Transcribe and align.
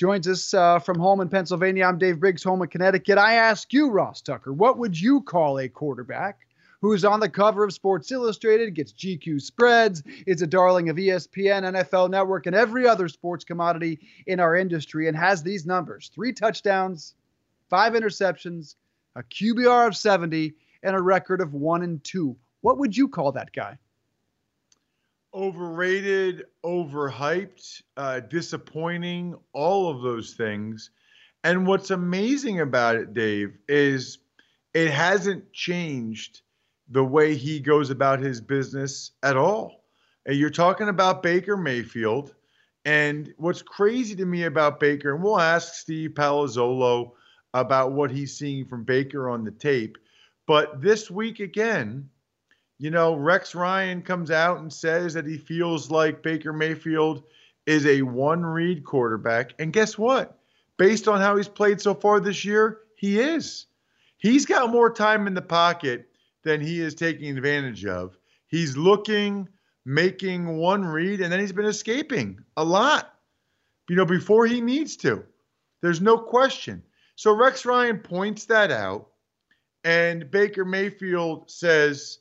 joins 0.00 0.26
us 0.26 0.54
uh, 0.54 0.78
from 0.78 0.98
home 0.98 1.20
in 1.20 1.28
Pennsylvania. 1.28 1.84
I'm 1.84 1.98
Dave 1.98 2.20
Briggs, 2.20 2.42
home 2.42 2.62
in 2.62 2.68
Connecticut. 2.68 3.18
I 3.18 3.34
ask 3.34 3.70
you, 3.70 3.90
Ross 3.90 4.22
Tucker, 4.22 4.50
what 4.50 4.78
would 4.78 4.98
you 4.98 5.20
call 5.20 5.58
a 5.58 5.68
quarterback 5.68 6.38
who's 6.80 7.04
on 7.04 7.20
the 7.20 7.28
cover 7.28 7.64
of 7.64 7.74
Sports 7.74 8.10
Illustrated, 8.10 8.74
gets 8.74 8.94
GQ 8.94 9.42
spreads, 9.42 10.02
is 10.26 10.40
a 10.40 10.46
darling 10.46 10.88
of 10.88 10.96
ESPN, 10.96 11.64
NFL 11.64 12.08
Network, 12.08 12.46
and 12.46 12.56
every 12.56 12.88
other 12.88 13.08
sports 13.08 13.44
commodity 13.44 14.00
in 14.26 14.40
our 14.40 14.56
industry, 14.56 15.06
and 15.06 15.14
has 15.18 15.42
these 15.42 15.66
numbers 15.66 16.10
three 16.14 16.32
touchdowns, 16.32 17.14
five 17.68 17.92
interceptions, 17.92 18.76
a 19.16 19.22
QBR 19.22 19.88
of 19.88 19.94
70, 19.94 20.54
and 20.82 20.96
a 20.96 21.02
record 21.02 21.42
of 21.42 21.52
one 21.52 21.82
and 21.82 22.02
two. 22.04 22.34
What 22.62 22.78
would 22.78 22.96
you 22.96 23.06
call 23.06 23.32
that 23.32 23.52
guy? 23.52 23.76
Overrated, 25.32 26.44
overhyped, 26.64 27.82
uh, 27.96 28.20
disappointing, 28.20 29.36
all 29.52 29.88
of 29.90 30.02
those 30.02 30.34
things. 30.34 30.90
And 31.44 31.66
what's 31.66 31.90
amazing 31.90 32.60
about 32.60 32.96
it, 32.96 33.14
Dave, 33.14 33.56
is 33.68 34.18
it 34.74 34.90
hasn't 34.90 35.52
changed 35.52 36.42
the 36.88 37.04
way 37.04 37.36
he 37.36 37.60
goes 37.60 37.90
about 37.90 38.20
his 38.20 38.40
business 38.40 39.12
at 39.22 39.36
all. 39.36 39.84
And 40.26 40.36
you're 40.36 40.50
talking 40.50 40.88
about 40.88 41.22
Baker 41.22 41.56
Mayfield. 41.56 42.34
And 42.84 43.32
what's 43.36 43.62
crazy 43.62 44.16
to 44.16 44.26
me 44.26 44.44
about 44.44 44.80
Baker, 44.80 45.14
and 45.14 45.22
we'll 45.22 45.38
ask 45.38 45.74
Steve 45.74 46.10
Palazzolo 46.10 47.12
about 47.54 47.92
what 47.92 48.10
he's 48.10 48.36
seeing 48.36 48.64
from 48.64 48.84
Baker 48.84 49.28
on 49.28 49.44
the 49.44 49.50
tape. 49.50 49.98
But 50.46 50.80
this 50.80 51.10
week 51.10 51.40
again, 51.40 52.08
you 52.80 52.90
know, 52.90 53.14
Rex 53.14 53.54
Ryan 53.54 54.00
comes 54.00 54.30
out 54.30 54.60
and 54.60 54.72
says 54.72 55.12
that 55.12 55.26
he 55.26 55.36
feels 55.36 55.90
like 55.90 56.22
Baker 56.22 56.50
Mayfield 56.50 57.24
is 57.66 57.84
a 57.84 58.00
one 58.00 58.42
read 58.42 58.84
quarterback. 58.84 59.52
And 59.58 59.70
guess 59.70 59.98
what? 59.98 60.38
Based 60.78 61.06
on 61.06 61.20
how 61.20 61.36
he's 61.36 61.46
played 61.46 61.78
so 61.78 61.92
far 61.92 62.20
this 62.20 62.42
year, 62.42 62.78
he 62.96 63.20
is. 63.20 63.66
He's 64.16 64.46
got 64.46 64.70
more 64.70 64.90
time 64.90 65.26
in 65.26 65.34
the 65.34 65.42
pocket 65.42 66.08
than 66.42 66.62
he 66.62 66.80
is 66.80 66.94
taking 66.94 67.36
advantage 67.36 67.84
of. 67.84 68.16
He's 68.48 68.78
looking, 68.78 69.46
making 69.84 70.56
one 70.56 70.82
read, 70.82 71.20
and 71.20 71.30
then 71.30 71.38
he's 71.38 71.52
been 71.52 71.66
escaping 71.66 72.42
a 72.56 72.64
lot, 72.64 73.14
you 73.90 73.96
know, 73.96 74.06
before 74.06 74.46
he 74.46 74.62
needs 74.62 74.96
to. 74.98 75.22
There's 75.82 76.00
no 76.00 76.16
question. 76.16 76.82
So 77.16 77.32
Rex 77.32 77.66
Ryan 77.66 77.98
points 77.98 78.46
that 78.46 78.70
out, 78.70 79.08
and 79.84 80.30
Baker 80.30 80.64
Mayfield 80.64 81.50
says, 81.50 82.20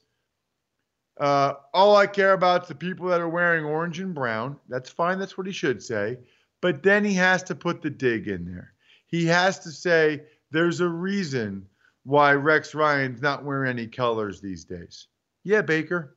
uh, 1.20 1.56
all 1.74 1.96
I 1.96 2.08
care 2.08 2.34
about 2.34 2.64
is 2.64 2.68
the 2.70 2.76
people 2.76 3.08
that 3.08 3.22
are 3.22 3.30
wearing 3.30 3.66
orange 3.66 4.00
and 4.00 4.14
brown. 4.14 4.58
That's 4.70 4.90
fine. 4.90 5.20
That's 5.20 5.38
what 5.38 5.48
he 5.48 5.54
should 5.54 5.84
say. 5.84 6.18
But 6.62 6.84
then 6.84 7.04
he 7.04 7.14
has 7.14 7.44
to 7.44 7.56
put 7.56 7.82
the 7.82 7.90
dig 7.90 8.28
in 8.28 8.46
there. 8.46 8.74
He 9.08 9.26
has 9.26 9.60
to 9.60 9.70
say, 9.72 10.24
there's 10.52 10.80
a 10.80 10.88
reason 10.88 11.68
why 12.04 12.34
Rex 12.34 12.74
Ryan's 12.74 13.22
not 13.22 13.44
wearing 13.44 13.70
any 13.70 13.88
colors 13.88 14.42
these 14.42 14.64
days. 14.66 15.08
Yeah, 15.44 15.62
Baker. 15.62 16.16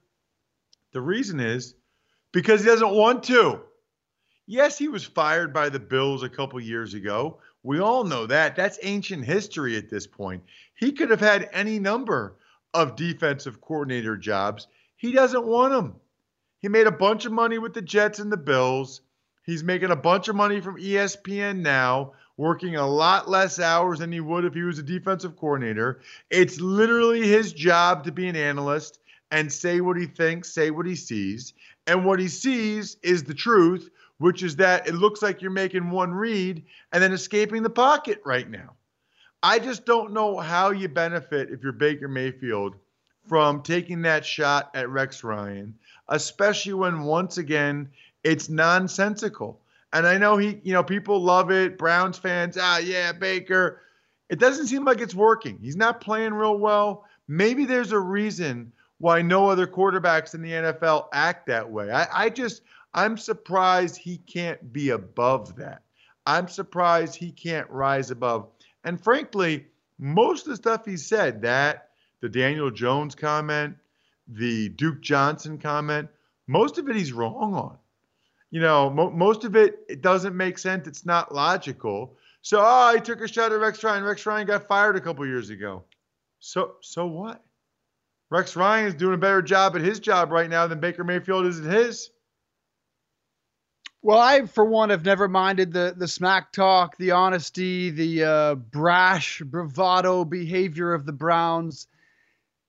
The 0.93 1.01
reason 1.01 1.41
is 1.41 1.75
because 2.33 2.61
he 2.61 2.67
doesn't 2.67 2.95
want 2.95 3.23
to. 3.25 3.61
Yes, 4.47 4.77
he 4.77 4.89
was 4.89 5.05
fired 5.05 5.53
by 5.53 5.69
the 5.69 5.81
Bills 5.81 6.23
a 6.23 6.29
couple 6.29 6.61
years 6.61 6.95
ago. 6.95 7.39
We 7.62 7.79
all 7.79 8.05
know 8.05 8.27
that. 8.27 8.57
That's 8.57 8.79
ancient 8.83 9.25
history 9.25 9.77
at 9.77 9.89
this 9.89 10.07
point. 10.07 10.43
He 10.75 10.93
could 10.93 11.11
have 11.11 11.21
had 11.21 11.49
any 11.53 11.79
number 11.79 12.37
of 12.75 12.97
defensive 12.97 13.61
coordinator 13.61 14.17
jobs. 14.17 14.67
He 15.03 15.11
doesn't 15.11 15.45
want 15.45 15.73
them. 15.73 15.97
He 16.61 16.69
made 16.69 16.87
a 16.87 16.93
bunch 16.93 17.27
of 17.27 17.33
money 17.33 17.59
with 17.59 17.75
the 17.75 17.83
Jets 17.83 18.21
and 18.21 18.31
the 18.31 18.37
Bills. 18.37 19.01
He's 19.45 19.65
making 19.65 19.91
a 19.91 19.97
bunch 19.97 20.29
of 20.29 20.37
money 20.37 20.61
from 20.61 20.79
ESPN 20.79 21.59
now 21.59 22.13
working 22.37 22.77
a 22.77 22.87
lot 22.87 23.29
less 23.29 23.59
hours 23.59 23.99
than 23.99 24.12
he 24.12 24.21
would 24.21 24.45
if 24.45 24.55
he 24.55 24.62
was 24.62 24.79
a 24.79 24.83
defensive 24.85 25.37
coordinator. 25.37 26.03
It's 26.31 26.61
literally 26.61 27.27
his 27.27 27.53
job 27.53 28.05
to 28.05 28.12
be 28.12 28.29
an 28.29 28.37
analyst 28.37 29.01
and 29.33 29.53
say 29.53 29.81
what 29.81 29.97
he 29.97 30.07
thinks, 30.07 30.55
say 30.55 30.71
what 30.71 30.87
he 30.87 30.95
sees. 30.95 31.53
And 31.89 32.05
what 32.05 32.21
he 32.21 32.29
sees 32.29 32.97
is 33.03 33.25
the 33.25 33.35
truth, 33.35 33.91
which 34.19 34.45
is 34.45 34.55
that 34.57 34.87
it 34.87 34.95
looks 34.95 35.21
like 35.21 35.43
you're 35.43 35.51
making 35.51 35.91
one 35.91 36.15
read 36.15 36.65
and 36.93 37.03
then 37.03 37.12
escaping 37.12 37.65
the 37.65 37.71
pocket 37.71 38.23
right 38.25 38.49
now. 38.49 38.77
I 39.43 39.59
just 39.59 39.85
don't 39.85 40.12
know 40.12 40.39
how 40.39 40.71
you 40.71 40.89
benefit 40.89 41.51
if 41.51 41.61
you're 41.65 41.73
Baker 41.73 42.07
Mayfield 42.07 42.77
from 43.27 43.62
taking 43.62 44.03
that 44.03 44.25
shot 44.25 44.71
at 44.75 44.88
Rex 44.88 45.22
Ryan, 45.25 45.75
especially 46.09 46.75
when 46.75 47.03
once 47.03 47.38
again 47.38 47.88
it's 48.25 48.49
nonsensical. 48.49 49.60
And 49.93 50.06
I 50.06 50.19
know 50.19 50.37
he, 50.37 50.60
you 50.62 50.72
know, 50.72 50.83
people 50.83 51.21
love 51.21 51.50
it. 51.50 51.78
Browns 51.78 52.19
fans, 52.19 52.56
ah, 52.61 52.78
yeah, 52.78 53.12
Baker. 53.12 53.81
It 54.31 54.38
doesn't 54.38 54.69
seem 54.69 54.84
like 54.84 55.00
it's 55.00 55.15
working. 55.15 55.59
He's 55.61 55.77
not 55.77 56.00
playing 56.00 56.32
real 56.32 56.59
well. 56.59 57.05
Maybe 57.28 57.66
there's 57.66 57.93
a 57.93 57.99
reason 57.99 58.72
why 58.99 59.21
no 59.21 59.49
other 59.49 59.66
quarterbacks 59.66 60.34
in 60.34 60.43
the 60.43 60.53
NFL 60.53 61.09
act 61.12 61.47
that 61.47 61.71
way. 61.71 61.91
I, 61.91 62.25
I 62.25 62.31
just, 62.31 62.62
I'm 62.94 63.19
surprised 63.19 63.97
he 63.97 64.19
can't 64.19 64.72
be 64.72 64.91
above 64.91 65.56
that. 65.56 65.82
I'm 66.25 66.49
surprised 66.49 67.16
he 67.16 67.32
can't 67.32 67.69
rise 67.69 68.11
above. 68.11 68.49
And 68.84 69.03
frankly, 69.03 69.66
most 69.99 70.47
of 70.47 70.50
the 70.50 70.56
stuff 70.56 70.84
he 70.84 70.97
said, 70.97 71.43
that, 71.43 71.88
the 72.22 72.31
Daniel 72.31 72.71
Jones 72.71 73.15
comment, 73.15 73.77
the 74.27 74.71
Duke 74.71 75.03
Johnson 75.03 75.59
comment, 75.59 76.09
most 76.47 76.78
of 76.78 76.88
it 76.88 76.97
he's 76.97 77.12
wrong 77.12 77.53
on 77.53 77.78
you 78.53 78.60
know, 78.60 78.91
mo- 78.91 79.10
most 79.10 79.44
of 79.44 79.56
it, 79.56 79.81
it 79.88 80.03
doesn't 80.03 80.37
make 80.37 80.59
sense. 80.59 80.87
It's 80.87 81.05
not 81.05 81.34
logical. 81.34 82.15
So, 82.43 82.62
oh, 82.62 82.94
he 82.94 83.00
took 83.00 83.21
a 83.22 83.27
shot 83.27 83.50
at 83.50 83.59
Rex 83.59 83.82
Ryan. 83.82 84.05
Rex 84.05 84.25
Ryan 84.27 84.47
got 84.47 84.69
fired 84.69 84.94
a 84.94 85.00
couple 85.00 85.27
years 85.27 85.50
ago. 85.50 85.82
So, 86.38 86.75
so 86.82 87.06
what? 87.06 87.43
Rex 88.31 88.55
Ryan 88.55 88.87
is 88.87 88.94
doing 88.94 89.15
a 89.15 89.19
better 89.19 89.43
job 89.43 89.75
at 89.75 89.81
his 89.81 90.00
job 90.00 90.31
right 90.31 90.50
now 90.50 90.66
than 90.66 90.81
Baker 90.81 91.03
Mayfield 91.03 91.47
is 91.47 91.61
at 91.61 91.72
his. 91.72 92.11
Well, 94.03 94.19
I, 94.19 94.44
for 94.47 94.65
one, 94.65 94.91
have 94.91 95.05
never 95.05 95.28
minded 95.28 95.72
the 95.72 95.94
the 95.97 96.09
smack 96.09 96.53
talk, 96.53 96.97
the 96.97 97.12
honesty, 97.12 97.91
the 97.91 98.25
uh, 98.25 98.55
brash, 98.56 99.41
bravado 99.43 100.25
behavior 100.25 100.93
of 100.93 101.06
the 101.06 101.12
Browns 101.12 101.87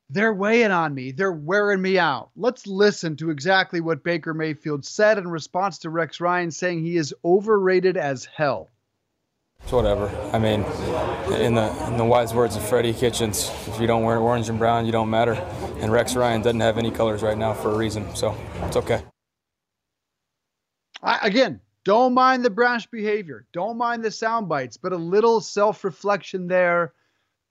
they're 0.10 0.34
weighing 0.34 0.72
on 0.72 0.94
me. 0.94 1.12
They're 1.12 1.32
wearing 1.32 1.82
me 1.82 1.98
out. 1.98 2.30
Let's 2.36 2.68
listen 2.68 3.16
to 3.18 3.30
exactly 3.30 3.82
what 3.82 4.04
Baker 4.04 4.34
Mayfield 4.34 4.86
said 4.86 5.18
in 5.18 5.28
response 5.28 5.80
to 5.80 5.90
Rex 5.90 6.20
Ryan 6.20 6.52
saying 6.52 6.84
he 6.84 6.98
is 6.98 7.14
overrated 7.26 7.98
as 7.98 8.26
hell. 8.26 8.70
It's 9.64 9.72
whatever. 9.72 10.10
I 10.34 10.40
mean, 10.40 10.64
in 11.42 11.56
the 11.56 11.88
in 11.88 11.98
the 11.98 12.04
wise 12.04 12.34
words 12.34 12.58
of 12.58 12.68
Freddie 12.68 12.94
Kitchens, 12.94 13.50
if 13.68 13.80
you 13.80 13.88
don't 13.88 14.04
wear 14.04 14.18
orange 14.18 14.50
and 14.50 14.60
brown, 14.60 14.86
you 14.86 14.92
don't 14.92 15.10
matter. 15.10 15.34
And 15.80 15.92
Rex 15.92 16.16
Ryan 16.16 16.42
doesn't 16.42 16.60
have 16.60 16.78
any 16.78 16.92
colors 16.92 17.24
right 17.24 17.38
now 17.38 17.54
for 17.54 17.72
a 17.72 17.78
reason, 17.78 18.14
so 18.14 18.38
it's 18.64 18.76
okay. 18.76 19.02
I, 21.02 21.20
again, 21.24 21.62
don't 21.86 22.14
mind 22.14 22.44
the 22.44 22.50
brash 22.50 22.88
behavior. 22.88 23.46
Don't 23.54 23.78
mind 23.78 24.04
the 24.04 24.12
sound 24.12 24.50
bites, 24.50 24.78
but 24.78 24.94
a 24.94 24.98
little 24.98 25.42
self-reflection 25.42 26.48
there 26.48 26.94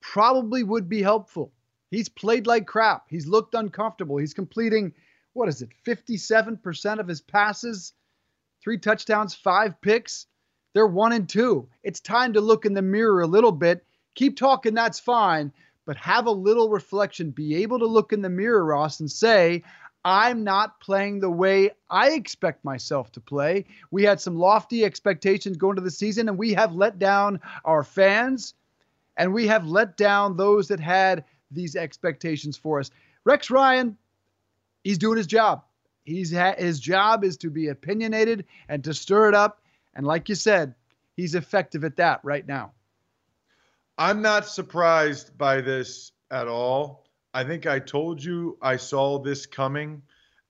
probably 0.01 0.63
would 0.63 0.89
be 0.89 1.03
helpful. 1.03 1.53
He's 1.93 2.09
played 2.09 2.47
like 2.47 2.67
crap. 2.67 3.05
He's 3.11 3.27
looked 3.27 3.55
uncomfortable. 3.55 4.17
He's 4.17 4.33
completing, 4.33 4.95
what 5.35 5.51
is 5.51 5.61
it, 5.61 5.69
57% 5.87 6.99
of 6.99 7.07
his 7.07 7.21
passes, 7.21 7.93
three 8.65 8.79
touchdowns, 8.79 9.35
five 9.35 9.79
picks. 9.83 10.27
They're 10.73 10.87
one 10.87 11.13
and 11.13 11.29
two. 11.29 11.69
It's 11.83 12.01
time 12.01 12.33
to 12.33 12.41
look 12.41 12.65
in 12.65 12.73
the 12.73 12.81
mirror 12.81 13.21
a 13.21 13.27
little 13.27 13.53
bit. 13.53 13.85
Keep 14.15 14.39
talking, 14.39 14.73
that's 14.73 15.01
fine, 15.01 15.53
but 15.85 15.99
have 15.99 16.25
a 16.25 16.31
little 16.31 16.71
reflection. 16.71 17.31
Be 17.31 17.57
able 17.57 17.79
to 17.81 17.87
look 17.87 18.15
in 18.15 18.23
the 18.23 18.31
mirror, 18.31 18.65
Ross, 18.65 19.01
and 19.01 19.11
say, 19.11 19.63
I'm 20.03 20.45
not 20.45 20.81
playing 20.81 21.21
the 21.21 21.31
way 21.31 21.73
I 21.91 22.13
expect 22.13 22.65
myself 22.65 23.13
to 23.13 23.21
play. 23.21 23.67
We 23.91 24.03
had 24.03 24.19
some 24.19 24.37
lofty 24.37 24.83
expectations 24.83 25.59
going 25.59 25.77
to 25.77 25.83
the 25.83 25.91
season, 25.91 26.31
and 26.31 26.39
we 26.39 26.55
have 26.55 26.75
let 26.75 26.99
down 26.99 27.41
our 27.67 27.85
fans, 27.85 28.55
and 29.19 29.35
we 29.35 29.47
have 29.49 29.67
let 29.67 29.99
down 29.99 30.39
those 30.39 30.69
that 30.69 30.81
had 30.81 31.25
these 31.55 31.77
expectations 31.77 32.57
for 32.57 32.81
us. 32.81 32.91
Rex 33.25 33.51
Ryan, 33.51 33.97
he's 34.85 34.99
doing 34.99 35.17
his 35.17 35.27
job. 35.27 35.63
He's 36.05 36.35
ha- 36.35 36.57
his 36.59 36.81
job 36.81 37.25
is 37.25 37.37
to 37.39 37.51
be 37.51 37.69
opinionated 37.69 38.45
and 38.69 38.83
to 38.85 38.95
stir 38.95 39.29
it 39.29 39.35
up. 39.35 39.61
And 39.95 40.07
like 40.07 40.29
you 40.29 40.35
said, 40.35 40.75
he's 41.17 41.35
effective 41.35 41.85
at 41.85 41.97
that 41.97 42.21
right 42.23 42.47
now. 42.47 42.73
I'm 43.99 44.23
not 44.23 44.47
surprised 44.47 45.37
by 45.37 45.61
this 45.61 46.13
at 46.31 46.49
all. 46.49 47.07
I 47.35 47.45
think 47.45 47.67
I 47.67 47.79
told 47.79 48.23
you 48.23 48.59
I 48.61 48.77
saw 48.77 49.19
this 49.19 49.47
coming 49.47 50.03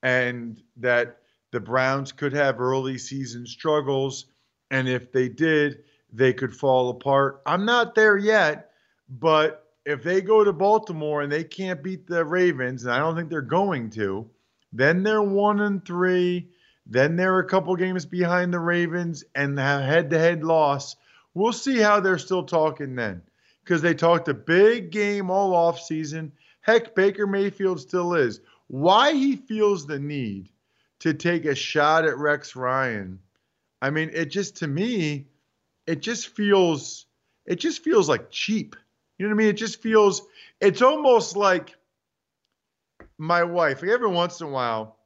and 0.02 0.62
that 0.76 1.18
the 1.50 1.60
Browns 1.60 2.12
could 2.12 2.32
have 2.32 2.60
early 2.60 2.98
season 2.98 3.46
struggles. 3.46 4.26
And 4.70 4.88
if 4.88 5.12
they 5.12 5.28
did, 5.28 5.84
they 6.12 6.32
could 6.32 6.54
fall 6.54 6.90
apart. 6.90 7.42
I'm 7.46 7.64
not 7.64 7.94
there 7.94 8.16
yet, 8.16 8.70
but 9.08 9.71
if 9.84 10.02
they 10.02 10.20
go 10.20 10.44
to 10.44 10.52
Baltimore 10.52 11.22
and 11.22 11.32
they 11.32 11.44
can't 11.44 11.82
beat 11.82 12.06
the 12.06 12.24
Ravens, 12.24 12.84
and 12.84 12.92
I 12.92 12.98
don't 12.98 13.16
think 13.16 13.30
they're 13.30 13.42
going 13.42 13.90
to, 13.90 14.28
then 14.72 15.02
they're 15.02 15.22
one 15.22 15.60
and 15.60 15.84
three. 15.84 16.48
Then 16.86 17.16
they're 17.16 17.38
a 17.38 17.48
couple 17.48 17.74
games 17.76 18.06
behind 18.06 18.52
the 18.52 18.58
Ravens 18.58 19.24
and 19.34 19.58
have 19.58 19.82
head 19.82 20.10
to 20.10 20.18
head 20.18 20.42
loss. 20.42 20.96
We'll 21.34 21.52
see 21.52 21.78
how 21.78 22.00
they're 22.00 22.18
still 22.18 22.44
talking 22.44 22.94
then 22.96 23.22
because 23.64 23.82
they 23.82 23.94
talked 23.94 24.28
a 24.28 24.34
big 24.34 24.90
game 24.90 25.30
all 25.30 25.54
off 25.54 25.80
season. 25.80 26.32
Heck, 26.60 26.94
Baker 26.94 27.26
Mayfield 27.26 27.80
still 27.80 28.14
is. 28.14 28.40
Why 28.68 29.12
he 29.12 29.36
feels 29.36 29.86
the 29.86 29.98
need 29.98 30.48
to 31.00 31.14
take 31.14 31.44
a 31.44 31.54
shot 31.54 32.04
at 32.04 32.18
Rex 32.18 32.56
Ryan. 32.56 33.18
I 33.80 33.90
mean, 33.90 34.10
it 34.12 34.26
just 34.26 34.56
to 34.58 34.68
me, 34.68 35.26
it 35.86 36.00
just 36.00 36.28
feels 36.28 37.06
it 37.46 37.56
just 37.56 37.82
feels 37.82 38.08
like 38.08 38.30
cheap. 38.30 38.76
You 39.22 39.28
know 39.28 39.36
what 39.36 39.42
I 39.42 39.44
mean? 39.44 39.54
It 39.54 39.56
just 39.56 39.80
feels 39.80 40.22
it's 40.60 40.82
almost 40.82 41.36
like 41.36 41.76
my 43.18 43.44
wife. 43.44 43.80
Like 43.80 43.92
every 43.92 44.08
once 44.08 44.40
in 44.40 44.48
a 44.48 44.50
while, 44.50 44.98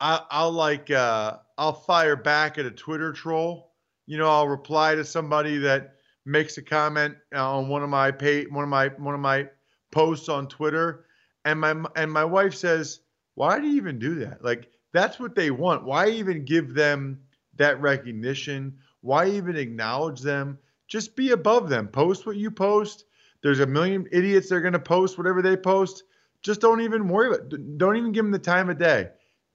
I, 0.00 0.20
I'll 0.30 0.52
like 0.52 0.88
uh, 0.88 1.38
I'll 1.58 1.72
fire 1.72 2.14
back 2.14 2.58
at 2.58 2.64
a 2.64 2.70
Twitter 2.70 3.12
troll. 3.12 3.72
You 4.06 4.18
know, 4.18 4.28
I'll 4.28 4.46
reply 4.46 4.94
to 4.94 5.04
somebody 5.04 5.58
that 5.58 5.96
makes 6.24 6.58
a 6.58 6.62
comment 6.62 7.16
on 7.34 7.68
one 7.68 7.82
of 7.82 7.90
my 7.90 8.12
pay 8.12 8.44
one 8.44 8.62
of 8.62 8.70
my 8.70 8.86
one 8.98 9.16
of 9.16 9.20
my 9.20 9.48
posts 9.90 10.28
on 10.28 10.46
Twitter, 10.46 11.06
and 11.44 11.58
my 11.58 11.74
and 11.96 12.12
my 12.12 12.24
wife 12.24 12.54
says, 12.54 13.00
"Why 13.34 13.58
do 13.58 13.66
you 13.66 13.74
even 13.78 13.98
do 13.98 14.14
that? 14.20 14.44
Like 14.44 14.70
that's 14.92 15.18
what 15.18 15.34
they 15.34 15.50
want. 15.50 15.82
Why 15.82 16.10
even 16.10 16.44
give 16.44 16.72
them 16.72 17.22
that 17.56 17.80
recognition? 17.80 18.78
Why 19.00 19.28
even 19.30 19.56
acknowledge 19.56 20.20
them? 20.20 20.60
Just 20.92 21.16
be 21.16 21.30
above 21.30 21.70
them. 21.70 21.88
Post 21.88 22.26
what 22.26 22.36
you 22.36 22.50
post. 22.50 23.06
There's 23.42 23.60
a 23.60 23.66
million 23.66 24.06
idiots 24.12 24.50
that 24.50 24.56
are 24.56 24.60
going 24.60 24.74
to 24.74 24.78
post 24.78 25.16
whatever 25.16 25.40
they 25.40 25.56
post. 25.56 26.02
Just 26.42 26.60
don't 26.60 26.82
even 26.82 27.08
worry 27.08 27.28
about 27.28 27.50
it. 27.50 27.78
Don't 27.78 27.96
even 27.96 28.12
give 28.12 28.26
them 28.26 28.30
the 28.30 28.38
time 28.38 28.68
of 28.68 28.78
day. 28.78 29.08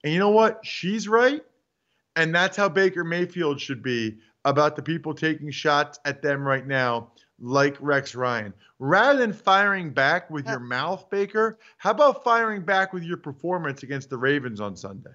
And 0.03 0.11
you 0.11 0.17
know 0.17 0.31
what? 0.31 0.65
She's 0.65 1.07
right. 1.07 1.43
And 2.15 2.33
that's 2.33 2.57
how 2.57 2.69
Baker 2.69 3.03
Mayfield 3.03 3.61
should 3.61 3.83
be 3.83 4.17
about 4.45 4.75
the 4.75 4.81
people 4.81 5.13
taking 5.13 5.51
shots 5.51 5.99
at 6.05 6.23
them 6.23 6.41
right 6.41 6.65
now, 6.65 7.11
like 7.39 7.77
Rex 7.79 8.15
Ryan. 8.15 8.51
Rather 8.79 9.19
than 9.19 9.31
firing 9.31 9.91
back 9.91 10.31
with 10.31 10.47
your 10.47 10.59
mouth, 10.59 11.07
Baker, 11.11 11.59
how 11.77 11.91
about 11.91 12.23
firing 12.23 12.63
back 12.63 12.93
with 12.93 13.03
your 13.03 13.17
performance 13.17 13.83
against 13.83 14.09
the 14.09 14.17
Ravens 14.17 14.59
on 14.59 14.75
Sunday? 14.75 15.13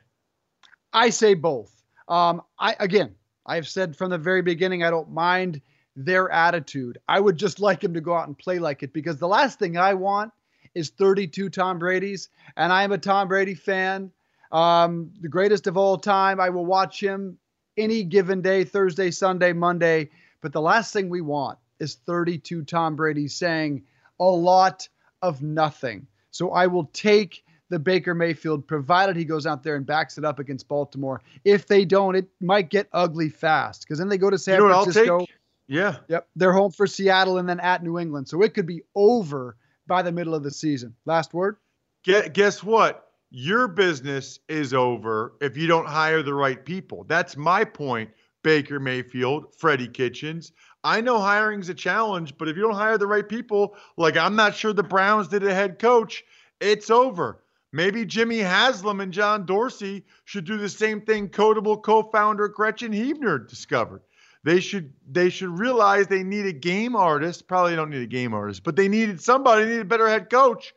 I 0.92 1.10
say 1.10 1.34
both. 1.34 1.82
Um, 2.06 2.42
I 2.60 2.76
again, 2.78 3.16
I've 3.44 3.66
said 3.66 3.96
from 3.96 4.10
the 4.10 4.18
very 4.18 4.42
beginning, 4.42 4.84
I 4.84 4.90
don't 4.90 5.10
mind 5.10 5.60
their 5.96 6.30
attitude. 6.30 6.98
I 7.08 7.20
would 7.20 7.36
just 7.36 7.60
like 7.60 7.82
him 7.82 7.94
to 7.94 8.00
go 8.00 8.14
out 8.14 8.26
and 8.26 8.38
play 8.38 8.58
like 8.58 8.82
it 8.82 8.92
because 8.92 9.18
the 9.18 9.28
last 9.28 9.58
thing 9.58 9.76
I 9.76 9.94
want 9.94 10.32
is 10.74 10.90
32 10.90 11.50
Tom 11.50 11.78
Brady's, 11.78 12.28
and 12.56 12.72
I 12.72 12.84
am 12.84 12.92
a 12.92 12.98
Tom 12.98 13.28
Brady 13.28 13.54
fan, 13.54 14.10
um, 14.50 15.12
the 15.20 15.28
greatest 15.28 15.66
of 15.66 15.76
all 15.76 15.98
time. 15.98 16.40
I 16.40 16.48
will 16.48 16.66
watch 16.66 17.02
him 17.02 17.38
any 17.76 18.04
given 18.04 18.42
day, 18.42 18.64
Thursday, 18.64 19.10
Sunday, 19.10 19.52
Monday. 19.52 20.10
But 20.40 20.52
the 20.52 20.60
last 20.60 20.92
thing 20.92 21.08
we 21.08 21.20
want 21.20 21.58
is 21.78 21.96
32 22.06 22.64
Tom 22.64 22.96
Brady 22.96 23.28
saying 23.28 23.84
a 24.18 24.24
lot 24.24 24.88
of 25.20 25.42
nothing. 25.42 26.06
So 26.30 26.50
I 26.50 26.66
will 26.66 26.86
take 26.92 27.44
the 27.68 27.78
Baker 27.78 28.14
Mayfield, 28.14 28.66
provided 28.66 29.16
he 29.16 29.24
goes 29.24 29.46
out 29.46 29.62
there 29.62 29.76
and 29.76 29.86
backs 29.86 30.18
it 30.18 30.24
up 30.24 30.38
against 30.38 30.68
Baltimore. 30.68 31.22
If 31.42 31.66
they 31.66 31.86
don't, 31.86 32.14
it 32.14 32.28
might 32.40 32.68
get 32.68 32.86
ugly 32.92 33.30
fast 33.30 33.82
because 33.82 33.98
then 33.98 34.08
they 34.08 34.18
go 34.18 34.28
to 34.28 34.38
San 34.38 34.60
you 34.60 34.68
know 34.68 34.82
Francisco. 34.82 35.26
Yeah. 35.72 35.96
Yep. 36.08 36.28
They're 36.36 36.52
home 36.52 36.70
for 36.70 36.86
Seattle 36.86 37.38
and 37.38 37.48
then 37.48 37.58
at 37.58 37.82
New 37.82 37.98
England. 37.98 38.28
So 38.28 38.42
it 38.42 38.52
could 38.52 38.66
be 38.66 38.82
over 38.94 39.56
by 39.86 40.02
the 40.02 40.12
middle 40.12 40.34
of 40.34 40.42
the 40.42 40.50
season. 40.50 40.94
Last 41.06 41.32
word? 41.32 41.56
Guess 42.04 42.62
what? 42.62 43.08
Your 43.30 43.68
business 43.68 44.38
is 44.48 44.74
over 44.74 45.32
if 45.40 45.56
you 45.56 45.66
don't 45.66 45.86
hire 45.86 46.22
the 46.22 46.34
right 46.34 46.62
people. 46.62 47.04
That's 47.08 47.38
my 47.38 47.64
point, 47.64 48.10
Baker 48.42 48.78
Mayfield, 48.80 49.54
Freddie 49.56 49.88
Kitchens. 49.88 50.52
I 50.84 51.00
know 51.00 51.18
hiring's 51.18 51.70
a 51.70 51.74
challenge, 51.74 52.36
but 52.36 52.48
if 52.48 52.56
you 52.56 52.62
don't 52.62 52.74
hire 52.74 52.98
the 52.98 53.06
right 53.06 53.26
people, 53.26 53.74
like 53.96 54.18
I'm 54.18 54.36
not 54.36 54.54
sure 54.54 54.74
the 54.74 54.82
Browns 54.82 55.28
did 55.28 55.42
a 55.42 55.54
head 55.54 55.78
coach, 55.78 56.22
it's 56.60 56.90
over. 56.90 57.42
Maybe 57.72 58.04
Jimmy 58.04 58.40
Haslam 58.40 59.00
and 59.00 59.12
John 59.12 59.46
Dorsey 59.46 60.04
should 60.26 60.44
do 60.44 60.58
the 60.58 60.68
same 60.68 61.00
thing 61.00 61.30
Quotable 61.30 61.78
co-founder 61.78 62.48
Gretchen 62.48 62.92
Huebner 62.92 63.38
discovered. 63.38 64.02
They 64.44 64.60
should 64.60 64.92
they 65.08 65.30
should 65.30 65.58
realize 65.58 66.06
they 66.08 66.24
need 66.24 66.46
a 66.46 66.52
game 66.52 66.96
artist. 66.96 67.46
Probably 67.46 67.76
don't 67.76 67.90
need 67.90 68.02
a 68.02 68.06
game 68.06 68.34
artist, 68.34 68.64
but 68.64 68.76
they 68.76 68.88
needed 68.88 69.20
somebody, 69.20 69.64
they 69.64 69.70
needed 69.70 69.82
a 69.82 69.88
better 69.88 70.08
head 70.08 70.30
coach 70.30 70.74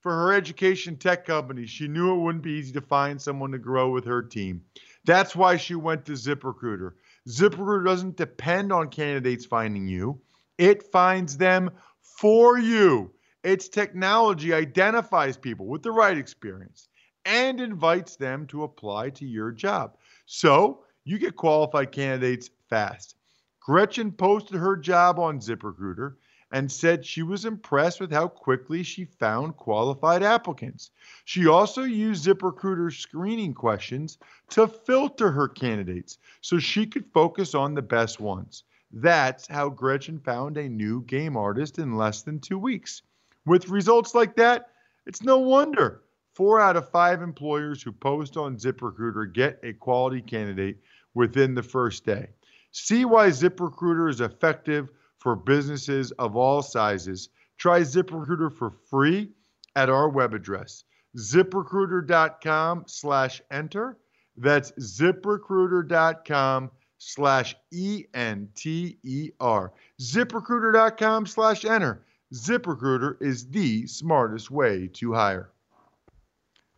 for 0.00 0.12
her 0.12 0.32
education 0.32 0.96
tech 0.96 1.24
company. 1.24 1.66
She 1.66 1.88
knew 1.88 2.14
it 2.14 2.20
wouldn't 2.20 2.44
be 2.44 2.52
easy 2.52 2.72
to 2.72 2.80
find 2.80 3.20
someone 3.20 3.52
to 3.52 3.58
grow 3.58 3.90
with 3.90 4.04
her 4.06 4.22
team. 4.22 4.62
That's 5.04 5.36
why 5.36 5.56
she 5.56 5.74
went 5.74 6.04
to 6.06 6.12
ZipRecruiter. 6.12 6.92
ZipRecruiter 7.28 7.84
doesn't 7.84 8.16
depend 8.16 8.72
on 8.72 8.88
candidates 8.88 9.46
finding 9.46 9.86
you. 9.86 10.20
It 10.58 10.82
finds 10.82 11.36
them 11.36 11.70
for 12.00 12.58
you. 12.58 13.12
Its 13.44 13.68
technology 13.68 14.52
identifies 14.52 15.36
people 15.36 15.66
with 15.66 15.82
the 15.82 15.90
right 15.90 16.16
experience 16.16 16.88
and 17.24 17.60
invites 17.60 18.16
them 18.16 18.46
to 18.48 18.64
apply 18.64 19.10
to 19.10 19.26
your 19.26 19.52
job. 19.52 19.96
So 20.26 20.84
you 21.04 21.18
get 21.18 21.36
qualified 21.36 21.92
candidates 21.92 22.50
fast. 22.72 23.16
Gretchen 23.60 24.10
posted 24.10 24.56
her 24.56 24.78
job 24.78 25.18
on 25.18 25.40
ZipRecruiter 25.40 26.14
and 26.52 26.72
said 26.72 27.04
she 27.04 27.22
was 27.22 27.44
impressed 27.44 28.00
with 28.00 28.10
how 28.10 28.28
quickly 28.28 28.82
she 28.82 29.04
found 29.04 29.58
qualified 29.58 30.22
applicants. 30.22 30.90
She 31.26 31.46
also 31.46 31.82
used 31.82 32.24
ZipRecruiter's 32.24 32.96
screening 32.96 33.52
questions 33.52 34.16
to 34.48 34.66
filter 34.66 35.30
her 35.30 35.48
candidates 35.48 36.16
so 36.40 36.58
she 36.58 36.86
could 36.86 37.04
focus 37.12 37.54
on 37.54 37.74
the 37.74 37.82
best 37.82 38.20
ones. 38.20 38.64
That's 38.90 39.46
how 39.46 39.68
Gretchen 39.68 40.18
found 40.18 40.56
a 40.56 40.66
new 40.66 41.02
game 41.02 41.36
artist 41.36 41.78
in 41.78 41.98
less 41.98 42.22
than 42.22 42.40
two 42.40 42.58
weeks. 42.58 43.02
With 43.44 43.68
results 43.68 44.14
like 44.14 44.34
that, 44.36 44.70
it's 45.04 45.22
no 45.22 45.38
wonder 45.38 46.00
four 46.32 46.58
out 46.58 46.78
of 46.78 46.88
five 46.88 47.20
employers 47.20 47.82
who 47.82 47.92
post 47.92 48.38
on 48.38 48.56
ZipRecruiter 48.56 49.30
get 49.30 49.60
a 49.62 49.74
quality 49.74 50.22
candidate 50.22 50.78
within 51.12 51.54
the 51.54 51.62
first 51.62 52.06
day. 52.06 52.28
See 52.72 53.04
why 53.04 53.28
ZipRecruiter 53.28 54.10
is 54.10 54.20
effective 54.20 54.90
for 55.18 55.36
businesses 55.36 56.10
of 56.12 56.36
all 56.36 56.62
sizes. 56.62 57.28
Try 57.58 57.80
ZipRecruiter 57.80 58.52
for 58.52 58.70
free 58.70 59.30
at 59.76 59.88
our 59.88 60.08
web 60.08 60.34
address, 60.34 60.84
ziprecruiter.com 61.16 62.84
slash 62.86 63.40
enter. 63.50 63.98
That's 64.36 64.72
ziprecruiter.com 64.72 66.70
slash 66.98 67.56
E-N-T-E-R. 67.70 69.72
ZipRecruiter.com 70.00 71.26
slash 71.26 71.64
enter. 71.64 72.04
ZipRecruiter 72.34 73.20
is 73.20 73.48
the 73.48 73.86
smartest 73.86 74.50
way 74.50 74.88
to 74.94 75.12
hire. 75.12 75.50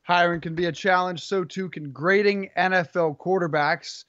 Hiring 0.02 0.40
can 0.40 0.54
be 0.54 0.66
a 0.66 0.72
challenge, 0.72 1.22
so 1.22 1.44
too 1.44 1.70
can 1.70 1.92
grading 1.92 2.50
NFL 2.58 3.16
quarterbacks. 3.18 4.04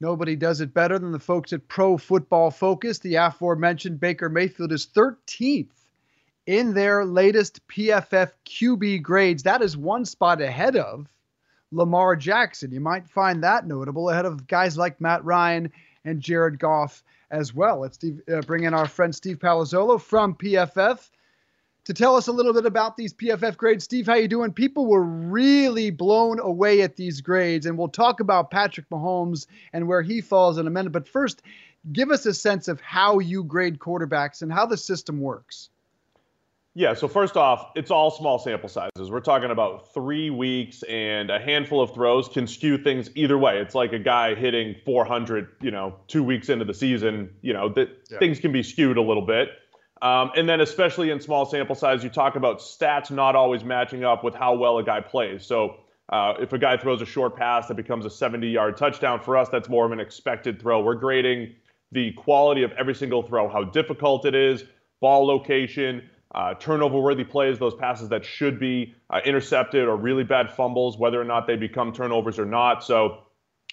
Nobody 0.00 0.36
does 0.36 0.60
it 0.60 0.74
better 0.74 0.98
than 0.98 1.12
the 1.12 1.18
folks 1.18 1.52
at 1.52 1.68
Pro 1.68 1.96
Football 1.96 2.50
Focus. 2.50 2.98
The 2.98 3.14
aforementioned 3.14 3.98
Baker 3.98 4.28
Mayfield 4.28 4.72
is 4.72 4.86
13th 4.86 5.70
in 6.46 6.74
their 6.74 7.04
latest 7.04 7.66
PFF 7.68 8.32
QB 8.44 9.02
grades. 9.02 9.42
That 9.44 9.62
is 9.62 9.76
one 9.76 10.04
spot 10.04 10.42
ahead 10.42 10.76
of 10.76 11.08
Lamar 11.72 12.14
Jackson. 12.14 12.72
You 12.72 12.80
might 12.80 13.08
find 13.08 13.42
that 13.42 13.66
notable 13.66 14.10
ahead 14.10 14.26
of 14.26 14.46
guys 14.46 14.76
like 14.76 15.00
Matt 15.00 15.24
Ryan 15.24 15.72
and 16.04 16.20
Jared 16.20 16.58
Goff 16.58 17.02
as 17.30 17.54
well. 17.54 17.80
Let's 17.80 17.98
uh, 18.04 18.40
bring 18.42 18.64
in 18.64 18.74
our 18.74 18.86
friend 18.86 19.14
Steve 19.14 19.38
Palazzolo 19.38 20.00
from 20.00 20.34
PFF 20.34 21.10
to 21.86 21.94
tell 21.94 22.16
us 22.16 22.26
a 22.26 22.32
little 22.32 22.52
bit 22.52 22.66
about 22.66 22.96
these 22.96 23.14
PFF 23.14 23.56
grades. 23.56 23.84
Steve, 23.84 24.06
how 24.06 24.14
you 24.14 24.26
doing? 24.26 24.52
People 24.52 24.86
were 24.86 25.04
really 25.04 25.90
blown 25.90 26.40
away 26.40 26.82
at 26.82 26.96
these 26.96 27.20
grades, 27.20 27.64
and 27.64 27.78
we'll 27.78 27.86
talk 27.86 28.18
about 28.18 28.50
Patrick 28.50 28.88
Mahomes 28.90 29.46
and 29.72 29.86
where 29.86 30.02
he 30.02 30.20
falls 30.20 30.58
in 30.58 30.66
a 30.66 30.70
minute. 30.70 30.90
But 30.90 31.06
first, 31.06 31.42
give 31.92 32.10
us 32.10 32.26
a 32.26 32.34
sense 32.34 32.66
of 32.66 32.80
how 32.80 33.20
you 33.20 33.44
grade 33.44 33.78
quarterbacks 33.78 34.42
and 34.42 34.52
how 34.52 34.66
the 34.66 34.76
system 34.76 35.20
works. 35.20 35.70
Yeah, 36.74 36.92
so 36.92 37.08
first 37.08 37.36
off, 37.36 37.70
it's 37.74 37.90
all 37.90 38.10
small 38.10 38.38
sample 38.38 38.68
sizes. 38.68 39.08
We're 39.08 39.20
talking 39.20 39.50
about 39.50 39.94
three 39.94 40.28
weeks, 40.28 40.82
and 40.82 41.30
a 41.30 41.38
handful 41.38 41.80
of 41.80 41.94
throws 41.94 42.28
can 42.28 42.48
skew 42.48 42.76
things 42.76 43.08
either 43.14 43.38
way. 43.38 43.58
It's 43.60 43.74
like 43.76 43.92
a 43.94 43.98
guy 43.98 44.34
hitting 44.34 44.74
400, 44.84 45.48
you 45.62 45.70
know, 45.70 45.94
two 46.08 46.22
weeks 46.22 46.50
into 46.50 46.66
the 46.66 46.74
season. 46.74 47.30
You 47.40 47.54
know, 47.54 47.70
that 47.70 47.88
yeah. 48.10 48.18
things 48.18 48.40
can 48.40 48.52
be 48.52 48.62
skewed 48.62 48.98
a 48.98 49.02
little 49.02 49.24
bit. 49.24 49.50
Um, 50.02 50.30
and 50.36 50.48
then, 50.48 50.60
especially 50.60 51.10
in 51.10 51.20
small 51.20 51.46
sample 51.46 51.74
size, 51.74 52.04
you 52.04 52.10
talk 52.10 52.36
about 52.36 52.58
stats 52.58 53.10
not 53.10 53.34
always 53.34 53.64
matching 53.64 54.04
up 54.04 54.22
with 54.22 54.34
how 54.34 54.54
well 54.54 54.78
a 54.78 54.84
guy 54.84 55.00
plays. 55.00 55.44
So, 55.44 55.76
uh, 56.10 56.34
if 56.38 56.52
a 56.52 56.58
guy 56.58 56.76
throws 56.76 57.02
a 57.02 57.06
short 57.06 57.36
pass 57.36 57.66
that 57.68 57.74
becomes 57.74 58.04
a 58.04 58.10
70 58.10 58.46
yard 58.48 58.76
touchdown, 58.76 59.20
for 59.20 59.36
us, 59.36 59.48
that's 59.48 59.68
more 59.68 59.86
of 59.86 59.92
an 59.92 60.00
expected 60.00 60.60
throw. 60.60 60.82
We're 60.82 60.94
grading 60.94 61.54
the 61.92 62.12
quality 62.12 62.62
of 62.62 62.72
every 62.72 62.94
single 62.94 63.22
throw, 63.22 63.48
how 63.48 63.64
difficult 63.64 64.26
it 64.26 64.34
is, 64.34 64.64
ball 65.00 65.26
location 65.26 66.02
uh, 66.34 66.54
turnover 66.54 67.00
worthy 67.00 67.24
plays, 67.24 67.58
those 67.58 67.74
passes 67.74 68.08
that 68.10 68.24
should 68.24 68.58
be 68.60 68.94
uh, 69.10 69.20
intercepted 69.24 69.88
or 69.88 69.96
really 69.96 70.24
bad 70.24 70.52
fumbles, 70.52 70.98
whether 70.98 71.20
or 71.20 71.24
not 71.24 71.46
they 71.46 71.56
become 71.56 71.92
turnovers 71.92 72.38
or 72.38 72.44
not. 72.44 72.84
So 72.84 73.22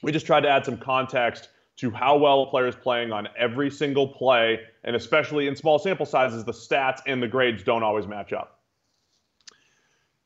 we 0.01 0.11
just 0.11 0.25
tried 0.25 0.41
to 0.41 0.49
add 0.49 0.65
some 0.65 0.77
context 0.77 1.49
to 1.77 1.91
how 1.91 2.17
well 2.17 2.43
a 2.43 2.49
player 2.49 2.67
is 2.67 2.75
playing 2.75 3.11
on 3.11 3.27
every 3.37 3.69
single 3.69 4.07
play, 4.07 4.59
and 4.83 4.95
especially 4.95 5.47
in 5.47 5.55
small 5.55 5.79
sample 5.79 6.05
sizes, 6.05 6.43
the 6.43 6.51
stats 6.51 7.01
and 7.07 7.21
the 7.21 7.27
grades 7.27 7.63
don't 7.63 7.83
always 7.83 8.07
match 8.07 8.33
up. 8.33 8.59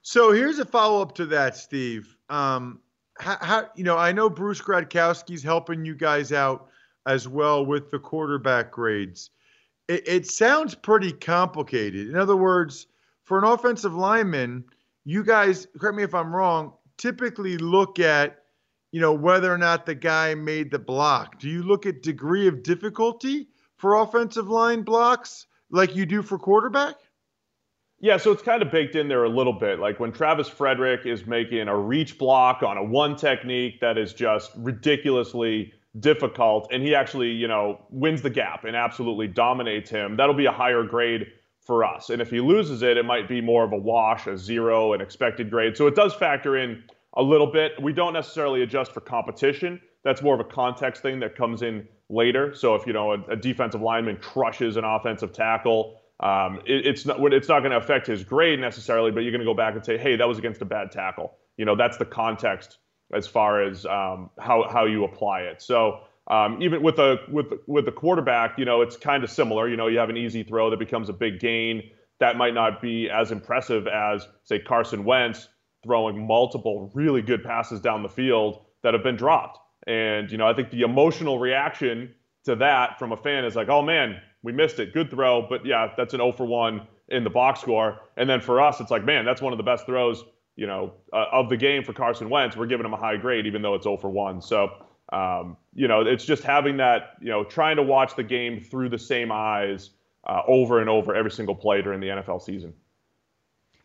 So 0.01 0.31
here's 0.31 0.59
a 0.59 0.65
follow 0.65 1.01
up 1.01 1.15
to 1.15 1.25
that, 1.27 1.57
Steve. 1.57 2.17
Um, 2.29 2.79
how, 3.19 3.37
how, 3.41 3.69
you 3.75 3.83
know, 3.83 3.97
I 3.97 4.11
know 4.11 4.29
Bruce 4.29 4.61
Gradkowski's 4.61 5.43
helping 5.43 5.83
you 5.85 5.95
guys 5.95 6.31
out 6.31 6.69
as 7.05 7.27
well 7.27 7.65
with 7.65 7.91
the 7.91 7.99
quarterback 7.99 8.71
grades 8.71 9.31
it, 9.87 10.07
it 10.07 10.27
sounds 10.27 10.75
pretty 10.75 11.11
complicated. 11.11 12.07
In 12.07 12.15
other 12.15 12.35
words, 12.35 12.87
for 13.23 13.37
an 13.37 13.43
offensive 13.43 13.93
lineman, 13.93 14.63
you 15.05 15.23
guys, 15.23 15.67
correct 15.77 15.97
me 15.97 16.03
if 16.03 16.13
I'm 16.13 16.35
wrong, 16.35 16.73
typically 16.97 17.57
look 17.57 17.99
at, 17.99 18.43
you 18.91 19.01
know, 19.01 19.13
whether 19.13 19.53
or 19.53 19.57
not 19.57 19.85
the 19.85 19.95
guy 19.95 20.35
made 20.35 20.71
the 20.71 20.79
block. 20.79 21.39
Do 21.39 21.49
you 21.49 21.63
look 21.63 21.85
at 21.85 22.01
degree 22.01 22.47
of 22.47 22.63
difficulty 22.63 23.47
for 23.77 23.95
offensive 23.95 24.49
line 24.49 24.81
blocks 24.83 25.45
like 25.69 25.95
you 25.95 26.05
do 26.05 26.21
for 26.21 26.37
quarterback? 26.37 26.95
Yeah, 27.99 28.17
so 28.17 28.31
it's 28.31 28.43
kind 28.43 28.61
of 28.61 28.71
baked 28.71 28.95
in 28.95 29.07
there 29.07 29.23
a 29.23 29.29
little 29.29 29.53
bit. 29.53 29.79
Like 29.79 29.99
when 29.99 30.11
Travis 30.11 30.47
Frederick 30.47 31.05
is 31.05 31.25
making 31.25 31.67
a 31.67 31.75
reach 31.75 32.19
block 32.19 32.61
on 32.61 32.77
a 32.77 32.83
one 32.83 33.15
technique 33.15 33.79
that 33.81 33.97
is 33.97 34.13
just 34.13 34.51
ridiculously 34.55 35.73
difficult, 35.99 36.67
and 36.71 36.83
he 36.83 36.93
actually, 36.93 37.31
you 37.31 37.47
know, 37.47 37.81
wins 37.89 38.21
the 38.21 38.29
gap 38.29 38.65
and 38.65 38.75
absolutely 38.75 39.27
dominates 39.27 39.89
him, 39.89 40.15
that'll 40.15 40.35
be 40.35 40.45
a 40.45 40.51
higher 40.51 40.83
grade 40.83 41.25
for 41.59 41.83
us. 41.83 42.11
And 42.11 42.21
if 42.21 42.29
he 42.29 42.39
loses 42.39 42.83
it, 42.83 42.97
it 42.97 43.05
might 43.05 43.27
be 43.27 43.41
more 43.41 43.63
of 43.63 43.73
a 43.73 43.77
wash, 43.77 44.27
a 44.27 44.37
zero, 44.37 44.93
an 44.93 45.01
expected 45.01 45.49
grade. 45.49 45.75
So 45.75 45.87
it 45.87 45.95
does 45.95 46.13
factor 46.13 46.55
in 46.55 46.83
a 47.15 47.23
little 47.23 47.51
bit. 47.51 47.73
We 47.81 47.93
don't 47.93 48.13
necessarily 48.13 48.61
adjust 48.61 48.93
for 48.93 49.01
competition. 49.01 49.81
That's 50.03 50.21
more 50.21 50.35
of 50.35 50.39
a 50.39 50.45
context 50.45 51.01
thing 51.01 51.19
that 51.21 51.35
comes 51.35 51.63
in 51.63 51.87
later. 52.09 52.53
So 52.53 52.75
if 52.75 52.85
you 52.85 52.93
know 52.93 53.13
a, 53.13 53.21
a 53.31 53.35
defensive 53.35 53.81
lineman 53.81 54.17
crushes 54.17 54.77
an 54.77 54.83
offensive 54.83 55.33
tackle, 55.33 55.99
um, 56.19 56.61
it, 56.65 56.85
it's 56.85 57.05
not 57.05 57.17
it's 57.33 57.47
not 57.47 57.59
going 57.59 57.71
to 57.71 57.77
affect 57.77 58.07
his 58.07 58.23
grade 58.23 58.59
necessarily. 58.59 59.11
But 59.11 59.21
you're 59.21 59.31
going 59.31 59.41
to 59.41 59.45
go 59.45 59.53
back 59.53 59.75
and 59.75 59.85
say, 59.85 59.97
hey, 59.97 60.15
that 60.15 60.27
was 60.27 60.37
against 60.37 60.61
a 60.61 60.65
bad 60.65 60.91
tackle. 60.91 61.37
You 61.57 61.65
know, 61.65 61.75
that's 61.75 61.97
the 61.97 62.05
context 62.05 62.77
as 63.13 63.27
far 63.27 63.63
as 63.63 63.85
um, 63.85 64.29
how 64.39 64.67
how 64.69 64.85
you 64.85 65.03
apply 65.03 65.41
it. 65.41 65.61
So 65.61 66.01
um, 66.29 66.61
even 66.61 66.83
with 66.83 66.99
a 66.99 67.17
with 67.29 67.47
with 67.67 67.85
the 67.85 67.91
quarterback, 67.91 68.57
you 68.57 68.65
know, 68.65 68.81
it's 68.81 68.97
kind 68.97 69.23
of 69.23 69.29
similar. 69.29 69.69
You 69.69 69.77
know, 69.77 69.87
you 69.87 69.97
have 69.97 70.09
an 70.09 70.17
easy 70.17 70.43
throw 70.43 70.69
that 70.69 70.79
becomes 70.79 71.09
a 71.09 71.13
big 71.13 71.39
gain. 71.39 71.83
That 72.19 72.35
might 72.35 72.53
not 72.53 72.81
be 72.81 73.09
as 73.09 73.31
impressive 73.31 73.87
as 73.87 74.27
say 74.43 74.59
Carson 74.59 75.05
Wentz 75.05 75.47
throwing 75.83 76.25
multiple 76.25 76.91
really 76.93 77.21
good 77.21 77.43
passes 77.43 77.79
down 77.79 78.03
the 78.03 78.09
field 78.09 78.65
that 78.83 78.93
have 78.93 79.03
been 79.03 79.15
dropped. 79.15 79.59
And 79.87 80.31
you 80.31 80.37
know, 80.37 80.47
I 80.47 80.53
think 80.53 80.69
the 80.69 80.81
emotional 80.81 81.39
reaction 81.39 82.13
to 82.43 82.55
that 82.57 82.99
from 82.99 83.11
a 83.11 83.17
fan 83.17 83.45
is 83.45 83.55
like, 83.55 83.69
"Oh 83.69 83.81
man, 83.81 84.21
we 84.43 84.51
missed 84.51 84.79
it. 84.79 84.93
Good 84.93 85.09
throw, 85.09 85.47
but 85.47 85.65
yeah, 85.65 85.93
that's 85.97 86.13
an 86.13 86.19
0 86.19 86.33
for 86.33 86.45
1 86.45 86.85
in 87.09 87.23
the 87.23 87.29
box 87.29 87.61
score." 87.61 88.01
And 88.17 88.29
then 88.29 88.41
for 88.41 88.61
us, 88.61 88.79
it's 88.79 88.91
like, 88.91 89.05
"Man, 89.05 89.25
that's 89.25 89.41
one 89.41 89.53
of 89.53 89.57
the 89.57 89.63
best 89.63 89.85
throws 89.85 90.23
you 90.57 90.65
know, 90.65 90.91
uh, 91.13 91.25
of 91.31 91.49
the 91.49 91.55
game 91.55 91.83
for 91.83 91.93
Carson 91.93 92.29
Wentz, 92.29 92.57
we're 92.57 92.65
giving 92.65 92.85
him 92.85 92.93
a 92.93 92.97
high 92.97 93.15
grade, 93.15 93.45
even 93.45 93.61
though 93.61 93.75
it's 93.75 93.83
0 93.83 93.95
for 93.97 94.09
1. 94.09 94.41
So, 94.41 94.69
um, 95.13 95.55
you 95.73 95.87
know, 95.87 96.01
it's 96.01 96.25
just 96.25 96.43
having 96.43 96.77
that, 96.77 97.13
you 97.21 97.29
know, 97.29 97.43
trying 97.43 97.77
to 97.77 97.83
watch 97.83 98.15
the 98.15 98.23
game 98.23 98.59
through 98.59 98.89
the 98.89 98.97
same 98.97 99.31
eyes 99.31 99.91
uh, 100.27 100.41
over 100.47 100.81
and 100.81 100.89
over 100.89 101.15
every 101.15 101.31
single 101.31 101.55
play 101.55 101.81
during 101.81 102.01
the 102.01 102.07
NFL 102.07 102.41
season. 102.41 102.73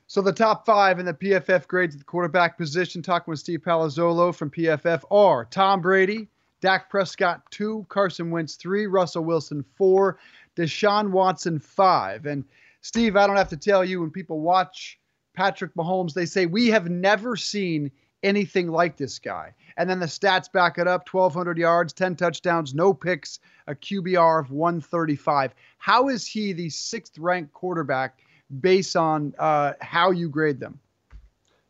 So 0.06 0.21
the 0.21 0.32
top 0.32 0.66
five 0.66 0.99
in 0.99 1.06
the 1.06 1.14
PFF 1.14 1.66
grades 1.66 1.94
at 1.94 2.00
the 2.00 2.04
quarterback 2.04 2.59
position, 2.59 3.02
talking 3.02 3.30
with 3.30 3.40
Steve 3.40 3.61
Palazzolo 3.61 4.35
from 4.35 4.50
PFF, 4.50 5.04
are 5.11 5.47
Tom 5.47 5.80
Brady, 5.80 6.28
Dak 6.61 6.90
Prescott 6.90 7.42
two, 7.50 7.87
Carson 7.88 8.30
Wentz 8.30 8.56
three, 8.56 8.87
Russell 8.87 9.25
Wilson 9.25 9.64
four, 9.76 10.18
Deshaun 10.56 11.11
Watson 11.11 11.59
five. 11.59 12.26
And 12.26 12.44
Steve, 12.82 13.16
I 13.16 13.26
don't 13.26 13.37
have 13.37 13.49
to 13.50 13.56
tell 13.56 13.85
you 13.85 14.00
when 14.00 14.11
people 14.11 14.40
watch 14.40 14.99
Patrick 15.35 15.75
Mahomes, 15.75 16.12
they 16.12 16.26
say, 16.26 16.47
we 16.47 16.68
have 16.68 16.90
never 16.90 17.37
seen 17.37 17.90
anything 18.23 18.68
like 18.68 18.97
this 18.97 19.18
guy. 19.18 19.54
And 19.76 19.88
then 19.88 19.99
the 19.99 20.06
stats 20.06 20.50
back 20.50 20.78
it 20.78 20.87
up 20.87 21.12
1,200 21.12 21.59
yards, 21.59 21.92
10 21.92 22.16
touchdowns, 22.16 22.75
no 22.75 22.92
picks, 22.92 23.40
a 23.66 23.75
QBR 23.75 24.40
of 24.40 24.50
135. 24.50 25.54
How 25.78 26.09
is 26.09 26.26
he 26.26 26.52
the 26.52 26.68
sixth 26.68 27.18
ranked 27.18 27.52
quarterback 27.52 28.18
based 28.61 28.97
on 28.97 29.35
uh, 29.38 29.73
how 29.80 30.11
you 30.11 30.28
grade 30.28 30.61
them? 30.61 30.78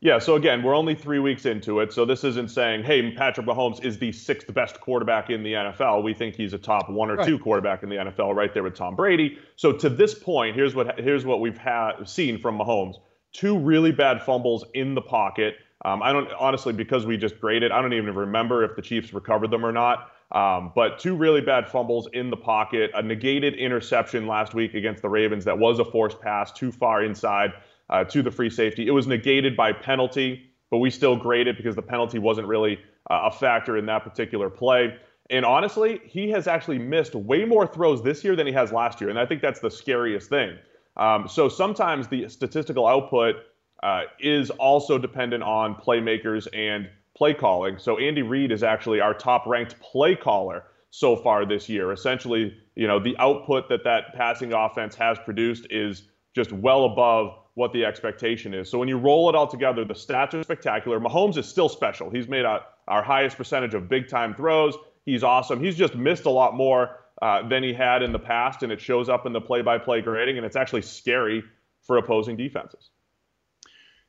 Yeah, 0.01 0.19
so 0.19 0.35
again, 0.35 0.65
we're 0.65 0.75
only 0.75 0.97
three 0.97 1.21
weeks 1.21 1.47
into 1.47 1.79
it. 1.79 1.93
So 1.93 2.05
this 2.05 2.25
isn't 2.25 2.51
saying, 2.51 2.83
hey, 2.83 3.13
Patrick 3.13 3.47
Mahomes 3.47 3.85
is 3.85 3.99
the 3.99 4.11
sixth 4.11 4.53
best 4.53 4.81
quarterback 4.81 5.31
in 5.31 5.45
the 5.45 5.53
NFL. 5.53 6.03
We 6.03 6.13
think 6.13 6.35
he's 6.35 6.53
a 6.53 6.59
top 6.59 6.91
one 6.91 7.09
or 7.09 7.15
right. 7.15 7.27
two 7.27 7.39
quarterback 7.39 7.85
in 7.85 7.89
the 7.89 7.97
NFL, 7.97 8.35
right 8.35 8.53
there 8.53 8.65
with 8.65 8.75
Tom 8.75 8.97
Brady. 8.97 9.39
So 9.55 9.71
to 9.73 9.89
this 9.89 10.13
point, 10.13 10.57
here's 10.57 10.75
what 10.75 10.99
here's 10.99 11.25
what 11.25 11.41
we've 11.41 11.57
had 11.57 12.09
seen 12.09 12.39
from 12.41 12.59
Mahomes 12.59 12.97
two 13.33 13.59
really 13.59 13.93
bad 13.93 14.23
fumbles 14.23 14.65
in 14.75 14.95
the 14.95 15.01
pocket. 15.01 15.57
Um, 15.85 16.03
I 16.03 16.13
don't 16.13 16.31
honestly 16.39 16.73
because 16.73 17.07
we 17.07 17.17
just 17.17 17.41
graded. 17.41 17.73
I 17.73 17.83
don't 17.83 17.93
even 17.93 18.15
remember 18.15 18.65
if 18.65 18.77
the 18.77 18.83
Chiefs 18.83 19.13
recovered 19.13 19.51
them 19.51 19.67
or 19.67 19.73
not. 19.73 20.13
Um, 20.33 20.73
but 20.75 20.99
two 20.99 21.15
really 21.15 21.43
bad 21.43 21.69
fumbles 21.69 22.09
in 22.15 22.31
the 22.31 22.37
pocket, 22.37 22.91
a 22.95 23.03
negated 23.03 23.55
interception 23.55 24.27
last 24.27 24.55
week 24.55 24.75
against 24.75 25.03
the 25.03 25.09
Ravens 25.09 25.45
that 25.45 25.59
was 25.59 25.79
a 25.79 25.85
forced 25.85 26.21
pass 26.21 26.51
too 26.51 26.73
far 26.73 27.05
inside 27.05 27.53
uh, 27.91 28.05
to 28.05 28.23
the 28.23 28.31
free 28.31 28.49
safety. 28.49 28.87
It 28.87 28.93
was 28.93 29.07
negated 29.07 29.57
by 29.57 29.73
penalty, 29.73 30.51
but 30.71 30.79
we 30.79 30.91
still 30.91 31.17
graded 31.17 31.49
it 31.49 31.57
because 31.59 31.77
the 31.77 31.83
penalty 31.83 32.19
wasn't 32.19 32.47
really 32.47 32.79
uh, 33.11 33.25
a 33.25 33.31
factor 33.31 33.77
in 33.77 33.85
that 33.87 34.05
particular 34.05 34.49
play. 34.49 34.97
And 35.29 35.45
honestly, 35.45 36.01
he 36.05 36.31
has 36.31 36.47
actually 36.47 36.79
missed 36.79 37.15
way 37.15 37.45
more 37.45 37.67
throws 37.67 38.03
this 38.03 38.25
year 38.25 38.35
than 38.35 38.47
he 38.47 38.53
has 38.55 38.73
last 38.73 39.01
year, 39.01 39.11
and 39.11 39.19
I 39.19 39.27
think 39.27 39.43
that's 39.43 39.61
the 39.61 39.71
scariest 39.71 40.31
thing. 40.31 40.57
Um, 40.97 41.29
so 41.29 41.49
sometimes 41.49 42.09
the 42.09 42.29
statistical 42.29 42.87
output 42.87 43.37
uh, 43.83 44.03
is 44.21 44.51
also 44.51 44.99
dependent 44.99 45.43
on 45.43 45.75
playmakers 45.75 46.47
and 46.55 46.89
play 47.23 47.33
calling. 47.33 47.79
So 47.79 47.99
Andy 47.99 48.23
Reid 48.23 48.51
is 48.51 48.65
actually 48.65 49.01
our 49.01 49.15
top 49.15 49.47
ranked 49.47 49.79
play 49.79 50.17
caller 50.17 50.65
so 50.91 51.15
far 51.15 51.47
this 51.47 51.69
year. 51.69 51.93
Essentially, 51.93 52.53
you 52.75 52.89
know, 52.89 52.99
the 52.99 53.17
output 53.19 53.69
that 53.69 53.85
that 53.85 54.13
passing 54.17 54.53
offense 54.53 54.97
has 54.97 55.21
produced 55.21 55.69
is 55.71 56.03
just 56.35 56.51
well 56.51 56.85
above 56.85 57.39
what 57.55 57.73
the 57.73 57.85
expectation 57.85 58.53
is. 58.53 58.69
So 58.69 58.77
when 58.77 58.89
you 58.89 58.99
roll 58.99 59.29
it 59.29 59.37
all 59.37 59.47
together, 59.47 59.85
the 59.85 59.95
stats 59.95 60.35
are 60.35 60.43
spectacular. 60.43 60.99
Mahomes 60.99 61.37
is 61.37 61.47
still 61.47 61.69
special. 61.69 62.11
He's 62.11 62.27
made 62.27 62.45
a, 62.45 62.63
our 62.89 63.05
highest 63.05 63.37
percentage 63.37 63.75
of 63.75 63.89
big 63.89 64.09
time 64.09 64.35
throws. 64.35 64.75
He's 65.07 65.23
awesome. 65.23 65.63
He's 65.63 65.77
just 65.77 65.95
missed 65.95 66.25
a 66.25 66.31
lot 66.31 66.57
more 66.57 67.05
uh, 67.21 67.47
than 67.47 67.63
he 67.63 67.73
had 67.73 68.03
in 68.03 68.11
the 68.11 68.19
past, 68.19 68.65
and 68.65 68.73
it 68.73 68.81
shows 68.81 69.09
up 69.09 69.27
in 69.27 69.33
the 69.33 69.41
play-by-play 69.41 70.01
grading, 70.01 70.39
and 70.39 70.45
it's 70.45 70.57
actually 70.57 70.83
scary 70.83 71.45
for 71.83 71.99
opposing 71.99 72.37
defenses. 72.37 72.91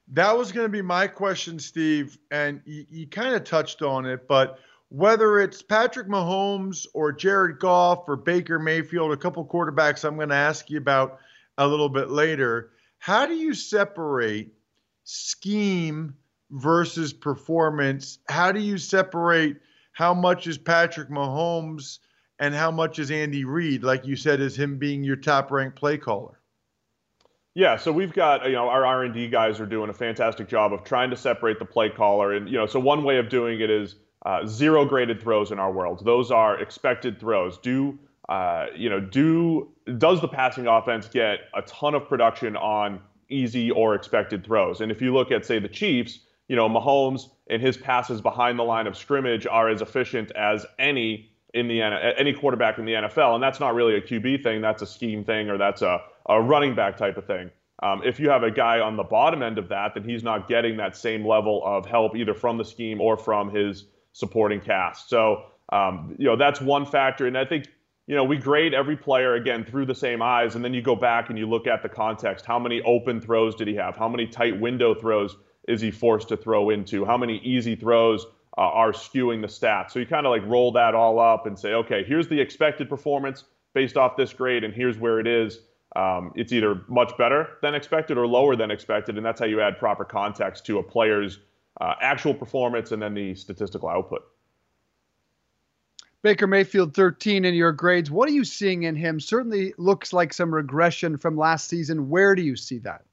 That 0.09 0.37
was 0.37 0.51
going 0.51 0.65
to 0.65 0.71
be 0.71 0.81
my 0.81 1.07
question, 1.07 1.59
Steve, 1.59 2.17
and 2.29 2.61
you, 2.65 2.85
you 2.89 3.07
kind 3.07 3.35
of 3.35 3.43
touched 3.43 3.81
on 3.81 4.05
it, 4.05 4.27
but 4.27 4.59
whether 4.89 5.39
it's 5.39 5.61
Patrick 5.61 6.07
Mahomes 6.07 6.85
or 6.93 7.11
Jared 7.11 7.59
Goff 7.59 8.03
or 8.07 8.15
Baker 8.15 8.59
Mayfield, 8.59 9.11
a 9.11 9.17
couple 9.17 9.43
quarterbacks 9.45 10.03
I'm 10.03 10.17
going 10.17 10.29
to 10.29 10.35
ask 10.35 10.69
you 10.69 10.77
about 10.77 11.19
a 11.57 11.67
little 11.67 11.89
bit 11.89 12.09
later, 12.09 12.71
how 12.99 13.25
do 13.25 13.33
you 13.33 13.53
separate 13.53 14.53
scheme 15.03 16.15
versus 16.51 17.11
performance? 17.11 18.19
How 18.27 18.51
do 18.51 18.59
you 18.59 18.77
separate 18.77 19.57
how 19.93 20.13
much 20.13 20.47
is 20.47 20.57
Patrick 20.57 21.09
Mahomes– 21.09 21.99
and 22.39 22.53
how 22.53 22.71
much 22.71 22.99
is 22.99 23.11
Andy 23.11 23.45
Reid, 23.45 23.83
like 23.83 24.05
you 24.05 24.17
said, 24.17 24.41
is 24.41 24.57
him 24.57 24.77
being 24.77 25.03
your 25.03 25.15
top 25.15 25.51
ranked 25.51 25.77
play 25.77 25.97
caller? 25.97 26.39
Yeah, 27.55 27.77
so 27.77 27.91
we've 27.91 28.13
got 28.13 28.45
you 28.45 28.53
know 28.53 28.67
our 28.69 28.85
R 28.85 29.03
and 29.03 29.13
D 29.13 29.27
guys 29.27 29.59
are 29.59 29.65
doing 29.65 29.89
a 29.89 29.93
fantastic 29.93 30.47
job 30.47 30.73
of 30.73 30.83
trying 30.83 31.09
to 31.11 31.15
separate 31.15 31.59
the 31.59 31.65
play 31.65 31.89
caller, 31.89 32.33
and 32.33 32.49
you 32.49 32.57
know 32.57 32.65
so 32.65 32.79
one 32.79 33.03
way 33.03 33.17
of 33.17 33.29
doing 33.29 33.59
it 33.59 33.69
is 33.69 33.95
uh, 34.25 34.45
zero 34.45 34.85
graded 34.85 35.21
throws 35.21 35.51
in 35.51 35.59
our 35.59 35.71
world. 35.71 36.03
Those 36.03 36.31
are 36.31 36.59
expected 36.59 37.19
throws. 37.19 37.57
Do 37.59 37.99
uh, 38.29 38.67
you 38.75 38.89
know, 38.89 38.99
do 38.99 39.69
does 39.97 40.21
the 40.21 40.27
passing 40.27 40.67
offense 40.67 41.07
get 41.07 41.41
a 41.53 41.61
ton 41.63 41.93
of 41.93 42.07
production 42.07 42.55
on 42.55 43.01
easy 43.29 43.69
or 43.69 43.95
expected 43.95 44.45
throws? 44.45 44.81
And 44.81 44.91
if 44.91 45.01
you 45.01 45.13
look 45.13 45.31
at 45.31 45.45
say 45.45 45.59
the 45.59 45.67
Chiefs, 45.67 46.19
you 46.47 46.55
know, 46.55 46.69
Mahomes 46.69 47.29
and 47.49 47.61
his 47.61 47.75
passes 47.75 48.21
behind 48.21 48.57
the 48.57 48.63
line 48.63 48.87
of 48.87 48.97
scrimmage 48.97 49.45
are 49.45 49.69
as 49.69 49.81
efficient 49.81 50.31
as 50.31 50.65
any 50.79 51.29
in 51.53 51.67
the 51.67 51.81
any 51.81 52.33
quarterback 52.33 52.79
in 52.79 52.85
the 52.85 52.93
NFL, 52.93 53.35
and 53.35 53.43
that's 53.43 53.59
not 53.59 53.75
really 53.75 53.95
a 53.95 54.01
QB 54.01 54.41
thing. 54.41 54.61
That's 54.61 54.81
a 54.81 54.87
scheme 54.87 55.23
thing, 55.23 55.49
or 55.49 55.57
that's 55.57 55.81
a, 55.81 56.01
a 56.27 56.41
running 56.41 56.75
back 56.75 56.97
type 56.97 57.17
of 57.17 57.25
thing. 57.25 57.49
Um, 57.81 58.01
if 58.05 58.19
you 58.19 58.29
have 58.29 58.43
a 58.43 58.51
guy 58.51 58.79
on 58.79 58.95
the 58.95 59.03
bottom 59.03 59.43
end 59.43 59.57
of 59.57 59.67
that, 59.69 59.93
then 59.93 60.03
he's 60.03 60.23
not 60.23 60.47
getting 60.47 60.77
that 60.77 60.95
same 60.95 61.27
level 61.27 61.61
of 61.65 61.85
help 61.85 62.15
either 62.15 62.33
from 62.33 62.57
the 62.57 62.63
scheme 62.63 63.01
or 63.01 63.17
from 63.17 63.53
his 63.53 63.85
supporting 64.13 64.61
cast. 64.61 65.09
So, 65.09 65.43
um, 65.71 66.15
you 66.17 66.25
know, 66.25 66.37
that's 66.37 66.61
one 66.61 66.85
factor. 66.85 67.27
And 67.27 67.37
I 67.37 67.43
think, 67.43 67.67
you 68.07 68.15
know, 68.15 68.23
we 68.23 68.37
grade 68.37 68.73
every 68.73 68.95
player 68.95 69.35
again 69.35 69.65
through 69.65 69.85
the 69.85 69.95
same 69.95 70.21
eyes, 70.21 70.55
and 70.55 70.63
then 70.63 70.73
you 70.73 70.81
go 70.81 70.95
back 70.95 71.29
and 71.29 71.37
you 71.37 71.45
look 71.45 71.67
at 71.67 71.81
the 71.81 71.89
context. 71.89 72.45
How 72.45 72.59
many 72.59 72.81
open 72.83 73.19
throws 73.19 73.55
did 73.55 73.67
he 73.67 73.75
have? 73.75 73.97
How 73.97 74.07
many 74.07 74.27
tight 74.27 74.59
window 74.59 74.93
throws 74.93 75.35
is 75.67 75.81
he 75.81 75.91
forced 75.91 76.29
to 76.29 76.37
throw 76.37 76.69
into? 76.69 77.05
How 77.05 77.17
many 77.17 77.39
easy 77.39 77.75
throws 77.75 78.25
uh, 78.57 78.61
are 78.61 78.91
skewing 78.91 79.41
the 79.41 79.47
stats? 79.47 79.91
So 79.91 79.99
you 79.99 80.05
kind 80.05 80.25
of 80.25 80.31
like 80.31 80.45
roll 80.45 80.71
that 80.73 80.95
all 80.95 81.19
up 81.19 81.47
and 81.47 81.57
say, 81.57 81.73
okay, 81.73 82.03
here's 82.03 82.27
the 82.27 82.39
expected 82.39 82.87
performance 82.87 83.45
based 83.73 83.97
off 83.97 84.15
this 84.15 84.31
grade, 84.31 84.63
and 84.63 84.73
here's 84.73 84.97
where 84.97 85.19
it 85.19 85.27
is. 85.27 85.59
Um, 85.95 86.31
it's 86.35 86.51
either 86.51 86.81
much 86.87 87.15
better 87.17 87.57
than 87.61 87.75
expected 87.75 88.17
or 88.17 88.25
lower 88.25 88.55
than 88.55 88.71
expected, 88.71 89.17
and 89.17 89.25
that's 89.25 89.39
how 89.39 89.45
you 89.45 89.61
add 89.61 89.77
proper 89.77 90.03
context 90.03 90.65
to 90.65 90.79
a 90.79 90.83
player's 90.83 91.39
uh, 91.79 91.93
actual 92.01 92.33
performance 92.33 92.91
and 92.91 93.01
then 93.01 93.13
the 93.13 93.35
statistical 93.35 93.89
output. 93.89 94.23
Baker 96.23 96.47
Mayfield 96.47 96.95
13 96.95 97.43
in 97.43 97.53
your 97.53 97.73
grades. 97.73 98.09
What 98.09 98.29
are 98.29 98.31
you 98.31 98.45
seeing 98.45 98.83
in 98.83 98.95
him? 98.95 99.19
Certainly 99.19 99.73
looks 99.77 100.13
like 100.13 100.33
some 100.33 100.53
regression 100.53 101.17
from 101.17 101.37
last 101.37 101.67
season. 101.67 102.09
Where 102.09 102.33
do 102.33 102.41
you 102.41 102.55
see 102.55 102.79
that? 102.79 103.03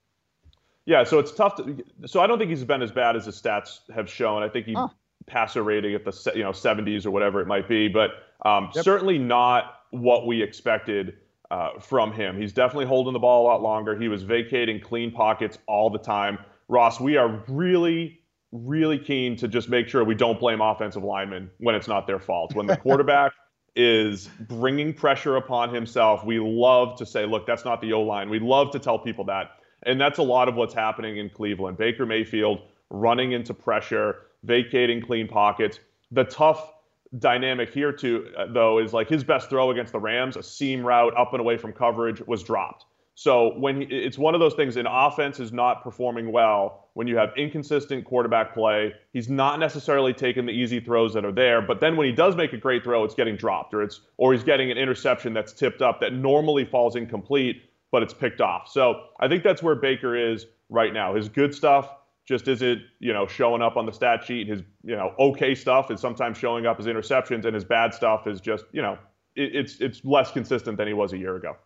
Yeah, 0.86 1.04
so 1.04 1.18
it's 1.18 1.32
tough 1.32 1.56
to. 1.56 1.84
So 2.06 2.20
I 2.20 2.26
don't 2.26 2.38
think 2.38 2.50
he's 2.50 2.64
been 2.64 2.82
as 2.82 2.92
bad 2.92 3.16
as 3.16 3.26
the 3.26 3.32
stats 3.32 3.80
have 3.94 4.08
shown. 4.08 4.42
I 4.42 4.48
think 4.48 4.66
he 4.66 4.74
huh. 4.74 4.88
passer 5.26 5.62
rating 5.62 5.94
at 5.94 6.04
the 6.04 6.32
you 6.34 6.42
know 6.42 6.52
70s 6.52 7.04
or 7.04 7.10
whatever 7.10 7.40
it 7.40 7.46
might 7.46 7.68
be, 7.68 7.88
but 7.88 8.10
um, 8.44 8.70
yep. 8.74 8.84
certainly 8.84 9.18
not 9.18 9.82
what 9.90 10.26
we 10.26 10.40
expected 10.40 11.16
uh, 11.50 11.78
from 11.80 12.12
him. 12.12 12.40
He's 12.40 12.52
definitely 12.52 12.86
holding 12.86 13.12
the 13.12 13.18
ball 13.18 13.44
a 13.44 13.46
lot 13.46 13.62
longer. 13.62 13.98
He 13.98 14.08
was 14.08 14.22
vacating 14.22 14.80
clean 14.80 15.10
pockets 15.10 15.58
all 15.66 15.90
the 15.90 15.98
time. 15.98 16.38
Ross, 16.68 17.00
we 17.00 17.16
are 17.16 17.42
really, 17.48 18.20
really 18.52 18.98
keen 18.98 19.36
to 19.36 19.48
just 19.48 19.68
make 19.68 19.88
sure 19.88 20.04
we 20.04 20.14
don't 20.14 20.38
blame 20.38 20.60
offensive 20.60 21.02
linemen 21.02 21.50
when 21.58 21.74
it's 21.74 21.88
not 21.88 22.06
their 22.06 22.20
fault. 22.20 22.54
When 22.54 22.66
the 22.66 22.76
quarterback 22.84 23.32
is 23.74 24.28
bringing 24.48 24.94
pressure 24.94 25.36
upon 25.36 25.74
himself, 25.74 26.24
we 26.24 26.38
love 26.38 26.96
to 26.98 27.06
say, 27.06 27.26
look, 27.26 27.46
that's 27.46 27.64
not 27.64 27.80
the 27.80 27.92
O 27.92 28.02
line. 28.02 28.30
We 28.30 28.38
love 28.38 28.70
to 28.72 28.78
tell 28.78 28.98
people 28.98 29.24
that. 29.24 29.50
And 29.84 30.00
that's 30.00 30.18
a 30.18 30.22
lot 30.22 30.48
of 30.48 30.54
what's 30.54 30.74
happening 30.74 31.16
in 31.16 31.30
Cleveland. 31.30 31.78
Baker 31.78 32.06
Mayfield 32.06 32.60
running 32.90 33.32
into 33.32 33.54
pressure, 33.54 34.26
vacating 34.44 35.00
clean 35.00 35.26
pockets. 35.26 35.80
The 36.12 36.24
tough 36.24 36.72
dynamic 37.18 37.72
here 37.72 37.92
too, 37.92 38.32
uh, 38.36 38.46
though, 38.52 38.78
is 38.78 38.92
like 38.92 39.08
his 39.08 39.24
best 39.24 39.50
throw 39.50 39.70
against 39.70 39.92
the 39.92 39.98
Rams, 39.98 40.36
a 40.36 40.42
seam 40.42 40.84
route 40.84 41.16
up 41.16 41.32
and 41.32 41.40
away 41.40 41.56
from 41.56 41.72
coverage, 41.72 42.20
was 42.26 42.42
dropped. 42.42 42.84
So 43.14 43.58
when 43.58 43.82
he, 43.82 43.86
it's 43.86 44.16
one 44.16 44.34
of 44.34 44.40
those 44.40 44.54
things, 44.54 44.76
an 44.76 44.86
offense 44.86 45.40
is 45.40 45.52
not 45.52 45.82
performing 45.82 46.32
well 46.32 46.88
when 46.94 47.06
you 47.06 47.16
have 47.18 47.30
inconsistent 47.36 48.04
quarterback 48.04 48.54
play. 48.54 48.94
He's 49.12 49.28
not 49.28 49.58
necessarily 49.58 50.14
taking 50.14 50.46
the 50.46 50.52
easy 50.52 50.80
throws 50.80 51.12
that 51.14 51.24
are 51.24 51.32
there, 51.32 51.60
but 51.60 51.80
then 51.80 51.96
when 51.96 52.06
he 52.06 52.12
does 52.12 52.34
make 52.34 52.52
a 52.52 52.56
great 52.56 52.82
throw, 52.82 53.04
it's 53.04 53.14
getting 53.14 53.36
dropped, 53.36 53.74
or 53.74 53.82
it's 53.82 54.00
or 54.16 54.32
he's 54.32 54.44
getting 54.44 54.70
an 54.70 54.78
interception 54.78 55.34
that's 55.34 55.52
tipped 55.52 55.82
up 55.82 56.00
that 56.00 56.14
normally 56.14 56.64
falls 56.64 56.96
incomplete, 56.96 57.62
but 57.92 58.02
it's 58.02 58.14
picked 58.14 58.40
off. 58.40 58.68
So 58.68 59.02
I 59.20 59.28
think 59.28 59.42
that's 59.42 59.62
where 59.62 59.74
Baker 59.74 60.16
is 60.16 60.46
right 60.70 60.94
now. 60.94 61.14
His 61.14 61.28
good 61.28 61.54
stuff 61.54 61.90
just 62.30 62.46
isn't 62.46 62.80
you 63.00 63.12
know 63.12 63.26
showing 63.26 63.60
up 63.60 63.76
on 63.76 63.84
the 63.84 63.92
stat 63.92 64.24
sheet. 64.24 64.46
His 64.46 64.62
you 64.84 64.94
know 64.94 65.12
okay 65.18 65.52
stuff 65.52 65.90
is 65.90 66.00
sometimes 66.00 66.38
showing 66.38 66.64
up 66.64 66.78
as 66.78 66.86
interceptions, 66.86 67.44
and 67.44 67.52
his 67.52 67.64
bad 67.64 67.92
stuff 67.92 68.28
is 68.28 68.40
just 68.40 68.64
you 68.70 68.80
know 68.80 68.96
it, 69.34 69.56
it's 69.56 69.80
it's 69.80 70.04
less 70.04 70.30
consistent 70.30 70.78
than 70.78 70.86
he 70.86 70.94
was 70.94 71.12
a 71.12 71.18
year 71.18 71.34
ago. 71.34 71.56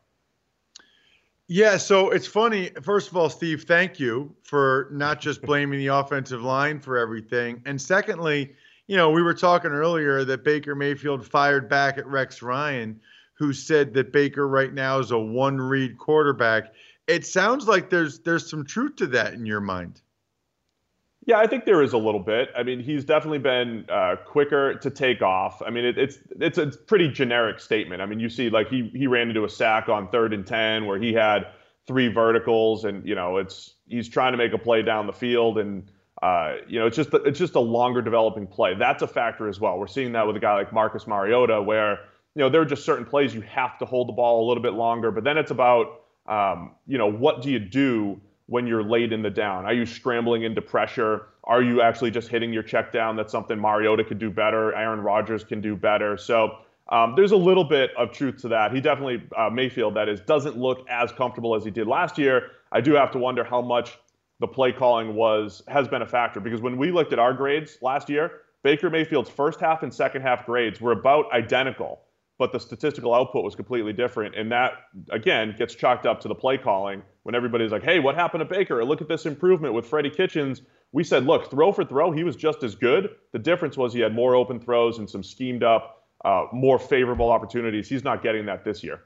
Yeah, 1.48 1.76
so 1.76 2.08
it's 2.08 2.26
funny. 2.26 2.70
First 2.82 3.10
of 3.10 3.16
all, 3.18 3.28
Steve, 3.28 3.64
thank 3.64 4.00
you 4.00 4.34
for 4.42 4.88
not 4.90 5.20
just 5.20 5.42
blaming 5.42 5.78
the 5.78 5.88
offensive 5.88 6.40
line 6.40 6.80
for 6.80 6.96
everything, 6.96 7.60
and 7.66 7.80
secondly, 7.80 8.54
you 8.86 8.96
know 8.96 9.10
we 9.10 9.22
were 9.22 9.34
talking 9.34 9.70
earlier 9.70 10.24
that 10.24 10.44
Baker 10.44 10.74
Mayfield 10.74 11.26
fired 11.26 11.68
back 11.68 11.98
at 11.98 12.06
Rex 12.06 12.40
Ryan, 12.40 12.98
who 13.34 13.52
said 13.52 13.92
that 13.92 14.14
Baker 14.14 14.48
right 14.48 14.72
now 14.72 14.98
is 14.98 15.10
a 15.10 15.18
one-read 15.18 15.98
quarterback. 15.98 16.72
It 17.06 17.26
sounds 17.26 17.68
like 17.68 17.90
there's 17.90 18.20
there's 18.20 18.48
some 18.48 18.64
truth 18.64 18.96
to 18.96 19.06
that 19.08 19.34
in 19.34 19.44
your 19.44 19.60
mind. 19.60 20.00
Yeah, 21.26 21.38
I 21.38 21.46
think 21.46 21.64
there 21.64 21.80
is 21.80 21.94
a 21.94 21.98
little 21.98 22.20
bit. 22.20 22.50
I 22.56 22.62
mean, 22.62 22.80
he's 22.80 23.04
definitely 23.04 23.38
been 23.38 23.86
uh, 23.88 24.16
quicker 24.26 24.74
to 24.74 24.90
take 24.90 25.22
off. 25.22 25.62
I 25.62 25.70
mean, 25.70 25.84
it, 25.84 25.96
it's 25.96 26.18
it's 26.38 26.58
a 26.58 26.66
pretty 26.66 27.08
generic 27.08 27.60
statement. 27.60 28.02
I 28.02 28.06
mean, 28.06 28.20
you 28.20 28.28
see, 28.28 28.50
like 28.50 28.68
he 28.68 28.90
he 28.94 29.06
ran 29.06 29.28
into 29.28 29.44
a 29.44 29.48
sack 29.48 29.88
on 29.88 30.08
third 30.08 30.34
and 30.34 30.46
ten 30.46 30.84
where 30.84 30.98
he 30.98 31.14
had 31.14 31.46
three 31.86 32.08
verticals, 32.08 32.84
and 32.84 33.06
you 33.08 33.14
know, 33.14 33.38
it's 33.38 33.74
he's 33.86 34.08
trying 34.08 34.32
to 34.32 34.38
make 34.38 34.52
a 34.52 34.58
play 34.58 34.82
down 34.82 35.06
the 35.06 35.14
field, 35.14 35.56
and 35.56 35.90
uh, 36.22 36.56
you 36.68 36.78
know, 36.78 36.86
it's 36.86 36.96
just 36.96 37.08
it's 37.14 37.38
just 37.38 37.54
a 37.54 37.60
longer 37.60 38.02
developing 38.02 38.46
play. 38.46 38.74
That's 38.74 39.02
a 39.02 39.08
factor 39.08 39.48
as 39.48 39.58
well. 39.58 39.78
We're 39.78 39.86
seeing 39.86 40.12
that 40.12 40.26
with 40.26 40.36
a 40.36 40.40
guy 40.40 40.54
like 40.54 40.74
Marcus 40.74 41.06
Mariota, 41.06 41.62
where 41.62 42.00
you 42.34 42.40
know 42.40 42.50
there 42.50 42.60
are 42.60 42.66
just 42.66 42.84
certain 42.84 43.06
plays 43.06 43.34
you 43.34 43.40
have 43.42 43.78
to 43.78 43.86
hold 43.86 44.08
the 44.08 44.12
ball 44.12 44.44
a 44.44 44.46
little 44.46 44.62
bit 44.62 44.74
longer, 44.74 45.10
but 45.10 45.24
then 45.24 45.38
it's 45.38 45.50
about 45.50 46.02
um, 46.26 46.72
you 46.86 46.98
know 46.98 47.10
what 47.10 47.40
do 47.40 47.50
you 47.50 47.58
do 47.58 48.20
when 48.46 48.66
you're 48.66 48.82
late 48.82 49.12
in 49.12 49.22
the 49.22 49.30
down? 49.30 49.64
Are 49.64 49.72
you 49.72 49.86
scrambling 49.86 50.42
into 50.42 50.60
pressure? 50.60 51.28
Are 51.44 51.62
you 51.62 51.80
actually 51.80 52.10
just 52.10 52.28
hitting 52.28 52.52
your 52.52 52.62
check 52.62 52.92
down? 52.92 53.16
That's 53.16 53.32
something 53.32 53.58
Mariota 53.58 54.04
could 54.04 54.18
do 54.18 54.30
better. 54.30 54.74
Aaron 54.74 55.00
Rodgers 55.00 55.44
can 55.44 55.60
do 55.60 55.76
better. 55.76 56.16
So 56.16 56.58
um, 56.90 57.14
there's 57.16 57.32
a 57.32 57.36
little 57.36 57.64
bit 57.64 57.90
of 57.96 58.12
truth 58.12 58.42
to 58.42 58.48
that. 58.48 58.72
He 58.72 58.80
definitely, 58.80 59.22
uh, 59.36 59.50
Mayfield, 59.50 59.94
that 59.94 60.08
is, 60.08 60.20
doesn't 60.20 60.58
look 60.58 60.86
as 60.88 61.12
comfortable 61.12 61.54
as 61.54 61.64
he 61.64 61.70
did 61.70 61.86
last 61.86 62.18
year. 62.18 62.50
I 62.72 62.80
do 62.80 62.92
have 62.94 63.10
to 63.12 63.18
wonder 63.18 63.44
how 63.44 63.62
much 63.62 63.98
the 64.40 64.48
play 64.48 64.72
calling 64.72 65.14
was 65.14 65.62
has 65.68 65.88
been 65.88 66.02
a 66.02 66.06
factor 66.06 66.40
because 66.40 66.60
when 66.60 66.76
we 66.76 66.90
looked 66.90 67.12
at 67.12 67.18
our 67.18 67.32
grades 67.32 67.78
last 67.80 68.10
year, 68.10 68.42
Baker 68.62 68.90
Mayfield's 68.90 69.30
first 69.30 69.60
half 69.60 69.82
and 69.82 69.92
second 69.92 70.22
half 70.22 70.44
grades 70.44 70.80
were 70.80 70.92
about 70.92 71.32
identical 71.32 72.00
but 72.38 72.52
the 72.52 72.58
statistical 72.58 73.14
output 73.14 73.44
was 73.44 73.54
completely 73.54 73.92
different. 73.92 74.34
And 74.34 74.50
that, 74.50 74.72
again, 75.10 75.54
gets 75.56 75.74
chalked 75.74 76.06
up 76.06 76.20
to 76.22 76.28
the 76.28 76.34
play 76.34 76.58
calling 76.58 77.02
when 77.24 77.34
everybody's 77.34 77.72
like, 77.72 77.82
hey, 77.82 77.98
what 77.98 78.14
happened 78.14 78.40
to 78.40 78.44
Baker? 78.44 78.84
Look 78.84 79.00
at 79.02 79.08
this 79.08 79.26
improvement 79.26 79.74
with 79.74 79.86
Freddie 79.86 80.10
Kitchens. 80.10 80.62
We 80.92 81.04
said, 81.04 81.26
look, 81.26 81.50
throw 81.50 81.72
for 81.72 81.84
throw, 81.84 82.12
he 82.12 82.24
was 82.24 82.36
just 82.36 82.62
as 82.62 82.74
good. 82.74 83.10
The 83.32 83.38
difference 83.38 83.76
was 83.76 83.92
he 83.92 84.00
had 84.00 84.14
more 84.14 84.34
open 84.34 84.60
throws 84.60 84.98
and 84.98 85.10
some 85.10 85.22
schemed 85.22 85.62
up, 85.62 86.04
uh, 86.24 86.46
more 86.52 86.78
favorable 86.78 87.30
opportunities. 87.30 87.88
He's 87.88 88.04
not 88.04 88.22
getting 88.22 88.46
that 88.46 88.64
this 88.64 88.84
year. 88.84 89.00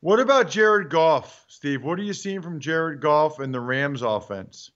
What 0.00 0.20
about 0.20 0.50
Jared 0.50 0.90
Goff, 0.90 1.44
Steve? 1.48 1.82
What 1.82 1.98
are 1.98 2.02
you 2.02 2.12
seeing 2.12 2.42
from 2.42 2.60
Jared 2.60 3.00
Goff 3.00 3.38
and 3.38 3.54
the 3.54 3.60
Rams 3.60 4.02
offense? 4.02 4.70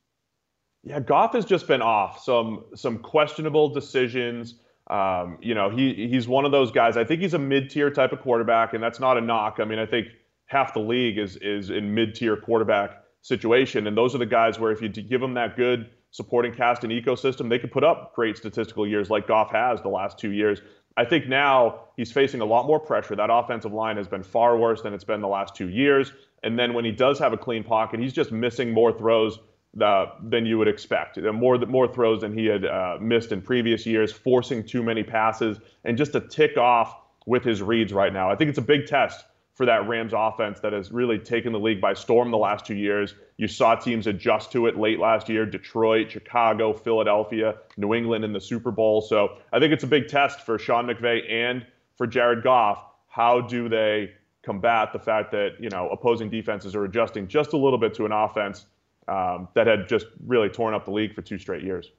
Yeah, 0.85 1.01
Goff 1.01 1.35
has 1.35 1.45
just 1.45 1.67
been 1.67 1.83
off. 1.83 2.23
Some 2.23 2.65
some 2.77 2.99
questionable 2.99 3.71
decisions 3.71 4.55
um, 4.89 5.39
you 5.41 5.55
know, 5.55 5.69
he 5.69 6.09
he's 6.09 6.29
one 6.29 6.45
of 6.45 6.53
those 6.53 6.71
guys. 6.71 6.97
I 6.97 7.05
think 7.05 7.21
he's 7.21 7.35
a 7.35 7.39
mid-tier 7.39 7.91
type 7.91 8.13
of 8.13 8.21
quarterback, 8.21 8.73
and 8.73 8.83
that's 8.83 9.01
not 9.01 9.19
a 9.19 9.21
knock. 9.21 9.57
I 9.59 9.65
mean, 9.65 9.79
I 9.79 9.87
think 9.87 10.09
half 10.47 10.75
the 10.75 10.81
league 10.81 11.19
is 11.19 11.37
is 11.37 11.71
in 11.71 11.95
mid-tier 11.95 12.37
quarterback 12.37 13.03
situation, 13.23 13.87
and 13.87 13.97
those 13.97 14.15
are 14.15 14.19
the 14.19 14.27
guys 14.27 14.59
where 14.59 14.73
if 14.73 14.81
you 14.81 14.89
give 14.89 15.21
them 15.21 15.35
that 15.35 15.57
good 15.57 15.91
supporting 16.13 16.55
cast 16.55 16.83
and 16.85 16.93
ecosystem, 16.93 17.49
they 17.49 17.59
could 17.59 17.73
put 17.73 17.85
up 17.85 18.15
great 18.15 18.37
statistical 18.37 18.87
years 18.87 19.11
like 19.11 19.27
Goff 19.27 19.51
has 19.53 19.83
the 19.83 19.89
last 19.89 20.19
two 20.19 20.31
years. 20.31 20.61
I 20.97 21.05
think 21.05 21.29
now 21.29 21.81
he's 21.97 22.11
facing 22.11 22.41
a 22.41 22.45
lot 22.47 22.67
more 22.67 22.81
pressure. 22.81 23.15
That 23.15 23.29
offensive 23.31 23.73
line 23.73 23.99
has 23.99 24.09
been 24.09 24.23
far 24.23 24.57
worse 24.57 24.81
than 24.81 24.95
it's 24.95 25.05
been 25.05 25.21
the 25.21 25.29
last 25.29 25.55
two 25.55 25.69
years. 25.69 26.13
And 26.43 26.59
then 26.59 26.73
when 26.73 26.87
he 26.87 26.93
does 26.93 27.19
have 27.19 27.35
a 27.35 27.37
clean 27.37 27.65
pocket, 27.65 28.01
he's 28.01 28.15
just 28.15 28.33
missing 28.33 28.73
more 28.73 28.97
throws 28.97 29.39
uh, 29.83 30.07
than 30.23 30.47
you 30.47 30.57
would 30.57 30.69
expect. 30.69 31.19
More 31.19 31.59
more 31.59 31.87
throws 31.87 32.23
than 32.23 32.37
he 32.37 32.47
had 32.47 32.65
uh, 32.65 32.97
missed 32.99 33.33
in 33.33 33.43
previous 33.43 33.85
years, 33.85 34.11
forcing 34.11 34.65
too 34.65 34.83
many 34.83 35.03
passes, 35.03 35.59
and 35.85 35.99
just 35.99 36.15
a 36.15 36.21
tick 36.21 36.57
off 36.57 36.97
with 37.27 37.45
his 37.45 37.61
reads 37.61 37.93
right 37.93 38.13
now. 38.13 38.31
I 38.31 38.37
think 38.37 38.49
it's 38.49 38.59
a 38.59 38.63
big 38.63 38.87
test 38.87 39.25
for 39.57 39.65
that 39.67 39.89
Rams 39.89 40.13
offense 40.15 40.61
that 40.61 40.75
has 40.75 40.93
really 40.93 41.19
taken 41.19 41.51
the 41.51 41.59
league 41.59 41.81
by 41.81 41.95
storm 41.95 42.31
the 42.31 42.37
last 42.37 42.67
two 42.67 42.75
years. 42.75 43.15
You 43.39 43.49
saw 43.49 43.75
teams 43.75 44.07
adjust 44.07 44.53
to 44.53 44.67
it 44.67 44.79
late 44.79 45.01
last 45.01 45.31
year 45.31 45.47
Detroit, 45.47 46.11
Chicago, 46.11 46.75
Philadelphia, 46.75 47.57
New 47.79 47.95
England 47.95 48.25
in 48.25 48.35
the 48.35 48.41
Super 48.41 48.71
Bowl. 48.71 49.01
So 49.01 49.39
I 49.53 49.59
think 49.59 49.73
it's 49.73 49.83
a 49.83 49.89
big 49.89 50.09
test 50.09 50.43
for 50.43 50.59
Sean 50.59 50.87
McVay 50.87 51.29
and 51.31 51.67
for 51.97 52.07
Jared 52.07 52.45
Goff. 52.45 52.85
How 53.09 53.41
do 53.41 53.71
they 53.71 54.13
combat 54.43 54.93
the 54.93 54.99
fact 54.99 55.33
that, 55.33 55.57
you 55.59 55.71
know, 55.71 55.89
opposing 55.89 56.29
defenses 56.29 56.75
are 56.75 56.85
adjusting 56.85 57.27
just 57.27 57.55
a 57.55 57.57
little 57.57 57.79
bit 57.79 57.95
to 57.95 58.05
an 58.05 58.13
offense 58.13 58.67
um, 59.09 59.49
that 59.55 59.67
had 59.67 59.89
just 59.89 60.07
really 60.27 60.51
torn 60.51 60.75
up 60.75 60.85
the 60.85 60.91
league 60.91 61.15
for 61.15 61.23
two 61.23 61.39
straight 61.39 61.65
years. 61.65 61.91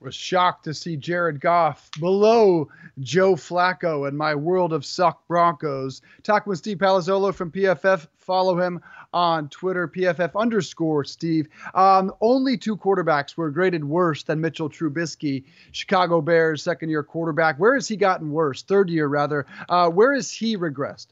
Was 0.00 0.14
shocked 0.14 0.64
to 0.64 0.74
see 0.74 0.96
Jared 0.96 1.40
Goff 1.40 1.90
below 1.98 2.68
Joe 3.00 3.34
Flacco 3.34 4.06
and 4.06 4.16
my 4.16 4.32
world 4.32 4.72
of 4.72 4.84
suck 4.84 5.26
Broncos. 5.26 6.02
Talking 6.22 6.50
with 6.50 6.60
Steve 6.60 6.78
Palazzolo 6.78 7.34
from 7.34 7.50
PFF. 7.50 8.06
Follow 8.16 8.60
him 8.60 8.80
on 9.12 9.48
Twitter, 9.48 9.88
PFF 9.88 10.38
underscore 10.38 11.02
Steve. 11.02 11.48
Um, 11.74 12.12
only 12.20 12.56
two 12.56 12.76
quarterbacks 12.76 13.36
were 13.36 13.50
graded 13.50 13.82
worse 13.82 14.22
than 14.22 14.40
Mitchell 14.40 14.70
Trubisky, 14.70 15.42
Chicago 15.72 16.20
Bears 16.20 16.62
second 16.62 16.90
year 16.90 17.02
quarterback. 17.02 17.58
Where 17.58 17.74
has 17.74 17.88
he 17.88 17.96
gotten 17.96 18.30
worse? 18.30 18.62
Third 18.62 18.90
year, 18.90 19.08
rather. 19.08 19.46
Uh, 19.68 19.88
where 19.90 20.14
has 20.14 20.30
he 20.30 20.56
regressed? 20.56 21.08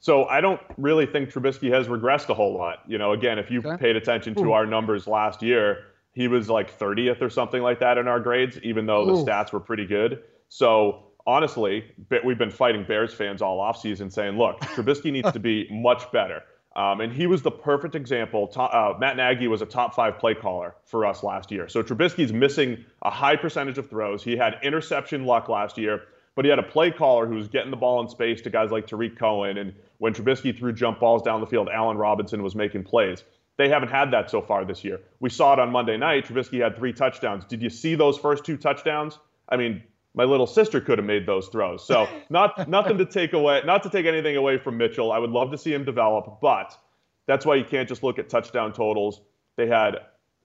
So 0.00 0.26
I 0.26 0.40
don't 0.40 0.60
really 0.76 1.06
think 1.06 1.30
Trubisky 1.30 1.72
has 1.72 1.88
regressed 1.88 2.28
a 2.28 2.34
whole 2.34 2.52
lot. 2.52 2.82
You 2.86 2.98
know, 2.98 3.12
again, 3.12 3.38
if 3.38 3.50
you 3.50 3.60
okay. 3.60 3.76
paid 3.76 3.96
attention 3.96 4.34
to 4.34 4.44
Ooh. 4.44 4.52
our 4.52 4.66
numbers 4.66 5.06
last 5.06 5.42
year, 5.42 5.84
he 6.18 6.26
was 6.26 6.50
like 6.50 6.76
30th 6.76 7.22
or 7.22 7.30
something 7.30 7.62
like 7.62 7.78
that 7.78 7.96
in 7.96 8.08
our 8.08 8.18
grades, 8.18 8.58
even 8.64 8.86
though 8.86 9.06
the 9.06 9.12
stats 9.24 9.52
were 9.52 9.60
pretty 9.60 9.86
good. 9.86 10.20
So 10.48 11.04
honestly, 11.28 11.84
we've 12.24 12.36
been 12.36 12.50
fighting 12.50 12.82
Bears 12.82 13.14
fans 13.14 13.40
all 13.40 13.60
offseason 13.60 14.12
saying, 14.12 14.36
look, 14.36 14.58
Trubisky 14.62 15.12
needs 15.12 15.30
to 15.30 15.38
be 15.38 15.68
much 15.70 16.10
better. 16.10 16.42
Um, 16.74 17.00
and 17.02 17.12
he 17.12 17.28
was 17.28 17.42
the 17.42 17.52
perfect 17.52 17.94
example. 17.94 18.50
Uh, 18.56 18.94
Matt 18.98 19.16
Nagy 19.16 19.46
was 19.46 19.62
a 19.62 19.66
top 19.66 19.94
five 19.94 20.18
play 20.18 20.34
caller 20.34 20.74
for 20.86 21.06
us 21.06 21.22
last 21.22 21.52
year. 21.52 21.68
So 21.68 21.84
Trubisky's 21.84 22.32
missing 22.32 22.84
a 23.02 23.10
high 23.10 23.36
percentage 23.36 23.78
of 23.78 23.88
throws. 23.88 24.24
He 24.24 24.36
had 24.36 24.56
interception 24.64 25.24
luck 25.24 25.48
last 25.48 25.78
year, 25.78 26.02
but 26.34 26.44
he 26.44 26.48
had 26.48 26.58
a 26.58 26.64
play 26.64 26.90
caller 26.90 27.26
who 27.26 27.36
was 27.36 27.46
getting 27.46 27.70
the 27.70 27.76
ball 27.76 28.00
in 28.02 28.08
space 28.08 28.40
to 28.40 28.50
guys 28.50 28.72
like 28.72 28.88
Tarik 28.88 29.16
Cohen 29.16 29.58
and 29.58 29.72
when 29.98 30.14
Trubisky 30.14 30.56
threw 30.56 30.72
jump 30.72 30.98
balls 30.98 31.22
down 31.22 31.40
the 31.40 31.46
field, 31.46 31.68
Allen 31.72 31.96
Robinson 31.96 32.42
was 32.42 32.56
making 32.56 32.82
plays. 32.82 33.22
They 33.58 33.68
haven't 33.68 33.90
had 33.90 34.12
that 34.12 34.30
so 34.30 34.40
far 34.40 34.64
this 34.64 34.84
year. 34.84 35.00
We 35.20 35.28
saw 35.28 35.52
it 35.52 35.58
on 35.58 35.70
Monday 35.70 35.96
night. 35.96 36.26
Trubisky 36.26 36.62
had 36.62 36.76
three 36.76 36.92
touchdowns. 36.92 37.44
Did 37.44 37.60
you 37.60 37.68
see 37.68 37.96
those 37.96 38.16
first 38.16 38.44
two 38.44 38.56
touchdowns? 38.56 39.18
I 39.48 39.56
mean, 39.56 39.82
my 40.14 40.24
little 40.24 40.46
sister 40.46 40.80
could 40.80 40.98
have 40.98 41.06
made 41.06 41.26
those 41.26 41.48
throws. 41.48 41.84
So 41.84 42.08
not 42.30 42.68
nothing 42.68 42.96
to 42.98 43.04
take 43.04 43.32
away, 43.32 43.62
not 43.64 43.82
to 43.82 43.90
take 43.90 44.06
anything 44.06 44.36
away 44.36 44.58
from 44.58 44.78
Mitchell. 44.78 45.10
I 45.10 45.18
would 45.18 45.30
love 45.30 45.50
to 45.50 45.58
see 45.58 45.74
him 45.74 45.84
develop, 45.84 46.38
but 46.40 46.78
that's 47.26 47.44
why 47.44 47.56
you 47.56 47.64
can't 47.64 47.88
just 47.88 48.02
look 48.02 48.18
at 48.18 48.28
touchdown 48.28 48.72
totals. 48.72 49.20
They 49.56 49.66
had 49.66 49.98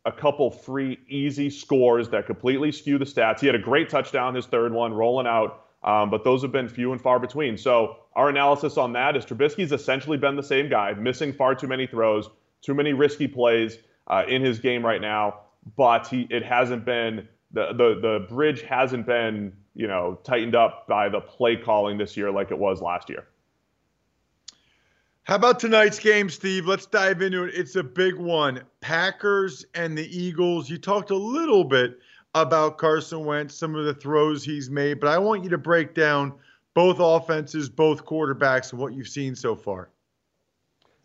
a 0.05 0.11
couple 0.11 0.49
free 0.49 0.99
easy 1.07 1.49
scores 1.51 2.09
that 2.09 2.25
completely 2.25 2.71
skew 2.71 2.97
the 2.97 3.05
stats. 3.05 3.39
He 3.39 3.45
had 3.45 3.55
a 3.55 3.59
great 3.59 3.89
touchdown, 3.89 4.35
his 4.35 4.47
third 4.47 4.73
one, 4.73 4.91
rolling 4.91 5.27
out. 5.27 5.65
Um, 5.83 6.09
but 6.09 6.23
those 6.23 6.41
have 6.41 6.51
been 6.51 6.67
few 6.67 6.93
and 6.93 7.01
far 7.01 7.19
between. 7.19 7.57
So 7.57 7.97
our 8.15 8.29
analysis 8.29 8.77
on 8.77 8.93
that 8.93 9.15
is 9.15 9.25
Trubisky's 9.25 9.71
essentially 9.71 10.17
been 10.17 10.35
the 10.35 10.43
same 10.43 10.69
guy, 10.69 10.93
missing 10.93 11.33
far 11.33 11.55
too 11.55 11.67
many 11.67 11.87
throws, 11.87 12.29
too 12.63 12.73
many 12.73 12.93
risky 12.93 13.27
plays 13.27 13.77
uh, 14.07 14.23
in 14.27 14.43
his 14.43 14.59
game 14.59 14.83
right 14.83 15.01
now. 15.01 15.41
But 15.77 16.07
he, 16.07 16.27
it 16.29 16.43
hasn't 16.43 16.85
been 16.85 17.27
the, 17.51 17.67
the 17.73 17.99
the 18.01 18.25
bridge 18.27 18.63
hasn't 18.63 19.05
been 19.05 19.53
you 19.75 19.87
know 19.87 20.19
tightened 20.23 20.55
up 20.55 20.87
by 20.87 21.09
the 21.09 21.21
play 21.21 21.55
calling 21.55 21.97
this 21.97 22.17
year 22.17 22.31
like 22.31 22.51
it 22.51 22.57
was 22.57 22.81
last 22.81 23.09
year. 23.09 23.27
How 25.23 25.35
about 25.35 25.59
tonight's 25.59 25.99
game, 25.99 26.29
Steve? 26.29 26.65
Let's 26.65 26.85
dive 26.85 27.21
into 27.21 27.45
it. 27.45 27.53
It's 27.55 27.77
a 27.77 27.83
big 27.83 28.15
one. 28.15 28.61
Packers 28.81 29.65
and 29.73 29.97
the 29.97 30.05
Eagles. 30.05 30.69
You 30.69 30.77
talked 30.77 31.11
a 31.11 31.15
little 31.15 31.63
bit 31.63 31.99
about 32.35 32.77
Carson 32.77 33.23
Wentz, 33.23 33.55
some 33.55 33.73
of 33.75 33.85
the 33.85 33.93
throws 33.93 34.43
he's 34.43 34.69
made, 34.69 34.99
but 34.99 35.07
I 35.07 35.17
want 35.17 35.43
you 35.43 35.49
to 35.51 35.57
break 35.57 35.93
down 35.93 36.33
both 36.73 36.97
offenses, 36.99 37.69
both 37.69 38.05
quarterbacks, 38.05 38.71
and 38.71 38.81
what 38.81 38.93
you've 38.93 39.07
seen 39.07 39.33
so 39.33 39.55
far. 39.55 39.91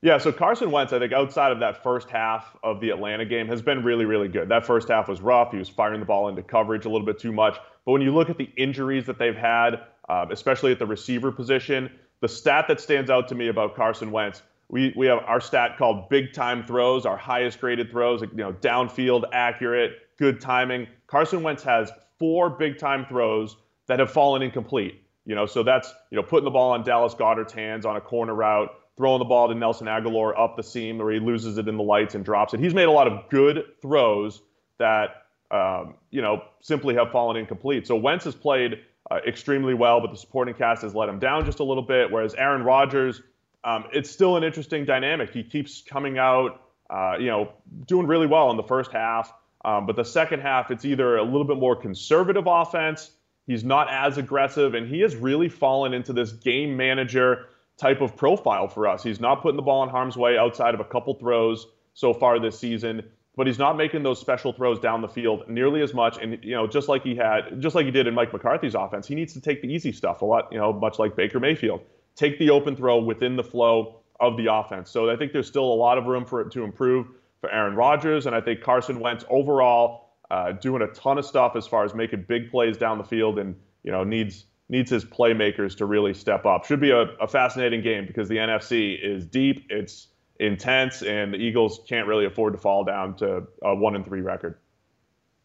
Yeah, 0.00 0.18
so 0.18 0.30
Carson 0.30 0.70
Wentz, 0.70 0.92
I 0.92 1.00
think 1.00 1.12
outside 1.12 1.50
of 1.50 1.58
that 1.58 1.82
first 1.82 2.08
half 2.08 2.56
of 2.62 2.80
the 2.80 2.90
Atlanta 2.90 3.24
game, 3.24 3.48
has 3.48 3.60
been 3.60 3.82
really, 3.82 4.04
really 4.04 4.28
good. 4.28 4.48
That 4.48 4.64
first 4.64 4.88
half 4.88 5.08
was 5.08 5.20
rough. 5.20 5.50
He 5.50 5.58
was 5.58 5.68
firing 5.68 5.98
the 5.98 6.06
ball 6.06 6.28
into 6.28 6.42
coverage 6.42 6.84
a 6.84 6.88
little 6.88 7.06
bit 7.06 7.18
too 7.18 7.32
much. 7.32 7.56
But 7.84 7.92
when 7.92 8.02
you 8.02 8.14
look 8.14 8.30
at 8.30 8.38
the 8.38 8.48
injuries 8.56 9.06
that 9.06 9.18
they've 9.18 9.36
had, 9.36 9.80
um, 10.08 10.30
especially 10.30 10.70
at 10.70 10.78
the 10.78 10.86
receiver 10.86 11.32
position, 11.32 11.90
the 12.20 12.28
stat 12.28 12.66
that 12.68 12.80
stands 12.80 13.10
out 13.10 13.26
to 13.28 13.34
me 13.34 13.48
about 13.48 13.74
Carson 13.74 14.12
Wentz, 14.12 14.42
we, 14.68 14.92
we 14.96 15.06
have 15.06 15.18
our 15.26 15.40
stat 15.40 15.76
called 15.78 16.08
big 16.08 16.32
time 16.32 16.64
throws, 16.64 17.04
our 17.04 17.16
highest 17.16 17.60
graded 17.60 17.90
throws, 17.90 18.20
you 18.22 18.28
know, 18.34 18.52
downfield, 18.52 19.24
accurate, 19.32 19.92
good 20.16 20.40
timing. 20.40 20.86
Carson 21.08 21.42
Wentz 21.42 21.62
has 21.64 21.90
four 22.18 22.50
big 22.50 22.78
time 22.78 23.04
throws 23.06 23.56
that 23.86 23.98
have 23.98 24.12
fallen 24.12 24.42
incomplete. 24.42 25.02
You 25.24 25.34
know, 25.34 25.44
so 25.44 25.62
that's 25.62 25.92
you 26.10 26.16
know 26.16 26.22
putting 26.22 26.44
the 26.44 26.50
ball 26.50 26.72
on 26.72 26.84
Dallas 26.84 27.14
Goedert's 27.14 27.52
hands 27.52 27.84
on 27.84 27.96
a 27.96 28.00
corner 28.00 28.34
route, 28.34 28.70
throwing 28.98 29.20
the 29.20 29.24
ball 29.24 29.48
to 29.48 29.54
Nelson 29.54 29.86
Agholor 29.86 30.38
up 30.38 30.56
the 30.56 30.62
seam 30.62 30.98
where 30.98 31.10
he 31.10 31.20
loses 31.20 31.56
it 31.56 31.66
in 31.68 31.78
the 31.78 31.82
lights 31.82 32.14
and 32.14 32.24
drops 32.24 32.52
it. 32.52 32.60
He's 32.60 32.74
made 32.74 32.88
a 32.88 32.90
lot 32.90 33.06
of 33.06 33.30
good 33.30 33.64
throws 33.80 34.42
that 34.78 35.22
um, 35.50 35.94
you 36.10 36.20
know 36.20 36.42
simply 36.60 36.94
have 36.96 37.10
fallen 37.10 37.38
incomplete. 37.38 37.86
So 37.86 37.96
Wentz 37.96 38.26
has 38.26 38.34
played 38.34 38.80
uh, 39.10 39.20
extremely 39.26 39.72
well, 39.72 40.00
but 40.02 40.10
the 40.10 40.18
supporting 40.18 40.54
cast 40.54 40.82
has 40.82 40.94
let 40.94 41.08
him 41.08 41.18
down 41.18 41.46
just 41.46 41.60
a 41.60 41.64
little 41.64 41.82
bit. 41.82 42.10
Whereas 42.10 42.34
Aaron 42.34 42.62
Rodgers, 42.62 43.22
um, 43.64 43.84
it's 43.92 44.10
still 44.10 44.36
an 44.36 44.44
interesting 44.44 44.84
dynamic. 44.84 45.30
He 45.32 45.42
keeps 45.42 45.80
coming 45.80 46.18
out, 46.18 46.60
uh, 46.90 47.16
you 47.18 47.28
know, 47.28 47.52
doing 47.86 48.06
really 48.06 48.26
well 48.26 48.50
in 48.50 48.58
the 48.58 48.62
first 48.64 48.92
half. 48.92 49.32
Um, 49.64 49.86
but 49.86 49.96
the 49.96 50.04
second 50.04 50.40
half, 50.40 50.70
it's 50.70 50.84
either 50.84 51.16
a 51.16 51.24
little 51.24 51.44
bit 51.44 51.56
more 51.56 51.74
conservative 51.74 52.44
offense. 52.46 53.12
He's 53.46 53.64
not 53.64 53.88
as 53.90 54.18
aggressive, 54.18 54.74
and 54.74 54.86
he 54.86 55.00
has 55.00 55.16
really 55.16 55.48
fallen 55.48 55.94
into 55.94 56.12
this 56.12 56.32
game 56.32 56.76
manager 56.76 57.46
type 57.78 58.00
of 58.00 58.16
profile 58.16 58.68
for 58.68 58.86
us. 58.86 59.02
He's 59.02 59.20
not 59.20 59.40
putting 59.40 59.56
the 59.56 59.62
ball 59.62 59.82
in 59.84 59.88
harm's 59.88 60.16
way 60.16 60.36
outside 60.36 60.74
of 60.74 60.80
a 60.80 60.84
couple 60.84 61.14
throws 61.14 61.66
so 61.94 62.12
far 62.12 62.38
this 62.38 62.58
season, 62.58 63.02
but 63.36 63.46
he's 63.46 63.58
not 63.58 63.76
making 63.76 64.02
those 64.02 64.20
special 64.20 64.52
throws 64.52 64.80
down 64.80 65.00
the 65.00 65.08
field 65.08 65.48
nearly 65.48 65.80
as 65.80 65.94
much. 65.94 66.18
And 66.20 66.38
you 66.42 66.54
know, 66.54 66.66
just 66.66 66.88
like 66.88 67.02
he 67.02 67.14
had, 67.14 67.60
just 67.60 67.74
like 67.74 67.86
he 67.86 67.92
did 67.92 68.06
in 68.06 68.14
Mike 68.14 68.32
McCarthy's 68.32 68.74
offense, 68.74 69.06
he 69.06 69.14
needs 69.14 69.32
to 69.34 69.40
take 69.40 69.62
the 69.62 69.68
easy 69.68 69.92
stuff 69.92 70.22
a 70.22 70.24
lot. 70.24 70.48
You 70.50 70.58
know, 70.58 70.72
much 70.72 70.98
like 70.98 71.14
Baker 71.16 71.40
Mayfield, 71.40 71.80
take 72.16 72.38
the 72.38 72.50
open 72.50 72.74
throw 72.74 72.98
within 72.98 73.36
the 73.36 73.44
flow 73.44 74.00
of 74.20 74.36
the 74.36 74.52
offense. 74.52 74.90
So 74.90 75.08
I 75.08 75.16
think 75.16 75.32
there's 75.32 75.46
still 75.46 75.64
a 75.64 75.74
lot 75.74 75.98
of 75.98 76.06
room 76.06 76.24
for 76.24 76.40
it 76.40 76.50
to 76.52 76.64
improve 76.64 77.06
for 77.40 77.50
Aaron 77.50 77.76
Rodgers, 77.76 78.26
and 78.26 78.34
I 78.34 78.40
think 78.40 78.60
Carson 78.60 78.98
Wentz 78.98 79.24
overall 79.30 80.16
uh, 80.30 80.52
doing 80.52 80.82
a 80.82 80.88
ton 80.88 81.18
of 81.18 81.24
stuff 81.24 81.54
as 81.54 81.66
far 81.66 81.84
as 81.84 81.94
making 81.94 82.24
big 82.28 82.50
plays 82.50 82.76
down 82.76 82.98
the 82.98 83.04
field, 83.04 83.38
and 83.38 83.54
you 83.84 83.92
know 83.92 84.02
needs 84.02 84.46
needs 84.68 84.90
his 84.90 85.04
playmakers 85.04 85.76
to 85.78 85.86
really 85.86 86.14
step 86.14 86.44
up. 86.46 86.64
Should 86.64 86.80
be 86.80 86.90
a, 86.90 87.02
a 87.20 87.28
fascinating 87.28 87.82
game 87.82 88.06
because 88.06 88.28
the 88.28 88.36
NFC 88.36 88.98
is 89.02 89.26
deep, 89.26 89.66
it's 89.70 90.08
intense, 90.38 91.02
and 91.02 91.32
the 91.32 91.38
Eagles 91.38 91.80
can't 91.88 92.06
really 92.06 92.26
afford 92.26 92.52
to 92.52 92.58
fall 92.58 92.84
down 92.84 93.16
to 93.16 93.44
a 93.62 93.74
one 93.74 93.96
and 93.96 94.04
three 94.04 94.20
record. 94.20 94.58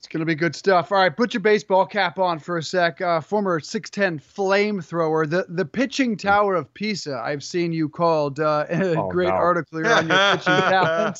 It's 0.03 0.09
going 0.09 0.19
to 0.19 0.25
be 0.25 0.35
good 0.35 0.53
stuff. 0.53 0.91
All 0.91 0.97
right, 0.97 1.15
put 1.15 1.33
your 1.33 1.39
baseball 1.39 1.85
cap 1.85 2.19
on 2.19 2.37
for 2.37 2.57
a 2.57 2.63
sec. 2.63 2.99
Uh, 2.99 3.21
former 3.21 3.61
6'10 3.61 4.21
flamethrower, 4.21 5.29
the, 5.29 5.45
the 5.47 5.63
pitching 5.63 6.17
tower 6.17 6.55
of 6.55 6.73
Pisa, 6.73 7.21
I've 7.23 7.41
seen 7.41 7.71
you 7.71 7.87
called. 7.87 8.41
Uh, 8.41 8.65
a 8.69 8.95
oh, 8.97 9.09
great 9.09 9.29
no. 9.29 9.35
article 9.35 9.81
here 9.81 9.93
on 9.93 10.09
your 10.09 10.31
pitching 10.31 10.43
talent. 10.45 11.19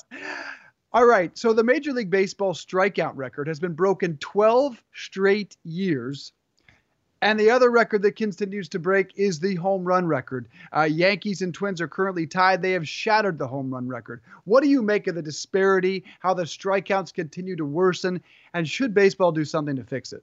All 0.91 1.05
right. 1.05 1.35
So 1.37 1.53
the 1.53 1.63
Major 1.63 1.93
League 1.93 2.09
Baseball 2.09 2.53
strikeout 2.53 3.13
record 3.15 3.47
has 3.47 3.57
been 3.57 3.71
broken 3.71 4.17
12 4.17 4.83
straight 4.93 5.55
years. 5.63 6.33
And 7.23 7.39
the 7.39 7.51
other 7.51 7.71
record 7.71 8.01
that 8.01 8.17
continues 8.17 8.67
to 8.69 8.79
break 8.79 9.13
is 9.15 9.39
the 9.39 9.55
home 9.55 9.85
run 9.85 10.05
record. 10.05 10.49
Uh, 10.75 10.81
Yankees 10.81 11.41
and 11.41 11.53
Twins 11.53 11.79
are 11.79 11.87
currently 11.87 12.27
tied. 12.27 12.61
They 12.61 12.73
have 12.73 12.85
shattered 12.85 13.39
the 13.39 13.47
home 13.47 13.73
run 13.73 13.87
record. 13.87 14.21
What 14.43 14.61
do 14.61 14.67
you 14.67 14.81
make 14.81 15.07
of 15.07 15.15
the 15.15 15.21
disparity, 15.21 16.03
how 16.19 16.33
the 16.33 16.43
strikeouts 16.43 17.13
continue 17.13 17.55
to 17.55 17.63
worsen, 17.63 18.21
and 18.53 18.67
should 18.67 18.93
baseball 18.93 19.31
do 19.31 19.45
something 19.45 19.77
to 19.77 19.85
fix 19.85 20.11
it? 20.11 20.21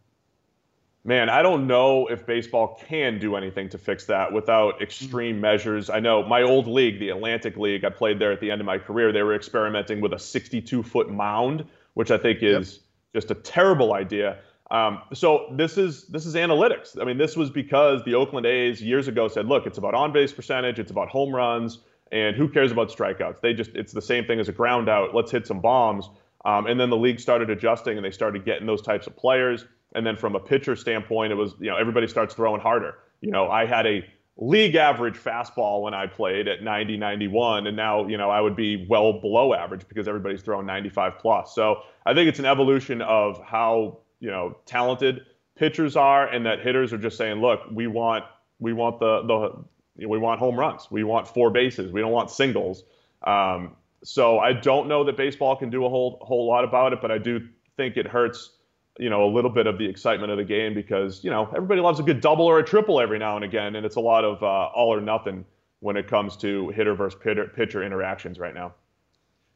Man, 1.02 1.30
I 1.30 1.40
don't 1.40 1.66
know 1.66 2.06
if 2.08 2.26
baseball 2.26 2.78
can 2.86 3.18
do 3.18 3.34
anything 3.34 3.70
to 3.70 3.78
fix 3.78 4.04
that 4.04 4.30
without 4.30 4.82
extreme 4.82 5.36
mm-hmm. 5.36 5.40
measures. 5.40 5.88
I 5.88 6.00
know 6.00 6.22
my 6.22 6.42
old 6.42 6.66
league, 6.66 7.00
the 7.00 7.08
Atlantic 7.08 7.56
League, 7.56 7.82
I 7.82 7.88
played 7.88 8.18
there 8.18 8.30
at 8.30 8.40
the 8.40 8.50
end 8.50 8.60
of 8.60 8.66
my 8.66 8.76
career. 8.76 9.10
They 9.10 9.22
were 9.22 9.34
experimenting 9.34 10.02
with 10.02 10.12
a 10.12 10.18
62 10.18 10.82
foot 10.82 11.10
mound, 11.10 11.64
which 11.94 12.10
I 12.10 12.18
think 12.18 12.42
is 12.42 12.74
yep. 13.14 13.22
just 13.22 13.30
a 13.30 13.34
terrible 13.36 13.94
idea. 13.94 14.36
Um, 14.70 15.02
so 15.12 15.52
this 15.56 15.76
is 15.76 16.06
this 16.06 16.26
is 16.26 16.35
analytics. 16.35 17.00
I 17.00 17.04
mean, 17.04 17.18
this 17.18 17.37
was 17.37 17.50
because 17.50 18.02
the 18.04 18.14
Oakland 18.14 18.46
A's 18.46 18.80
years 18.80 19.09
ago 19.09 19.26
said, 19.28 19.46
look, 19.46 19.66
it's 19.66 19.78
about 19.78 19.94
on 19.94 20.12
base 20.12 20.33
percentage, 20.33 20.78
it's 20.78 20.90
about 20.90 21.09
home 21.09 21.35
runs, 21.35 21.80
and 22.12 22.37
who 22.37 22.48
cares 22.48 22.70
about 22.70 22.88
strikeouts? 22.88 23.40
They 23.40 23.52
just 23.52 23.70
it's 23.74 23.92
the 23.92 24.02
same 24.02 24.26
thing 24.26 24.38
as 24.38 24.48
a 24.48 24.52
ground 24.52 24.88
out. 24.88 25.14
Let's 25.14 25.30
hit 25.30 25.46
some 25.46 25.61
bombs. 25.61 26.09
Um, 26.44 26.66
and 26.66 26.80
then 26.80 26.88
the 26.88 26.96
league 26.96 27.20
started 27.20 27.50
adjusting, 27.50 27.96
and 27.96 28.04
they 28.04 28.11
started 28.11 28.44
getting 28.44 28.66
those 28.66 28.83
types 28.83 29.06
of 29.06 29.16
players. 29.16 29.66
And 29.94 30.06
then 30.06 30.16
from 30.16 30.37
a 30.37 30.40
pitcher 30.40 30.76
standpoint, 30.76 31.33
it 31.33 31.35
was, 31.35 31.54
you 31.59 31.68
know, 31.68 31.76
everybody 31.76 32.06
starts 32.06 32.35
throwing 32.35 32.61
harder. 32.61 32.98
You 33.20 33.30
know, 33.30 33.50
I 33.50 33.66
had 33.66 33.87
a 33.87 34.04
league 34.37 34.74
average 34.74 35.16
fastball 35.16 35.83
when 35.83 35.92
I 35.92 36.06
played 36.06 36.48
at 36.48 36.62
90, 36.62 36.96
91, 36.96 37.66
and 37.66 37.76
now, 37.76 38.06
you 38.06 38.16
know, 38.16 38.30
I 38.30 38.40
would 38.40 38.56
be 38.56 38.87
well 38.88 39.12
below 39.20 39.52
average 39.52 39.87
because 39.88 40.09
everybody's 40.09 40.42
throwing 40.42 40.64
95 40.64 41.18
plus. 41.18 41.54
So 41.54 41.83
I 42.06 42.14
think 42.14 42.28
it's 42.28 42.38
an 42.38 42.46
evolution 42.46 43.02
of 43.02 43.42
how, 43.44 43.98
you 44.20 44.30
know, 44.30 44.56
talented 44.66 45.26
pitchers 45.56 45.96
are 45.96 46.26
and 46.28 46.46
that 46.46 46.61
hitters 46.61 46.92
are 46.92 46.98
just 46.98 47.16
saying, 47.16 47.40
look, 47.40 47.61
we 47.72 47.87
want 47.87 48.24
we 48.59 48.72
want 48.72 49.00
the 49.00 49.22
the 49.22 50.06
we 50.06 50.18
want 50.18 50.38
home 50.38 50.59
runs. 50.59 50.88
We 50.90 51.04
want 51.04 51.26
four 51.26 51.50
bases. 51.50 51.92
We 51.92 52.00
don't 52.00 52.12
want 52.12 52.30
singles. 52.30 52.85
Um, 53.24 53.76
so 54.02 54.38
I 54.38 54.52
don't 54.54 54.88
know 54.88 55.04
that 55.04 55.16
baseball 55.16 55.56
can 55.56 55.70
do 55.70 55.85
a 55.85 55.88
whole 55.88 56.18
whole 56.22 56.46
lot 56.46 56.64
about 56.64 56.92
it, 56.92 57.00
but 57.02 57.11
I 57.11 57.18
do 57.18 57.46
think 57.76 57.96
it 57.96 58.06
hurts 58.06 58.50
you 58.98 59.11
know 59.11 59.24
a 59.24 59.30
little 59.30 59.50
bit 59.50 59.66
of 59.66 59.78
the 59.78 59.87
excitement 59.87 60.30
of 60.30 60.38
the 60.38 60.44
game 60.44 60.74
because 60.74 61.22
you 61.24 61.30
know 61.30 61.48
everybody 61.54 61.80
loves 61.80 62.00
a 62.00 62.02
good 62.02 62.20
double 62.20 62.46
or 62.46 62.59
a 62.59 62.64
triple 62.64 63.00
every 63.00 63.18
now 63.18 63.37
and 63.37 63.44
again, 63.44 63.76
and 63.76 63.85
it's 63.85 63.96
a 63.96 64.00
lot 64.00 64.24
of 64.24 64.42
uh, 64.42 64.46
all 64.74 64.94
or 64.94 65.00
nothing 65.00 65.44
when 65.80 65.96
it 65.96 66.06
comes 66.06 66.37
to 66.37 66.68
hitter 66.70 66.94
versus 66.94 67.18
pitcher 67.54 67.83
interactions 67.83 68.38
right 68.38 68.54
now. 68.54 68.74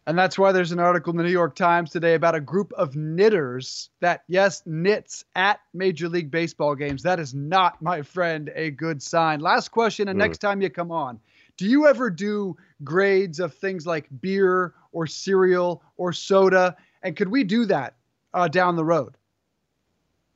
And 0.07 0.19
that's 0.19 0.38
why 0.38 0.53
there's 0.53 0.73
an 0.73 0.81
article 0.81 1.12
in 1.12 1.17
the 1.17 1.23
New 1.23 1.31
York 1.31 1.55
Times 1.55 1.90
today 1.90 2.14
about 2.14 2.35
a 2.35 2.40
group 2.40 2.73
of 2.75 2.95
knitters 2.95 3.88
that, 4.01 4.23
yes, 4.29 4.62
knits 4.67 5.25
at 5.35 5.61
Major 5.73 6.11
League 6.11 6.31
Baseball 6.31 6.75
games. 6.75 7.03
That 7.03 7.19
is 7.19 7.33
not, 7.33 7.81
my 7.81 8.03
friend, 8.03 8.53
a 8.55 8.71
good 8.71 9.03
sign. 9.03 9.40
Last 9.40 9.71
question, 9.71 10.09
and 10.09 10.17
mm. 10.17 10.23
next 10.23 10.38
time 10.38 10.61
you 10.61 10.69
come 10.69 10.93
on, 10.93 11.19
do 11.57 11.67
you 11.67 11.87
ever 11.87 12.11
do 12.11 12.55
grades 12.83 13.40
of 13.40 13.55
things 13.55 13.87
like 13.87 14.07
beer 14.21 14.75
or 14.93 15.07
cereal 15.07 15.83
or 15.97 16.12
soda? 16.12 16.77
And 17.03 17.17
could 17.17 17.29
we 17.29 17.43
do 17.43 17.64
that 17.67 17.95
uh, 18.35 18.49
down 18.49 18.77
the 18.77 18.85
road? 18.85 19.17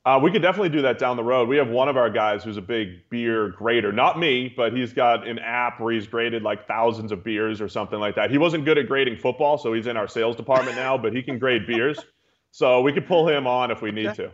Uh, 0.05 0.19
we 0.21 0.31
could 0.31 0.41
definitely 0.41 0.69
do 0.69 0.81
that 0.81 0.97
down 0.97 1.17
the 1.17 1.23
road. 1.23 1.49
We 1.49 1.57
have 1.57 1.67
one 1.67 1.89
of 1.89 1.97
our 1.97 2.09
guys 2.09 2.43
who's 2.43 2.55
a 2.57 2.61
big 2.61 3.09
beer 3.09 3.49
grader. 3.49 3.91
Not 3.91 4.17
me, 4.17 4.51
but 4.55 4.73
he's 4.73 4.93
got 4.93 5.27
an 5.27 5.39
app 5.39 5.79
where 5.79 5.93
he's 5.93 6.07
graded 6.07 6.41
like 6.41 6.67
thousands 6.67 7.11
of 7.11 7.23
beers 7.23 7.59
or 7.59 7.67
something 7.67 7.99
like 7.99 8.15
that. 8.15 8.31
He 8.31 8.37
wasn't 8.37 8.63
good 8.63 8.77
at 8.77 8.87
grading 8.87 9.17
football, 9.17 9.57
so 9.57 9.73
he's 9.73 9.87
in 9.87 9.97
our 9.97 10.07
sales 10.07 10.37
department 10.37 10.77
now, 10.77 10.97
but 10.97 11.13
he 11.13 11.21
can 11.21 11.37
grade 11.37 11.67
beers. 11.67 11.99
So 12.51 12.81
we 12.81 12.93
could 12.93 13.07
pull 13.07 13.27
him 13.27 13.45
on 13.45 13.71
if 13.71 13.81
we 13.81 13.91
need 13.91 14.07
okay. 14.07 14.23
to. 14.23 14.31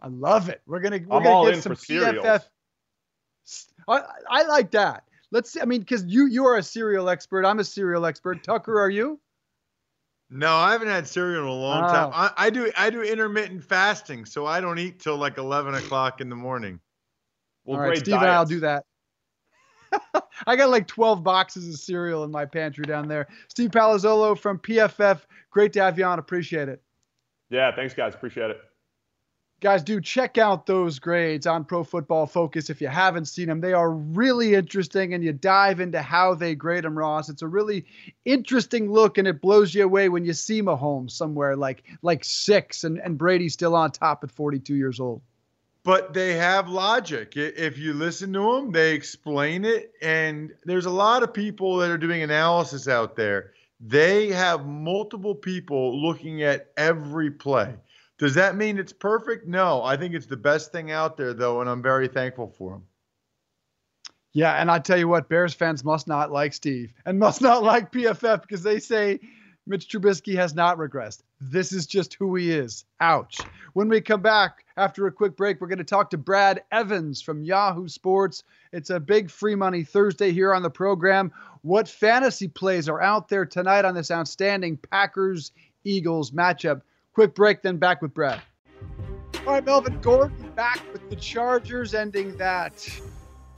I 0.00 0.08
love 0.08 0.48
it. 0.48 0.62
We're 0.66 0.80
gonna 0.80 1.00
we're 1.06 1.16
I'm 1.16 1.22
gonna 1.22 1.34
all 1.34 1.44
get 1.44 1.54
in 1.54 1.62
some. 1.62 1.72
PFF. 1.72 2.42
I, 3.88 4.00
I 4.28 4.42
like 4.44 4.70
that. 4.72 5.04
Let's 5.30 5.50
see. 5.52 5.60
I 5.60 5.66
mean, 5.66 5.80
because 5.80 6.04
you 6.04 6.26
you 6.26 6.46
are 6.46 6.56
a 6.56 6.62
cereal 6.62 7.08
expert. 7.08 7.44
I'm 7.44 7.58
a 7.58 7.64
cereal 7.64 8.06
expert. 8.06 8.42
Tucker, 8.42 8.80
are 8.80 8.90
you? 8.90 9.20
No, 10.30 10.54
I 10.56 10.72
haven't 10.72 10.88
had 10.88 11.06
cereal 11.06 11.42
in 11.42 11.48
a 11.48 11.52
long 11.52 11.84
Oh. 11.84 11.92
time. 11.92 12.10
I, 12.12 12.30
I 12.36 12.50
do 12.50 12.70
I 12.76 12.90
do 12.90 13.02
intermittent 13.02 13.62
fasting, 13.64 14.24
so 14.24 14.46
I 14.46 14.60
don't 14.60 14.78
eat 14.78 14.98
till 14.98 15.16
like 15.16 15.38
eleven 15.38 15.74
o'clock 15.74 16.20
in 16.20 16.28
the 16.28 16.36
morning. 16.36 16.80
We'll 17.64 17.76
All 17.76 17.82
right, 17.82 17.88
grade 17.90 17.98
Steve 18.00 18.14
and 18.14 18.30
I'll 18.30 18.44
do 18.46 18.60
that. 18.60 18.84
I 20.46 20.56
got 20.56 20.70
like 20.70 20.86
12 20.86 21.22
boxes 21.22 21.68
of 21.68 21.76
cereal 21.78 22.24
in 22.24 22.30
my 22.30 22.44
pantry 22.44 22.84
down 22.84 23.08
there. 23.08 23.28
Steve 23.48 23.70
Palazzolo 23.70 24.36
from 24.36 24.58
PFF. 24.58 25.20
Great 25.50 25.72
to 25.74 25.82
have 25.82 25.98
you 25.98 26.04
on. 26.04 26.18
Appreciate 26.18 26.68
it. 26.68 26.82
Yeah, 27.48 27.74
thanks 27.74 27.94
guys. 27.94 28.14
Appreciate 28.14 28.50
it. 28.50 28.60
Guys, 29.64 29.82
do 29.82 29.98
check 29.98 30.36
out 30.36 30.66
those 30.66 30.98
grades 30.98 31.46
on 31.46 31.64
Pro 31.64 31.82
Football 31.82 32.26
Focus 32.26 32.68
if 32.68 32.82
you 32.82 32.88
haven't 32.88 33.24
seen 33.24 33.46
them. 33.46 33.62
They 33.62 33.72
are 33.72 33.92
really 33.92 34.54
interesting, 34.54 35.14
and 35.14 35.24
you 35.24 35.32
dive 35.32 35.80
into 35.80 36.02
how 36.02 36.34
they 36.34 36.54
grade 36.54 36.84
them, 36.84 36.98
Ross. 36.98 37.30
It's 37.30 37.40
a 37.40 37.48
really 37.48 37.86
interesting 38.26 38.92
look, 38.92 39.16
and 39.16 39.26
it 39.26 39.40
blows 39.40 39.74
you 39.74 39.82
away 39.82 40.10
when 40.10 40.22
you 40.22 40.34
see 40.34 40.60
Mahomes 40.60 41.12
somewhere 41.12 41.56
like 41.56 41.82
like 42.02 42.24
six, 42.26 42.84
and, 42.84 42.98
and 42.98 43.16
Brady 43.16 43.48
still 43.48 43.74
on 43.74 43.90
top 43.90 44.22
at 44.22 44.30
42 44.30 44.74
years 44.74 45.00
old. 45.00 45.22
But 45.82 46.12
they 46.12 46.34
have 46.34 46.68
logic. 46.68 47.32
If 47.34 47.78
you 47.78 47.94
listen 47.94 48.34
to 48.34 48.56
them, 48.56 48.70
they 48.70 48.92
explain 48.92 49.64
it. 49.64 49.94
And 50.02 50.52
there's 50.66 50.84
a 50.84 50.90
lot 50.90 51.22
of 51.22 51.32
people 51.32 51.78
that 51.78 51.90
are 51.90 51.96
doing 51.96 52.20
analysis 52.20 52.86
out 52.86 53.16
there. 53.16 53.52
They 53.80 54.28
have 54.28 54.66
multiple 54.66 55.34
people 55.34 56.02
looking 56.02 56.42
at 56.42 56.70
every 56.76 57.30
play. 57.30 57.76
Does 58.18 58.34
that 58.34 58.56
mean 58.56 58.78
it's 58.78 58.92
perfect? 58.92 59.46
No. 59.46 59.82
I 59.82 59.96
think 59.96 60.14
it's 60.14 60.26
the 60.26 60.36
best 60.36 60.72
thing 60.72 60.90
out 60.90 61.16
there, 61.16 61.34
though, 61.34 61.60
and 61.60 61.68
I'm 61.68 61.82
very 61.82 62.08
thankful 62.08 62.54
for 62.56 62.74
him. 62.74 62.82
Yeah, 64.32 64.54
and 64.54 64.70
I 64.70 64.80
tell 64.80 64.98
you 64.98 65.08
what, 65.08 65.28
Bears 65.28 65.54
fans 65.54 65.84
must 65.84 66.08
not 66.08 66.32
like 66.32 66.52
Steve 66.52 66.92
and 67.06 67.18
must 67.18 67.40
not 67.40 67.62
like 67.64 67.92
PFF 67.92 68.42
because 68.42 68.62
they 68.62 68.80
say 68.80 69.20
Mitch 69.66 69.88
Trubisky 69.88 70.34
has 70.34 70.54
not 70.54 70.76
regressed. 70.76 71.22
This 71.40 71.72
is 71.72 71.86
just 71.86 72.14
who 72.14 72.34
he 72.34 72.50
is. 72.50 72.84
Ouch. 73.00 73.38
When 73.72 73.88
we 73.88 74.00
come 74.00 74.22
back 74.22 74.64
after 74.76 75.06
a 75.06 75.12
quick 75.12 75.36
break, 75.36 75.60
we're 75.60 75.68
going 75.68 75.78
to 75.78 75.84
talk 75.84 76.10
to 76.10 76.18
Brad 76.18 76.62
Evans 76.72 77.22
from 77.22 77.44
Yahoo 77.44 77.88
Sports. 77.88 78.42
It's 78.72 78.90
a 78.90 79.00
big 79.00 79.30
free 79.30 79.54
money 79.54 79.84
Thursday 79.84 80.32
here 80.32 80.52
on 80.52 80.62
the 80.62 80.70
program. 80.70 81.32
What 81.62 81.88
fantasy 81.88 82.48
plays 82.48 82.88
are 82.88 83.00
out 83.00 83.28
there 83.28 83.46
tonight 83.46 83.84
on 83.84 83.94
this 83.94 84.10
outstanding 84.10 84.76
Packers 84.76 85.52
Eagles 85.84 86.32
matchup? 86.32 86.82
Quick 87.14 87.34
break, 87.34 87.62
then 87.62 87.76
back 87.76 88.02
with 88.02 88.12
Brad. 88.12 88.40
All 89.46 89.52
right, 89.52 89.64
Melvin 89.64 90.00
Gordon 90.00 90.50
back 90.56 90.80
with 90.92 91.08
the 91.10 91.16
Chargers, 91.16 91.94
ending 91.94 92.36
that 92.38 92.88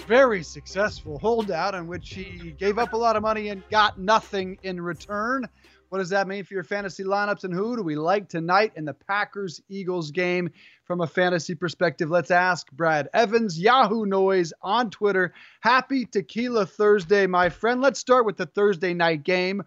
very 0.07 0.42
successful 0.42 1.19
holdout 1.19 1.75
in 1.75 1.87
which 1.87 2.14
he 2.14 2.55
gave 2.59 2.79
up 2.79 2.92
a 2.92 2.97
lot 2.97 3.16
of 3.16 3.23
money 3.23 3.49
and 3.49 3.62
got 3.71 3.99
nothing 3.99 4.59
in 4.62 4.81
return. 4.81 5.49
What 5.88 5.99
does 5.99 6.11
that 6.11 6.29
mean 6.29 6.45
for 6.45 6.55
your 6.55 6.64
fantasy 6.64 7.05
lineups 7.05 7.45
and 7.45 7.55
who 7.55 7.77
do 7.77 7.83
we 7.83 7.97
like 7.97 8.29
tonight 8.29 8.73
in 8.77 8.85
the 8.85 8.95
Packers 8.95 9.62
Eagles 9.69 10.11
game 10.11 10.51
from 10.85 11.01
a 11.01 11.07
fantasy 11.07 11.55
perspective? 11.55 12.11
Let's 12.11 12.31
ask 12.31 12.71
Brad 12.73 13.09
Evans, 13.14 13.59
Yahoo 13.59 14.05
Noise 14.05 14.53
on 14.61 14.90
Twitter. 14.90 15.33
Happy 15.61 16.05
Tequila 16.05 16.66
Thursday, 16.66 17.27
my 17.27 17.49
friend. 17.49 17.81
Let's 17.81 18.01
start 18.01 18.27
with 18.27 18.37
the 18.37 18.47
Thursday 18.47 18.95
night 18.95 19.23
game. 19.23 19.62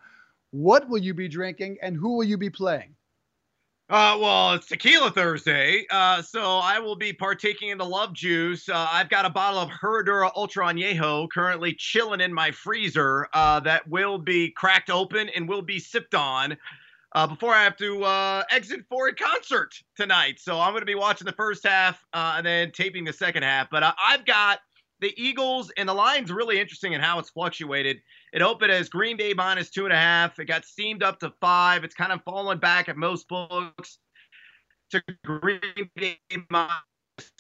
What 0.52 0.90
will 0.90 1.00
you 1.00 1.14
be 1.14 1.28
drinking 1.28 1.78
and 1.82 1.96
who 1.96 2.18
will 2.18 2.26
you 2.26 2.38
be 2.38 2.50
playing? 2.50 2.96
Uh, 3.90 4.16
well, 4.22 4.54
it's 4.54 4.68
Tequila 4.68 5.10
Thursday, 5.10 5.84
uh, 5.90 6.22
so 6.22 6.60
I 6.60 6.78
will 6.78 6.96
be 6.96 7.12
partaking 7.12 7.70
in 7.70 7.80
the 7.80 7.86
love 7.86 8.14
juice. 8.14 8.70
Uh, 8.70 8.88
I've 8.92 9.10
got 9.10 9.26
a 9.26 9.32
bottle 9.32 9.60
of 9.60 9.70
Herradura 9.70 10.30
Ultra 10.36 10.68
Añejo 10.68 11.28
currently 11.32 11.74
chilling 11.74 12.22
in 12.22 12.32
my 12.32 12.52
freezer 12.52 13.28
uh, 13.34 13.60
that 13.62 13.88
will 13.88 14.20
be 14.20 14.52
cracked 14.52 14.92
open 14.92 15.30
and 15.30 15.50
will 15.50 15.64
be 15.64 15.80
sipped 15.80 16.14
on 16.14 16.56
uh, 17.14 17.26
before 17.26 17.52
I 17.56 17.64
have 17.64 17.78
to 17.78 18.04
uh, 18.04 18.44
exit 18.52 18.82
for 18.88 19.08
a 19.08 19.16
concert 19.16 19.74
tonight. 19.98 20.40
So 20.40 20.60
I'm 20.60 20.74
going 20.74 20.82
to 20.82 20.86
be 20.86 20.94
watching 20.94 21.26
the 21.26 21.34
first 21.34 21.66
half 21.66 22.06
and 22.14 22.46
then 22.46 22.72
taping 22.72 23.06
the 23.06 23.14
second 23.14 23.42
half. 23.42 23.72
But 23.72 23.96
I've 24.08 24.24
got 24.24 24.60
the 25.02 25.14
Eagles, 25.18 25.72
and 25.78 25.88
the 25.88 25.94
line's 25.94 26.32
really 26.32 26.60
interesting 26.60 26.94
in 26.94 27.02
how 27.02 27.20
it's 27.20 27.30
fluctuated. 27.30 28.02
It 28.34 28.42
opened 28.42 28.72
as 28.72 28.90
Green 28.90 29.18
Bay 29.18 29.34
minus 29.34 29.70
two 29.70 29.86
and 29.86 29.94
a 29.94 29.98
half. 29.98 30.40
It 30.40 30.46
got 30.46 30.66
steamed 30.66 31.04
up 31.04 31.20
to 31.20 31.32
five. 31.40 31.84
It's 31.84 31.96
kind 31.96 32.12
of 32.12 32.22
fallen 32.24 32.60
back 32.60 32.90
at 32.90 32.98
most 32.98 33.28
books 33.28 34.00
to 34.92 35.02
Green 35.26 35.90
Bay 35.96 36.18
minus 36.50 36.74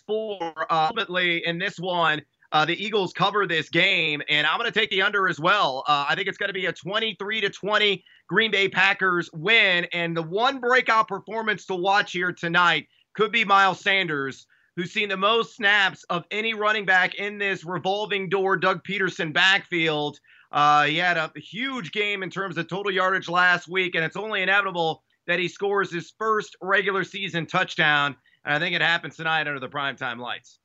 four. 0.07 0.53
Uh, 0.69 0.87
ultimately, 0.87 1.45
in 1.45 1.57
this 1.57 1.79
one, 1.79 2.21
uh, 2.51 2.65
the 2.65 2.83
Eagles 2.83 3.13
cover 3.13 3.45
this 3.45 3.69
game, 3.69 4.21
and 4.27 4.47
I'm 4.47 4.57
going 4.57 4.71
to 4.71 4.79
take 4.79 4.89
the 4.89 5.01
under 5.01 5.27
as 5.27 5.39
well. 5.39 5.83
Uh, 5.87 6.05
I 6.09 6.15
think 6.15 6.27
it's 6.27 6.37
going 6.37 6.49
to 6.49 6.53
be 6.53 6.65
a 6.65 6.73
23 6.73 7.41
to 7.41 7.49
20 7.49 8.03
Green 8.27 8.51
Bay 8.51 8.67
Packers 8.69 9.29
win, 9.33 9.85
and 9.93 10.17
the 10.17 10.23
one 10.23 10.59
breakout 10.59 11.07
performance 11.07 11.65
to 11.67 11.75
watch 11.75 12.13
here 12.13 12.31
tonight 12.31 12.87
could 13.13 13.31
be 13.31 13.45
Miles 13.45 13.81
Sanders, 13.81 14.47
who's 14.75 14.91
seen 14.91 15.09
the 15.09 15.17
most 15.17 15.55
snaps 15.55 16.03
of 16.09 16.25
any 16.31 16.53
running 16.53 16.85
back 16.85 17.15
in 17.15 17.37
this 17.37 17.63
revolving 17.63 18.29
door 18.29 18.57
Doug 18.57 18.83
Pederson 18.83 19.33
backfield. 19.33 20.19
Uh, 20.51 20.85
he 20.85 20.97
had 20.97 21.17
a 21.17 21.31
huge 21.35 21.91
game 21.91 22.23
in 22.23 22.29
terms 22.29 22.57
of 22.57 22.67
total 22.67 22.91
yardage 22.91 23.29
last 23.29 23.67
week, 23.67 23.95
and 23.95 24.03
it's 24.03 24.15
only 24.15 24.41
inevitable 24.41 25.03
that 25.27 25.39
he 25.39 25.47
scores 25.47 25.91
his 25.91 26.13
first 26.17 26.55
regular 26.61 27.03
season 27.03 27.45
touchdown. 27.45 28.15
And 28.45 28.53
I 28.55 28.59
think 28.59 28.75
it 28.75 28.81
happens 28.81 29.15
tonight 29.15 29.47
under 29.47 29.59
the 29.59 29.69
primetime 29.69 30.17
lights. 30.19 30.59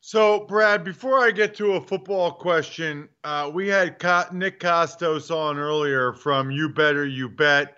So, 0.00 0.46
Brad, 0.46 0.84
before 0.84 1.18
I 1.18 1.30
get 1.30 1.54
to 1.56 1.72
a 1.72 1.80
football 1.80 2.32
question, 2.32 3.08
uh, 3.24 3.50
we 3.52 3.68
had 3.68 3.98
Co- 3.98 4.24
Nick 4.32 4.60
Kostos 4.60 5.34
on 5.34 5.58
earlier 5.58 6.12
from 6.12 6.50
You 6.50 6.68
Better 6.68 7.06
You 7.06 7.28
Bet, 7.28 7.76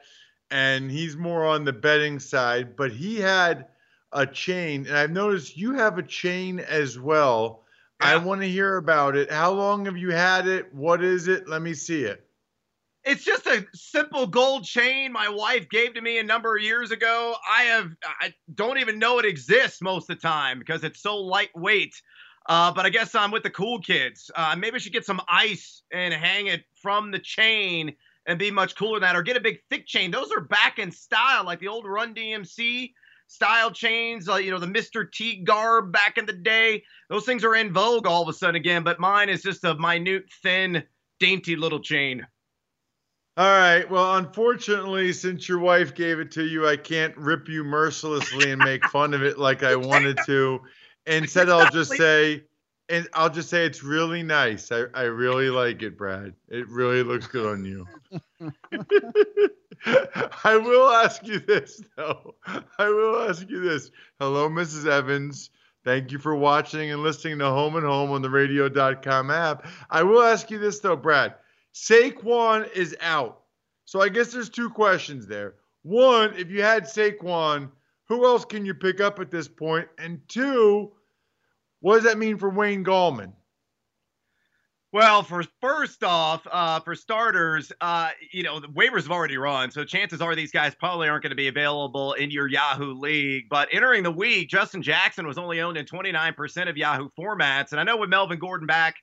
and 0.50 0.90
he's 0.90 1.16
more 1.16 1.44
on 1.44 1.64
the 1.64 1.72
betting 1.72 2.18
side, 2.18 2.76
but 2.76 2.92
he 2.92 3.16
had 3.16 3.66
a 4.12 4.26
chain, 4.26 4.86
and 4.86 4.96
I've 4.96 5.10
noticed 5.10 5.56
you 5.56 5.74
have 5.74 5.98
a 5.98 6.02
chain 6.02 6.60
as 6.60 6.98
well. 6.98 7.64
I 8.00 8.16
want 8.16 8.40
to 8.40 8.48
hear 8.48 8.76
about 8.76 9.14
it. 9.14 9.30
How 9.30 9.52
long 9.52 9.84
have 9.84 9.96
you 9.96 10.10
had 10.10 10.48
it? 10.48 10.74
What 10.74 11.04
is 11.04 11.28
it? 11.28 11.46
Let 11.46 11.60
me 11.62 11.74
see 11.74 12.04
it. 12.04 12.24
It's 13.04 13.24
just 13.24 13.46
a 13.46 13.66
simple 13.74 14.26
gold 14.26 14.64
chain 14.64 15.12
my 15.12 15.28
wife 15.28 15.68
gave 15.68 15.94
to 15.94 16.00
me 16.00 16.18
a 16.18 16.22
number 16.22 16.56
of 16.56 16.62
years 16.62 16.90
ago. 16.90 17.34
I 17.50 17.62
have 17.62 17.96
I 18.20 18.34
don't 18.54 18.78
even 18.78 18.98
know 18.98 19.18
it 19.18 19.24
exists 19.24 19.80
most 19.80 20.10
of 20.10 20.16
the 20.16 20.22
time 20.22 20.58
because 20.58 20.84
it's 20.84 21.00
so 21.00 21.16
lightweight. 21.16 22.00
Uh, 22.46 22.72
but 22.72 22.84
I 22.86 22.90
guess 22.90 23.14
I'm 23.14 23.30
with 23.30 23.42
the 23.42 23.50
cool 23.50 23.80
kids. 23.80 24.30
Uh, 24.34 24.54
maybe 24.58 24.76
I 24.76 24.78
should 24.78 24.92
get 24.92 25.06
some 25.06 25.20
ice 25.28 25.82
and 25.92 26.12
hang 26.12 26.46
it 26.46 26.64
from 26.74 27.10
the 27.10 27.18
chain 27.18 27.94
and 28.26 28.38
be 28.38 28.50
much 28.50 28.76
cooler 28.76 28.98
than 28.98 29.08
that, 29.08 29.16
or 29.16 29.22
get 29.22 29.36
a 29.36 29.40
big 29.40 29.60
thick 29.70 29.86
chain. 29.86 30.10
Those 30.10 30.30
are 30.32 30.40
back 30.40 30.78
in 30.78 30.90
style, 30.90 31.44
like 31.44 31.60
the 31.60 31.68
old 31.68 31.86
Run 31.86 32.14
DMC 32.14 32.92
style 33.30 33.70
chains, 33.70 34.28
uh, 34.28 34.34
you 34.36 34.50
know, 34.50 34.58
the 34.58 34.66
Mr. 34.66 35.10
T 35.10 35.44
garb 35.44 35.92
back 35.92 36.18
in 36.18 36.26
the 36.26 36.32
day. 36.32 36.82
Those 37.08 37.24
things 37.24 37.44
are 37.44 37.54
in 37.54 37.72
vogue 37.72 38.06
all 38.06 38.22
of 38.22 38.28
a 38.28 38.32
sudden 38.32 38.56
again, 38.56 38.82
but 38.82 38.98
mine 38.98 39.28
is 39.28 39.42
just 39.42 39.64
a 39.64 39.74
minute, 39.76 40.24
thin, 40.42 40.82
dainty 41.20 41.54
little 41.54 41.78
chain. 41.78 42.26
All 43.36 43.46
right. 43.46 43.88
Well, 43.88 44.16
unfortunately, 44.16 45.12
since 45.12 45.48
your 45.48 45.60
wife 45.60 45.94
gave 45.94 46.18
it 46.18 46.32
to 46.32 46.44
you, 46.44 46.66
I 46.66 46.76
can't 46.76 47.16
rip 47.16 47.48
you 47.48 47.62
mercilessly 47.62 48.50
and 48.50 48.62
make 48.62 48.84
fun 48.88 49.14
of 49.14 49.22
it 49.22 49.38
like 49.38 49.62
I 49.62 49.76
wanted 49.76 50.18
to. 50.26 50.60
Instead, 51.06 51.48
I'll 51.48 51.70
just 51.70 51.92
say 51.92 52.42
and 52.90 53.08
I'll 53.14 53.30
just 53.30 53.48
say 53.48 53.64
it's 53.64 53.82
really 53.82 54.22
nice. 54.22 54.70
I, 54.72 54.84
I 54.94 55.02
really 55.02 55.48
like 55.48 55.80
it, 55.82 55.96
Brad. 55.96 56.34
It 56.48 56.68
really 56.68 57.02
looks 57.02 57.26
good 57.28 57.46
on 57.46 57.64
you. 57.64 57.86
I 60.44 60.56
will 60.56 60.90
ask 60.90 61.26
you 61.26 61.38
this 61.38 61.80
though. 61.96 62.34
I 62.44 62.88
will 62.88 63.28
ask 63.28 63.48
you 63.48 63.60
this. 63.60 63.90
Hello, 64.18 64.48
Mrs. 64.48 64.86
Evans. 64.86 65.50
Thank 65.84 66.12
you 66.12 66.18
for 66.18 66.34
watching 66.34 66.90
and 66.90 67.02
listening 67.02 67.38
to 67.38 67.46
Home 67.46 67.76
and 67.76 67.86
Home 67.86 68.10
on 68.10 68.20
the 68.20 68.28
radio.com 68.28 69.30
app. 69.30 69.66
I 69.88 70.02
will 70.02 70.22
ask 70.22 70.50
you 70.50 70.58
this 70.58 70.80
though, 70.80 70.96
Brad. 70.96 71.36
Saquon 71.72 72.70
is 72.74 72.96
out. 73.00 73.42
So 73.84 74.02
I 74.02 74.08
guess 74.08 74.32
there's 74.32 74.50
two 74.50 74.68
questions 74.68 75.26
there. 75.26 75.54
One, 75.82 76.34
if 76.36 76.50
you 76.50 76.62
had 76.62 76.84
Saquon, 76.84 77.70
who 78.08 78.26
else 78.26 78.44
can 78.44 78.66
you 78.66 78.74
pick 78.74 79.00
up 79.00 79.20
at 79.20 79.30
this 79.30 79.48
point? 79.48 79.88
And 79.96 80.20
two, 80.28 80.92
what 81.80 81.96
does 81.96 82.04
that 82.04 82.18
mean 82.18 82.38
for 82.38 82.50
Wayne 82.50 82.84
Gallman? 82.84 83.32
Well, 84.92 85.22
for 85.22 85.44
first 85.60 86.02
off, 86.02 86.44
uh, 86.50 86.80
for 86.80 86.96
starters, 86.96 87.70
uh, 87.80 88.10
you 88.32 88.42
know 88.42 88.58
the 88.58 88.66
waivers 88.66 89.02
have 89.02 89.12
already 89.12 89.36
run, 89.36 89.70
so 89.70 89.84
chances 89.84 90.20
are 90.20 90.34
these 90.34 90.50
guys 90.50 90.74
probably 90.74 91.08
aren't 91.08 91.22
going 91.22 91.30
to 91.30 91.36
be 91.36 91.46
available 91.46 92.14
in 92.14 92.32
your 92.32 92.48
Yahoo 92.48 92.94
league. 92.94 93.44
But 93.48 93.68
entering 93.70 94.02
the 94.02 94.10
week, 94.10 94.48
Justin 94.48 94.82
Jackson 94.82 95.28
was 95.28 95.38
only 95.38 95.60
owned 95.60 95.76
in 95.76 95.86
29% 95.86 96.68
of 96.68 96.76
Yahoo 96.76 97.08
formats, 97.16 97.70
and 97.70 97.80
I 97.80 97.84
know 97.84 97.98
with 97.98 98.10
Melvin 98.10 98.40
Gordon 98.40 98.66
back 98.66 98.96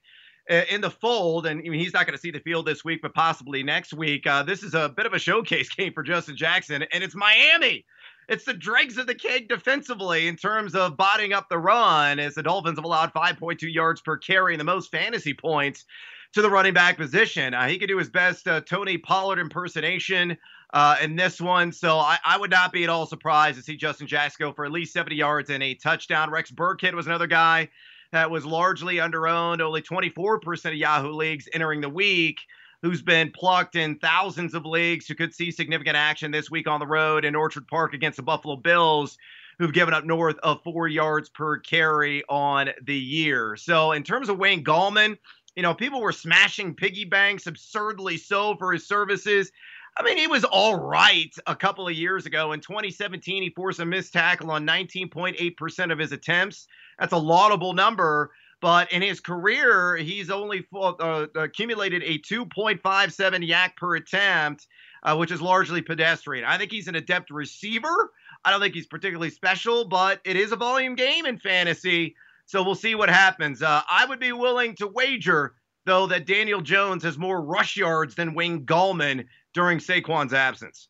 uh, 0.49 0.63
in 0.69 0.81
the 0.81 0.91
fold, 0.91 1.45
and 1.45 1.61
I 1.65 1.69
mean, 1.69 1.79
he's 1.79 1.93
not 1.93 2.05
going 2.05 2.15
to 2.17 2.21
see 2.21 2.31
the 2.31 2.41
field 2.41 2.65
this 2.65 2.83
week, 2.83 3.01
but 3.01 3.13
possibly 3.13 3.63
next 3.63 3.93
week. 3.93 4.27
Uh, 4.27 4.43
this 4.43 4.63
is 4.63 4.73
a 4.73 4.89
bit 4.89 5.05
of 5.05 5.13
a 5.13 5.19
showcase 5.19 5.69
game 5.73 5.93
for 5.93 6.03
Justin 6.03 6.35
Jackson, 6.35 6.83
and 6.91 7.01
it's 7.01 7.15
Miami 7.15 7.85
it's 8.27 8.45
the 8.45 8.53
dregs 8.53 8.97
of 8.97 9.07
the 9.07 9.15
keg 9.15 9.47
defensively 9.47 10.27
in 10.27 10.35
terms 10.35 10.75
of 10.75 10.97
botting 10.97 11.33
up 11.33 11.47
the 11.49 11.57
run, 11.57 12.19
as 12.19 12.35
the 12.35 12.43
Dolphins 12.43 12.77
have 12.77 12.85
allowed 12.85 13.13
5.2 13.13 13.73
yards 13.73 14.01
per 14.01 14.17
carry 14.17 14.53
and 14.53 14.59
the 14.59 14.65
most 14.65 14.91
fantasy 14.91 15.33
points 15.33 15.85
to 16.33 16.41
the 16.41 16.49
running 16.49 16.73
back 16.73 16.97
position. 16.97 17.53
Uh, 17.53 17.67
he 17.67 17.77
could 17.77 17.87
do 17.87 17.97
his 17.97 18.09
best 18.09 18.47
uh, 18.47 18.61
Tony 18.61 18.97
Pollard 18.97 19.39
impersonation 19.39 20.37
uh, 20.73 20.97
in 21.01 21.15
this 21.15 21.39
one, 21.39 21.71
so 21.71 21.97
I, 21.97 22.17
I, 22.25 22.37
would 22.37 22.51
not 22.51 22.73
be 22.73 22.83
at 22.83 22.89
all 22.89 23.05
surprised 23.05 23.57
to 23.57 23.63
see 23.63 23.77
Justin 23.77 24.07
go 24.37 24.51
for 24.51 24.65
at 24.65 24.71
least 24.71 24.91
70 24.91 25.15
yards 25.15 25.49
and 25.49 25.63
a 25.63 25.73
touchdown. 25.75 26.29
Rex 26.29 26.51
Burkhead 26.51 26.93
was 26.93 27.07
another 27.07 27.27
guy 27.27 27.69
that 28.11 28.29
was 28.29 28.45
largely 28.45 28.95
underowned, 28.95 29.61
only 29.61 29.81
24% 29.81 30.65
of 30.65 30.73
Yahoo 30.73 31.11
leagues 31.11 31.47
entering 31.53 31.79
the 31.79 31.89
week 31.89 32.39
who's 32.81 33.01
been 33.01 33.31
plucked 33.31 33.75
in 33.75 33.97
thousands 33.99 34.53
of 34.53 34.65
leagues, 34.65 35.07
who 35.07 35.15
could 35.15 35.33
see 35.33 35.51
significant 35.51 35.95
action 35.95 36.31
this 36.31 36.51
week 36.51 36.67
on 36.67 36.79
the 36.79 36.87
road 36.87 37.25
in 37.25 37.35
Orchard 37.35 37.67
Park 37.67 37.93
against 37.93 38.17
the 38.17 38.23
Buffalo 38.23 38.55
Bills, 38.55 39.17
who've 39.57 39.73
given 39.73 39.93
up 39.93 40.05
north 40.05 40.37
of 40.43 40.61
four 40.63 40.87
yards 40.87 41.29
per 41.29 41.57
carry 41.59 42.23
on 42.29 42.69
the 42.83 42.97
year. 42.97 43.55
So, 43.55 43.91
in 43.91 44.03
terms 44.03 44.29
of 44.29 44.37
Wayne 44.37 44.63
Gallman, 44.63 45.17
you 45.55 45.63
know, 45.63 45.73
people 45.73 46.01
were 46.01 46.11
smashing 46.11 46.75
piggy 46.75 47.05
banks 47.05 47.47
absurdly 47.47 48.17
so 48.17 48.55
for 48.57 48.73
his 48.73 48.87
services. 48.87 49.51
I 49.97 50.03
mean, 50.03 50.17
he 50.17 50.27
was 50.27 50.43
all 50.43 50.75
right 50.75 51.33
a 51.47 51.55
couple 51.55 51.87
of 51.87 51.95
years 51.95 52.27
ago. 52.27 52.51
In 52.51 52.59
2017, 52.59 53.41
he 53.41 53.49
forced 53.49 53.79
a 53.79 53.85
missed 53.85 54.13
tackle 54.13 54.51
on 54.51 54.67
19.8% 54.67 55.91
of 55.91 55.97
his 55.97 56.11
attempts. 56.11 56.67
That's 56.99 57.13
a 57.13 57.17
laudable 57.17 57.73
number. 57.73 58.31
But 58.59 58.91
in 58.91 59.01
his 59.01 59.19
career, 59.19 59.97
he's 59.97 60.31
only 60.31 60.65
uh, 60.73 61.27
accumulated 61.35 62.01
a 62.03 62.17
2.57 62.19 62.81
YAC 63.47 63.75
per 63.75 63.95
attempt, 63.95 64.67
uh, 65.03 65.15
which 65.15 65.31
is 65.31 65.41
largely 65.41 65.81
pedestrian. 65.81 66.43
I 66.43 66.57
think 66.57 66.71
he's 66.71 66.87
an 66.87 66.95
adept 66.95 67.29
receiver. 67.29 68.11
I 68.43 68.51
don't 68.51 68.59
think 68.59 68.73
he's 68.73 68.87
particularly 68.87 69.29
special, 69.29 69.85
but 69.87 70.21
it 70.23 70.35
is 70.35 70.51
a 70.51 70.55
volume 70.55 70.95
game 70.95 71.25
in 71.25 71.37
fantasy. 71.37 72.15
So 72.45 72.63
we'll 72.63 72.75
see 72.75 72.95
what 72.95 73.09
happens. 73.09 73.61
Uh, 73.61 73.81
I 73.89 74.05
would 74.05 74.19
be 74.19 74.31
willing 74.31 74.75
to 74.77 74.87
wager, 74.87 75.53
though, 75.85 76.07
that 76.07 76.25
Daniel 76.25 76.61
Jones 76.61 77.03
has 77.03 77.17
more 77.17 77.41
rush 77.41 77.77
yards 77.77 78.15
than 78.15 78.33
Wayne 78.33 78.65
Gallman 78.65 79.25
during 79.53 79.79
Saquon's 79.79 80.33
absence. 80.33 80.87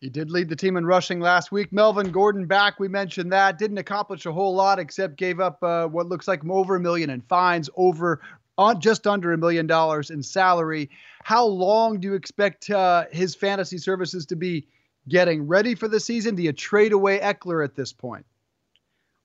He 0.00 0.08
did 0.08 0.30
lead 0.30 0.48
the 0.48 0.56
team 0.56 0.78
in 0.78 0.86
rushing 0.86 1.20
last 1.20 1.52
week. 1.52 1.72
Melvin 1.72 2.10
Gordon 2.10 2.46
back. 2.46 2.80
We 2.80 2.88
mentioned 2.88 3.32
that. 3.32 3.58
Didn't 3.58 3.76
accomplish 3.76 4.24
a 4.24 4.32
whole 4.32 4.54
lot 4.54 4.78
except 4.78 5.16
gave 5.16 5.40
up 5.40 5.62
uh, 5.62 5.86
what 5.88 6.06
looks 6.06 6.26
like 6.26 6.42
over 6.48 6.76
a 6.76 6.80
million 6.80 7.10
in 7.10 7.20
fines, 7.20 7.68
over 7.76 8.22
on 8.56 8.80
just 8.80 9.06
under 9.06 9.32
a 9.32 9.38
million 9.38 9.66
dollars 9.66 10.10
in 10.10 10.22
salary. 10.22 10.88
How 11.22 11.44
long 11.44 12.00
do 12.00 12.08
you 12.08 12.14
expect 12.14 12.70
uh, 12.70 13.04
his 13.12 13.34
fantasy 13.34 13.76
services 13.76 14.24
to 14.26 14.36
be 14.36 14.66
getting 15.06 15.46
ready 15.46 15.74
for 15.74 15.86
the 15.86 16.00
season? 16.00 16.34
Do 16.34 16.42
you 16.42 16.52
trade 16.52 16.92
away 16.92 17.18
Ekeler 17.18 17.62
at 17.62 17.74
this 17.74 17.92
point? 17.92 18.24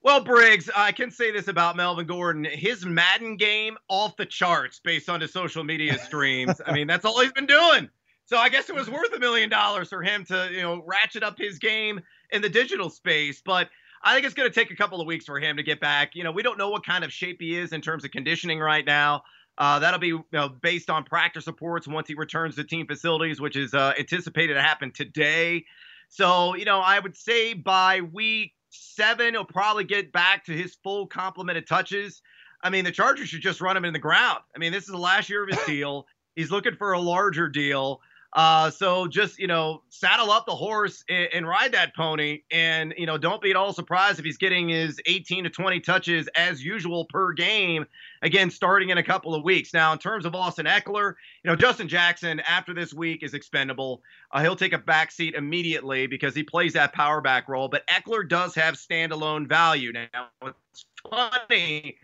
Well, 0.02 0.22
Briggs, 0.22 0.70
I 0.76 0.92
can 0.92 1.10
say 1.10 1.32
this 1.32 1.48
about 1.48 1.76
Melvin 1.76 2.06
Gordon. 2.06 2.44
His 2.44 2.84
Madden 2.86 3.36
game 3.36 3.76
off 3.88 4.16
the 4.16 4.26
charts 4.26 4.78
based 4.78 5.08
on 5.08 5.20
his 5.20 5.32
social 5.32 5.64
media 5.64 5.98
streams. 5.98 6.60
I 6.64 6.72
mean, 6.72 6.86
that's 6.86 7.04
all 7.04 7.20
he's 7.20 7.32
been 7.32 7.46
doing. 7.46 7.88
So 8.26 8.36
I 8.36 8.48
guess 8.48 8.68
it 8.68 8.74
was 8.74 8.90
worth 8.90 9.12
a 9.14 9.20
million 9.20 9.48
dollars 9.48 9.88
for 9.88 10.02
him 10.02 10.24
to, 10.26 10.48
you 10.52 10.60
know, 10.60 10.82
ratchet 10.84 11.22
up 11.22 11.38
his 11.38 11.58
game 11.58 12.00
in 12.30 12.42
the 12.42 12.48
digital 12.48 12.90
space. 12.90 13.40
But 13.44 13.70
I 14.02 14.14
think 14.14 14.26
it's 14.26 14.34
going 14.34 14.48
to 14.48 14.54
take 14.54 14.70
a 14.70 14.76
couple 14.76 15.00
of 15.00 15.06
weeks 15.06 15.24
for 15.24 15.38
him 15.38 15.56
to 15.56 15.62
get 15.62 15.80
back. 15.80 16.14
You 16.14 16.24
know, 16.24 16.32
we 16.32 16.42
don't 16.42 16.58
know 16.58 16.68
what 16.68 16.84
kind 16.84 17.04
of 17.04 17.12
shape 17.12 17.40
he 17.40 17.56
is 17.56 17.72
in 17.72 17.80
terms 17.80 18.04
of 18.04 18.10
conditioning 18.10 18.58
right 18.58 18.84
now. 18.84 19.22
Uh, 19.58 19.78
that'll 19.78 20.00
be 20.00 20.08
you 20.08 20.24
know, 20.32 20.48
based 20.48 20.90
on 20.90 21.04
practice 21.04 21.46
reports 21.46 21.88
once 21.88 22.08
he 22.08 22.14
returns 22.14 22.56
to 22.56 22.64
team 22.64 22.86
facilities, 22.86 23.40
which 23.40 23.56
is 23.56 23.72
uh, 23.72 23.94
anticipated 23.98 24.54
to 24.54 24.60
happen 24.60 24.90
today. 24.90 25.64
So, 26.08 26.54
you 26.56 26.64
know, 26.64 26.80
I 26.80 26.98
would 26.98 27.16
say 27.16 27.54
by 27.54 28.00
week 28.00 28.52
seven, 28.70 29.34
he'll 29.34 29.44
probably 29.44 29.84
get 29.84 30.12
back 30.12 30.44
to 30.46 30.52
his 30.52 30.74
full 30.82 31.06
complement 31.06 31.58
of 31.58 31.66
touches. 31.66 32.22
I 32.62 32.70
mean, 32.70 32.84
the 32.84 32.92
Chargers 32.92 33.28
should 33.28 33.40
just 33.40 33.60
run 33.60 33.76
him 33.76 33.84
in 33.84 33.92
the 33.92 33.98
ground. 33.98 34.40
I 34.54 34.58
mean, 34.58 34.72
this 34.72 34.84
is 34.84 34.90
the 34.90 34.98
last 34.98 35.30
year 35.30 35.44
of 35.44 35.48
his 35.48 35.64
deal. 35.66 36.06
He's 36.34 36.50
looking 36.50 36.74
for 36.74 36.92
a 36.92 37.00
larger 37.00 37.48
deal. 37.48 38.00
Uh, 38.36 38.70
so 38.70 39.08
just 39.08 39.38
you 39.38 39.46
know, 39.46 39.82
saddle 39.88 40.30
up 40.30 40.44
the 40.44 40.54
horse 40.54 41.02
and, 41.08 41.28
and, 41.32 41.48
ride 41.48 41.72
that 41.72 41.96
pony, 41.96 42.42
and 42.50 42.92
you 42.98 43.06
know, 43.06 43.16
don't 43.16 43.40
be 43.40 43.48
at 43.48 43.56
all 43.56 43.72
surprised 43.72 44.18
if 44.18 44.26
he's 44.26 44.36
getting 44.36 44.68
his 44.68 45.00
18 45.06 45.44
to 45.44 45.50
20 45.50 45.80
touches 45.80 46.28
as 46.36 46.62
usual 46.62 47.06
per 47.06 47.32
game. 47.32 47.86
Again, 48.20 48.50
starting 48.50 48.90
in 48.90 48.98
a 48.98 49.02
couple 49.02 49.34
of 49.34 49.42
weeks. 49.42 49.72
Now, 49.72 49.94
in 49.94 49.98
terms 49.98 50.26
of 50.26 50.34
Austin 50.34 50.66
Ekeler, 50.66 51.14
you 51.44 51.50
know, 51.50 51.56
Justin 51.56 51.88
Jackson 51.88 52.40
after 52.40 52.74
this 52.74 52.92
week 52.92 53.22
is 53.22 53.32
expendable. 53.32 54.02
Uh, 54.30 54.42
he'll 54.42 54.54
take 54.54 54.74
a 54.74 54.78
back 54.78 55.12
seat 55.12 55.34
immediately 55.34 56.06
because 56.06 56.34
he 56.34 56.42
plays 56.42 56.74
that 56.74 56.92
power 56.92 57.22
back 57.22 57.48
role. 57.48 57.68
But 57.68 57.86
Ekeler 57.86 58.28
does 58.28 58.54
have 58.54 58.74
standalone 58.74 59.48
value. 59.48 59.92
Now, 59.92 60.28
it's 60.44 60.84
funny 61.10 61.96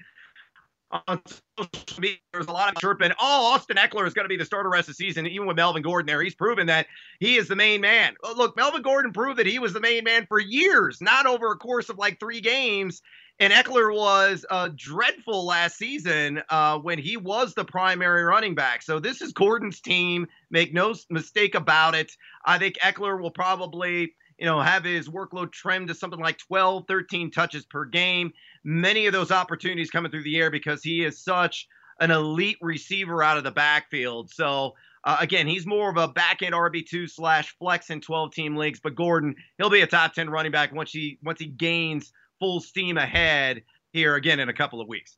on 0.93 1.21
social 1.59 2.01
media, 2.01 2.19
there's 2.33 2.47
a 2.47 2.53
lot 2.53 2.69
of 2.69 2.81
chirping. 2.81 3.13
Oh, 3.21 3.53
Austin 3.55 3.77
Ekeler 3.77 4.07
is 4.07 4.15
going 4.15 4.25
to 4.25 4.29
be 4.29 4.37
the 4.37 4.45
starter 4.45 4.69
rest 4.69 4.89
of 4.89 4.97
the 4.97 5.05
season, 5.05 5.27
even 5.27 5.47
with 5.47 5.57
Melvin 5.57 5.83
Gordon 5.83 6.07
there. 6.07 6.23
He's 6.23 6.35
proven 6.35 6.67
that 6.67 6.87
he 7.21 7.37
is 7.37 7.49
the 7.49 7.57
main 7.57 7.81
man. 7.81 8.15
Look, 8.37 8.57
Melvin 8.57 8.83
Gordon 8.83 9.13
proved 9.13 9.39
that 9.39 9.47
he 9.47 9.59
was 9.59 9.73
the 9.73 9.81
main 9.81 10.05
man 10.05 10.27
for 10.27 10.39
years, 10.39 11.01
not 11.01 11.27
over 11.27 11.53
a 11.53 11.57
course 11.57 11.89
of 11.89 11.99
like 11.99 12.21
three 12.21 12.41
games. 12.41 13.03
And 13.41 13.53
Ekeler 13.53 13.95
was 13.95 14.45
uh, 14.51 14.69
dreadful 14.77 15.47
last 15.47 15.77
season 15.77 16.43
uh, 16.49 16.79
when 16.79 16.99
he 16.99 17.17
was 17.17 17.55
the 17.55 17.65
primary 17.65 18.23
running 18.23 18.55
back. 18.55 18.83
So 18.83 19.01
this 19.01 19.23
is 19.23 19.33
Gordon's 19.33 19.81
team. 19.81 20.29
Make 20.51 20.75
no 20.75 20.95
mistake 21.11 21.55
about 21.55 21.95
it. 21.95 22.13
I 22.45 22.59
think 22.59 22.77
Ekeler 22.79 23.21
will 23.21 23.31
probably 23.31 24.15
you 24.43 24.47
know, 24.47 24.61
have 24.61 24.83
his 24.83 25.09
workload 25.09 25.53
trimmed 25.53 25.87
to 25.87 25.95
something 25.95 26.19
like 26.19 26.37
12, 26.37 26.87
13 26.89 27.31
touches 27.31 27.65
per 27.65 27.85
game. 27.85 28.33
Many 28.65 29.07
of 29.07 29.13
those 29.13 29.31
opportunities 29.31 29.91
coming 29.91 30.11
through 30.11 30.23
the 30.23 30.39
air 30.39 30.51
because 30.51 30.83
he 30.83 31.05
is 31.05 31.19
such 31.19 31.69
an 32.01 32.11
elite 32.11 32.59
receiver 32.61 33.23
out 33.23 33.39
of 33.39 33.45
the 33.45 33.51
backfield. 33.51 34.31
So, 34.31 34.75
uh, 35.05 35.17
again, 35.21 35.47
he's 35.47 35.67
more 35.67 35.91
of 35.91 35.97
a 35.97 36.09
back 36.09 36.43
end 36.43 36.55
RB2 36.55 37.11
slash 37.11 37.57
flex 37.59 37.91
in 37.91 38.01
12 38.01 38.33
team 38.33 38.57
leagues, 38.57 38.81
but 38.81 38.95
Gordon, 38.95 39.35
he'll 39.59 39.71
be 39.71 39.81
a 39.81 39.87
top 39.87 40.15
10 40.15 40.31
running 40.31 40.53
back 40.53 40.73
once 40.73 40.93
he 40.93 41.19
once 41.23 41.41
he 41.41 41.47
gains 41.47 42.13
full 42.39 42.61
steam 42.61 42.99
ahead 42.99 43.63
here 43.93 44.15
again 44.15 44.41
in 44.41 44.49
a 44.49 44.53
couple 44.53 44.81
of 44.81 44.89
weeks. 44.89 45.17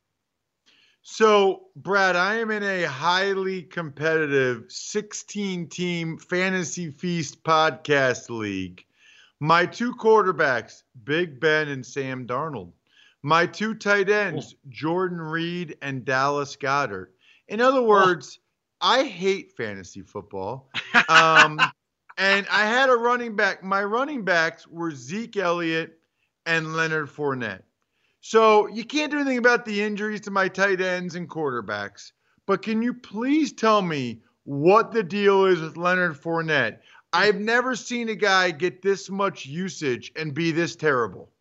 So, 1.07 1.67
Brad, 1.75 2.15
I 2.15 2.35
am 2.35 2.49
in 2.49 2.63
a 2.63 2.83
highly 2.83 3.61
competitive 3.61 4.65
16 4.69 5.69
team 5.69 6.17
fantasy 6.17 6.89
feast 6.89 7.43
podcast 7.43 8.31
league. 8.31 8.83
My 9.39 9.67
two 9.67 9.93
quarterbacks, 9.93 10.81
Big 11.03 11.39
Ben 11.39 11.67
and 11.67 11.85
Sam 11.85 12.25
Darnold. 12.25 12.71
My 13.25 13.47
two 13.47 13.73
tight 13.73 14.07
ends, 14.07 14.53
Jordan 14.69 15.19
Reed 15.19 15.77
and 15.81 16.05
Dallas 16.05 16.55
Goedert. 16.55 17.07
In 17.47 17.59
other 17.59 17.81
words, 17.81 18.37
I 18.79 19.03
hate 19.05 19.57
fantasy 19.57 20.03
football. 20.03 20.69
Um, 21.09 21.59
and 22.19 22.45
I 22.51 22.67
had 22.67 22.91
a 22.91 22.95
running 22.95 23.35
back. 23.35 23.63
My 23.63 23.83
running 23.83 24.25
backs 24.25 24.67
were 24.67 24.91
Zeke 24.91 25.37
Elliott 25.37 25.97
and 26.45 26.75
Leonard 26.75 27.09
Fournette. 27.09 27.63
So 28.21 28.67
you 28.67 28.85
can't 28.85 29.09
do 29.09 29.17
anything 29.17 29.39
about 29.39 29.65
the 29.65 29.81
injuries 29.81 30.21
to 30.21 30.29
my 30.29 30.47
tight 30.47 30.79
ends 30.79 31.15
and 31.15 31.27
quarterbacks. 31.27 32.11
But 32.45 32.61
can 32.61 32.83
you 32.83 32.93
please 32.93 33.53
tell 33.53 33.81
me 33.81 34.21
what 34.43 34.91
the 34.91 35.01
deal 35.01 35.45
is 35.45 35.61
with 35.61 35.77
Leonard 35.77 36.13
Fournette? 36.13 36.77
I've 37.11 37.39
never 37.39 37.75
seen 37.75 38.09
a 38.09 38.15
guy 38.15 38.51
get 38.51 38.83
this 38.83 39.09
much 39.09 39.47
usage 39.47 40.11
and 40.15 40.31
be 40.31 40.51
this 40.51 40.75
terrible. 40.75 41.31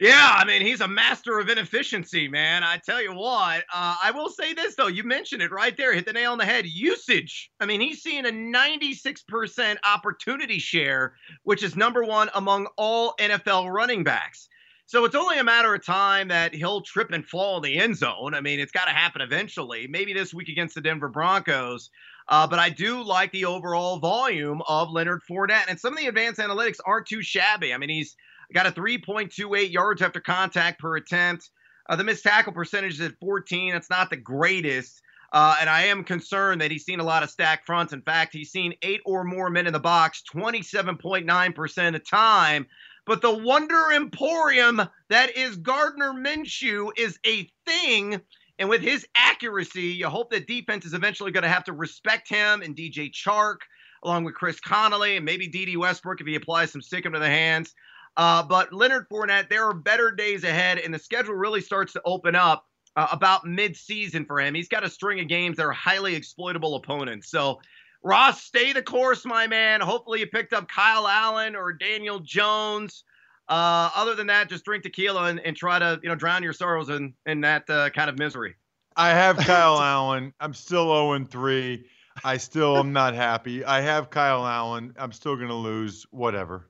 Yeah, 0.00 0.34
I 0.36 0.44
mean, 0.44 0.62
he's 0.62 0.80
a 0.80 0.86
master 0.86 1.40
of 1.40 1.48
inefficiency, 1.48 2.28
man. 2.28 2.62
I 2.62 2.76
tell 2.76 3.02
you 3.02 3.12
what, 3.12 3.64
uh, 3.74 3.96
I 4.00 4.12
will 4.14 4.28
say 4.28 4.54
this, 4.54 4.76
though. 4.76 4.86
You 4.86 5.02
mentioned 5.02 5.42
it 5.42 5.50
right 5.50 5.76
there, 5.76 5.92
hit 5.92 6.06
the 6.06 6.12
nail 6.12 6.30
on 6.30 6.38
the 6.38 6.44
head. 6.44 6.66
Usage. 6.66 7.50
I 7.58 7.66
mean, 7.66 7.80
he's 7.80 8.00
seeing 8.00 8.24
a 8.24 8.30
96% 8.30 9.76
opportunity 9.84 10.60
share, 10.60 11.14
which 11.42 11.64
is 11.64 11.74
number 11.74 12.04
one 12.04 12.30
among 12.34 12.68
all 12.76 13.14
NFL 13.18 13.72
running 13.72 14.04
backs. 14.04 14.48
So 14.86 15.04
it's 15.04 15.16
only 15.16 15.38
a 15.38 15.44
matter 15.44 15.74
of 15.74 15.84
time 15.84 16.28
that 16.28 16.54
he'll 16.54 16.80
trip 16.80 17.10
and 17.10 17.26
fall 17.26 17.56
in 17.56 17.64
the 17.64 17.76
end 17.78 17.96
zone. 17.96 18.34
I 18.34 18.40
mean, 18.40 18.60
it's 18.60 18.72
got 18.72 18.84
to 18.84 18.92
happen 18.92 19.20
eventually. 19.20 19.88
Maybe 19.88 20.12
this 20.12 20.32
week 20.32 20.48
against 20.48 20.76
the 20.76 20.80
Denver 20.80 21.08
Broncos. 21.08 21.90
Uh, 22.28 22.46
but 22.46 22.58
I 22.60 22.70
do 22.70 23.02
like 23.02 23.32
the 23.32 23.46
overall 23.46 23.98
volume 23.98 24.62
of 24.68 24.90
Leonard 24.92 25.22
Fournette. 25.28 25.68
And 25.68 25.78
some 25.78 25.92
of 25.92 25.98
the 25.98 26.06
advanced 26.06 26.40
analytics 26.40 26.78
aren't 26.86 27.06
too 27.06 27.22
shabby. 27.22 27.74
I 27.74 27.78
mean, 27.78 27.90
he's 27.90 28.16
got 28.54 28.66
a 28.66 28.72
3.28 28.72 29.72
yards 29.72 30.02
after 30.02 30.20
contact 30.20 30.80
per 30.80 30.96
attempt. 30.96 31.50
Uh, 31.88 31.96
the 31.96 32.04
missed 32.04 32.22
tackle 32.22 32.52
percentage 32.52 32.94
is 32.94 33.00
at 33.00 33.18
14. 33.20 33.74
It's 33.74 33.90
not 33.90 34.10
the 34.10 34.16
greatest. 34.16 35.00
Uh, 35.32 35.56
and 35.60 35.68
I 35.68 35.84
am 35.84 36.04
concerned 36.04 36.60
that 36.60 36.70
he's 36.70 36.84
seen 36.84 37.00
a 37.00 37.04
lot 37.04 37.22
of 37.22 37.30
stack 37.30 37.66
fronts. 37.66 37.92
In 37.92 38.02
fact, 38.02 38.32
he's 38.32 38.50
seen 38.50 38.74
eight 38.82 39.00
or 39.04 39.24
more 39.24 39.50
men 39.50 39.66
in 39.66 39.72
the 39.72 39.78
box 39.78 40.22
27.9% 40.34 41.86
of 41.86 41.92
the 41.92 41.98
time. 41.98 42.66
But 43.06 43.22
the 43.22 43.36
wonder 43.36 43.92
emporium 43.92 44.82
that 45.08 45.36
is 45.36 45.56
Gardner 45.56 46.12
Minshew 46.12 46.90
is 46.96 47.18
a 47.26 47.50
thing. 47.66 48.20
And 48.58 48.68
with 48.68 48.82
his 48.82 49.06
accuracy, 49.14 49.82
you 49.82 50.08
hope 50.08 50.30
that 50.30 50.46
defense 50.46 50.84
is 50.84 50.94
eventually 50.94 51.30
going 51.30 51.42
to 51.42 51.48
have 51.48 51.64
to 51.64 51.72
respect 51.72 52.28
him 52.28 52.60
and 52.62 52.76
DJ 52.76 53.10
Chark, 53.12 53.58
along 54.02 54.24
with 54.24 54.34
Chris 54.34 54.60
Conley 54.60 55.16
and 55.16 55.24
maybe 55.24 55.46
Dede 55.46 55.76
Westbrook 55.76 56.20
if 56.20 56.26
he 56.26 56.34
applies 56.34 56.72
some 56.72 56.82
stick 56.82 57.06
him 57.06 57.12
to 57.12 57.18
the 57.18 57.26
hands. 57.26 57.74
Uh, 58.18 58.42
but 58.42 58.72
Leonard 58.72 59.08
Fournette, 59.08 59.48
there 59.48 59.64
are 59.64 59.72
better 59.72 60.10
days 60.10 60.42
ahead, 60.42 60.78
and 60.78 60.92
the 60.92 60.98
schedule 60.98 61.34
really 61.34 61.60
starts 61.60 61.92
to 61.92 62.02
open 62.04 62.34
up 62.34 62.66
uh, 62.96 63.06
about 63.12 63.46
mid-season 63.46 64.24
for 64.24 64.40
him. 64.40 64.54
He's 64.54 64.66
got 64.66 64.82
a 64.82 64.90
string 64.90 65.20
of 65.20 65.28
games 65.28 65.56
that 65.56 65.64
are 65.64 65.72
highly 65.72 66.16
exploitable 66.16 66.74
opponents. 66.74 67.30
So, 67.30 67.60
Ross, 68.02 68.42
stay 68.42 68.72
the 68.72 68.82
course, 68.82 69.24
my 69.24 69.46
man. 69.46 69.80
Hopefully, 69.80 70.18
you 70.18 70.26
picked 70.26 70.52
up 70.52 70.68
Kyle 70.68 71.06
Allen 71.06 71.54
or 71.54 71.72
Daniel 71.72 72.18
Jones. 72.18 73.04
Uh, 73.48 73.88
other 73.94 74.16
than 74.16 74.26
that, 74.26 74.48
just 74.48 74.64
drink 74.64 74.82
tequila 74.82 75.26
and, 75.26 75.40
and, 75.40 75.56
try 75.56 75.78
to 75.78 75.98
you 76.02 76.08
know 76.08 76.14
drown 76.14 76.42
your 76.42 76.52
sorrows 76.52 76.90
in 76.90 77.14
in 77.24 77.40
that 77.40 77.70
uh, 77.70 77.88
kind 77.90 78.10
of 78.10 78.18
misery. 78.18 78.56
I 78.96 79.10
have 79.10 79.36
Kyle 79.38 79.80
Allen. 79.80 80.34
I'm 80.40 80.52
still 80.52 80.86
0 80.86 81.24
3. 81.24 81.84
I 82.24 82.36
still 82.36 82.76
am 82.76 82.92
not 82.92 83.14
happy. 83.14 83.64
I 83.64 83.80
have 83.80 84.10
Kyle 84.10 84.44
Allen. 84.44 84.92
I'm 84.98 85.12
still 85.12 85.36
going 85.36 85.48
to 85.48 85.54
lose. 85.54 86.04
Whatever. 86.10 86.68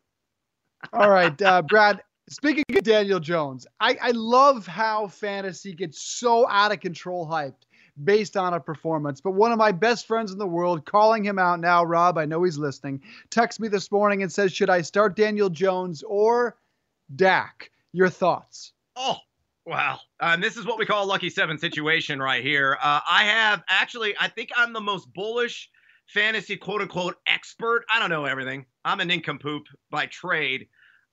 All 0.93 1.11
right, 1.11 1.41
uh, 1.43 1.63
Brad. 1.63 2.03
Speaking 2.31 2.65
of 2.77 2.85
Daniel 2.85 3.21
Jones, 3.21 3.67
I, 3.81 3.97
I 4.03 4.11
love 4.11 4.67
how 4.67 5.09
fantasy 5.09 5.73
gets 5.73 6.03
so 6.03 6.47
out 6.47 6.73
of 6.73 6.81
control 6.81 7.27
hyped 7.27 7.65
based 8.05 8.37
on 8.37 8.55
a 8.55 8.61
performance. 8.61 9.21
But 9.21 9.33
one 9.33 9.51
of 9.51 9.59
my 9.59 9.73
best 9.73 10.07
friends 10.07 10.31
in 10.31 10.39
the 10.39 10.47
world, 10.47 10.85
calling 10.85 11.25
him 11.25 11.39
out 11.39 11.61
now, 11.61 11.85
Rob, 11.85 12.19
I 12.19 12.27
know 12.27 12.43
he's 12.43 12.59
listening, 12.59 13.03
texts 13.31 13.61
me 13.61 13.69
this 13.69 13.91
morning 13.91 14.23
and 14.23 14.31
says, 14.31 14.53
Should 14.53 14.71
I 14.71 14.83
start 14.83 15.17
Daniel 15.17 15.49
Jones 15.49 16.03
or 16.07 16.57
Dak? 17.17 17.71
Your 17.93 18.11
thoughts? 18.11 18.73
Oh, 18.95 19.17
wow. 19.65 19.99
Um, 20.21 20.41
this 20.41 20.57
is 20.57 20.67
what 20.67 20.79
we 20.79 20.87
call 20.87 21.05
a 21.05 21.07
lucky 21.07 21.31
seven 21.31 21.59
situation 21.59 22.21
right 22.21 22.45
here. 22.45 22.77
Uh, 22.83 23.01
I 23.09 23.25
have 23.25 23.63
actually, 23.69 24.15
I 24.21 24.29
think 24.29 24.51
I'm 24.57 24.73
the 24.73 24.81
most 24.81 25.13
bullish 25.15 25.71
fantasy 26.09 26.57
quote 26.57 26.83
unquote 26.83 27.17
expert. 27.27 27.85
I 27.91 27.99
don't 27.99 28.11
know 28.11 28.25
everything. 28.25 28.67
I'm 28.85 29.01
an 29.01 29.09
nincompoop 29.09 29.65
by 29.91 30.07
trade. 30.07 30.69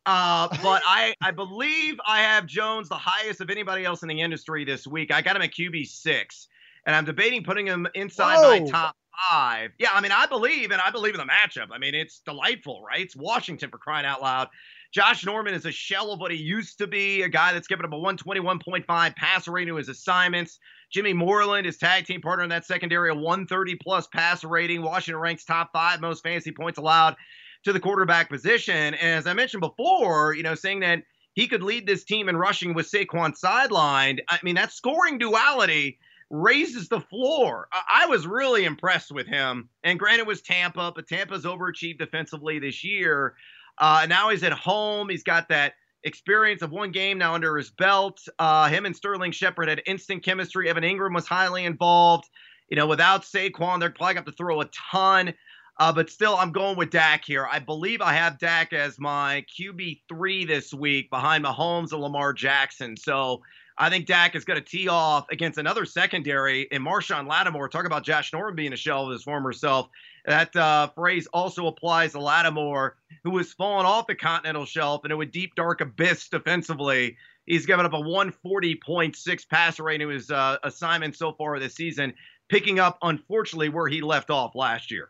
Uh, 0.05 0.47
but 0.63 0.81
I, 0.87 1.13
I 1.21 1.31
believe 1.31 1.95
I 2.07 2.21
have 2.21 2.45
Jones 2.45 2.89
the 2.89 2.95
highest 2.95 3.41
of 3.41 3.49
anybody 3.49 3.85
else 3.85 4.01
in 4.01 4.09
the 4.09 4.21
industry 4.21 4.65
this 4.65 4.87
week. 4.87 5.11
I 5.11 5.21
got 5.21 5.35
him 5.35 5.41
at 5.41 5.51
QB 5.51 5.87
six, 5.87 6.47
and 6.85 6.95
I'm 6.95 7.05
debating 7.05 7.43
putting 7.43 7.67
him 7.67 7.87
inside 7.93 8.37
Whoa. 8.37 8.59
my 8.59 8.69
top 8.69 8.95
five. 9.29 9.71
Yeah, 9.77 9.89
I 9.93 10.01
mean, 10.01 10.11
I 10.11 10.25
believe, 10.25 10.71
and 10.71 10.81
I 10.81 10.91
believe 10.91 11.13
in 11.13 11.19
the 11.19 11.25
matchup. 11.25 11.67
I 11.71 11.77
mean, 11.77 11.95
it's 11.95 12.19
delightful, 12.25 12.83
right? 12.83 13.01
It's 13.01 13.15
Washington 13.15 13.69
for 13.69 13.77
crying 13.77 14.05
out 14.05 14.21
loud. 14.21 14.49
Josh 14.91 15.25
Norman 15.25 15.53
is 15.53 15.65
a 15.65 15.71
shell 15.71 16.11
of 16.11 16.19
what 16.19 16.31
he 16.31 16.37
used 16.37 16.77
to 16.77 16.87
be, 16.87 17.21
a 17.23 17.27
guy 17.27 17.51
that's 17.51 17.67
given 17.67 17.85
up 17.85 17.91
a 17.91 17.95
121.5 17.95 19.15
passer 19.15 19.51
rating 19.51 19.73
to 19.73 19.77
his 19.77 19.89
assignments. 19.89 20.59
Jimmy 20.91 21.11
Moreland, 21.11 21.65
his 21.65 21.77
tag 21.77 22.05
team 22.05 22.21
partner 22.21 22.43
in 22.43 22.49
that 22.49 22.65
secondary, 22.65 23.09
a 23.09 23.13
130 23.15 23.75
plus 23.75 24.07
passer 24.07 24.47
rating. 24.47 24.81
Washington 24.81 25.19
ranks 25.19 25.43
top 25.43 25.71
five 25.73 25.99
most 25.99 26.23
fantasy 26.23 26.51
points 26.51 26.79
allowed 26.79 27.17
to 27.65 27.73
the 27.73 27.79
quarterback 27.79 28.29
position. 28.29 28.93
And 28.93 28.95
as 29.19 29.27
I 29.27 29.33
mentioned 29.33 29.61
before, 29.61 30.33
you 30.33 30.43
know, 30.43 30.55
saying 30.55 30.79
that 30.81 31.03
he 31.33 31.47
could 31.47 31.63
lead 31.63 31.85
this 31.85 32.05
team 32.05 32.29
in 32.29 32.37
rushing 32.37 32.73
with 32.73 32.89
Saquon 32.89 33.37
sidelined, 33.37 34.19
I 34.29 34.39
mean, 34.43 34.55
that 34.55 34.71
scoring 34.71 35.17
duality 35.17 35.99
raises 36.29 36.89
the 36.89 37.01
floor. 37.01 37.67
I 37.71 38.07
was 38.07 38.25
really 38.25 38.65
impressed 38.65 39.11
with 39.11 39.27
him. 39.27 39.69
And 39.83 39.99
granted, 39.99 40.27
was 40.27 40.41
Tampa, 40.41 40.91
but 40.95 41.07
Tampa's 41.07 41.45
overachieved 41.45 41.99
defensively 41.99 42.59
this 42.59 42.83
year. 42.83 43.35
Uh, 43.77 44.05
now 44.09 44.29
he's 44.29 44.43
at 44.43 44.53
home. 44.53 45.09
He's 45.09 45.23
got 45.23 45.49
that 45.49 45.73
experience 46.03 46.61
of 46.61 46.71
one 46.71 46.91
game 46.91 47.17
now 47.17 47.33
under 47.33 47.57
his 47.57 47.71
belt. 47.71 48.19
Uh, 48.39 48.69
him 48.69 48.85
and 48.85 48.95
Sterling 48.95 49.31
Shepard 49.31 49.67
had 49.67 49.81
instant 49.85 50.23
chemistry. 50.23 50.69
Evan 50.69 50.83
Engram 50.83 51.13
was 51.13 51.27
highly 51.27 51.65
involved. 51.65 52.29
You 52.69 52.77
know, 52.77 52.87
without 52.87 53.23
Saquon, 53.23 53.79
they're 53.79 53.91
probably 53.91 54.15
going 54.15 54.25
to 54.25 54.31
throw 54.31 54.61
a 54.61 54.69
ton. 54.91 55.33
Uh, 55.77 55.91
but 55.91 56.09
still, 56.09 56.35
I'm 56.37 56.51
going 56.51 56.77
with 56.77 56.89
Dak 56.89 57.25
here. 57.25 57.47
I 57.51 57.59
believe 57.59 58.01
I 58.01 58.13
have 58.13 58.39
Dak 58.39 58.71
as 58.71 58.97
my 58.97 59.45
QB3 59.59 60.47
this 60.47 60.73
week 60.73 61.09
behind 61.09 61.43
Mahomes 61.43 61.91
and 61.91 62.01
Lamar 62.01 62.31
Jackson. 62.31 62.95
So 62.95 63.41
I 63.77 63.89
think 63.89 64.05
Dak 64.05 64.35
is 64.35 64.45
going 64.45 64.61
to 64.61 64.65
tee 64.65 64.87
off 64.87 65.25
against 65.31 65.57
another 65.57 65.85
secondary 65.85 66.67
and 66.71 66.85
Marshon 66.85 67.27
Lattimore. 67.27 67.67
Talk 67.67 67.85
about 67.85 68.03
Josh 68.03 68.31
Norman 68.31 68.55
being 68.55 68.71
a 68.71 68.77
shell 68.77 69.05
of 69.05 69.11
his 69.11 69.23
former 69.23 69.51
self. 69.51 69.89
That 70.25 70.55
uh, 70.55 70.87
phrase 70.95 71.27
also 71.33 71.67
applies 71.67 72.13
to 72.13 72.21
Lattimore, 72.21 72.95
who 73.23 73.37
has 73.37 73.51
fallen 73.51 73.85
off 73.85 74.07
the 74.07 74.15
continental 74.15 74.65
shelf 74.65 75.03
into 75.03 75.19
a 75.19 75.25
deep, 75.25 75.55
dark 75.55 75.81
abyss 75.81 76.29
defensively. 76.29 77.17
He's 77.45 77.65
given 77.65 77.85
up 77.85 77.93
a 77.93 77.97
140.6 77.97 79.49
passer 79.49 79.83
rate 79.83 80.01
in 80.01 80.09
his 80.09 80.31
uh, 80.31 80.57
assignment 80.63 81.15
so 81.17 81.33
far 81.33 81.59
this 81.59 81.75
season, 81.75 82.13
picking 82.47 82.79
up, 82.79 82.97
unfortunately, 83.01 83.69
where 83.69 83.89
he 83.89 84.01
left 84.01 84.29
off 84.29 84.55
last 84.55 84.89
year. 84.89 85.09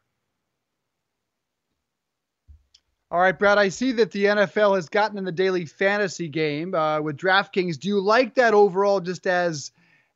All 3.12 3.20
right, 3.20 3.38
Brad, 3.38 3.58
I 3.58 3.70
see 3.70 3.92
that 3.94 4.12
the 4.12 4.26
NFL 4.26 4.76
has 4.76 4.90
gotten 4.90 5.18
in 5.18 5.26
the 5.26 5.32
daily 5.32 5.66
fantasy 5.66 6.28
game 6.28 6.74
uh, 6.74 7.02
with 7.02 7.18
DraftKings. 7.18 7.80
Do 7.80 7.88
you 7.88 8.00
like 8.00 8.36
that 8.36 8.54
overall 8.54 9.00
just 9.00 9.28
as 9.28 9.72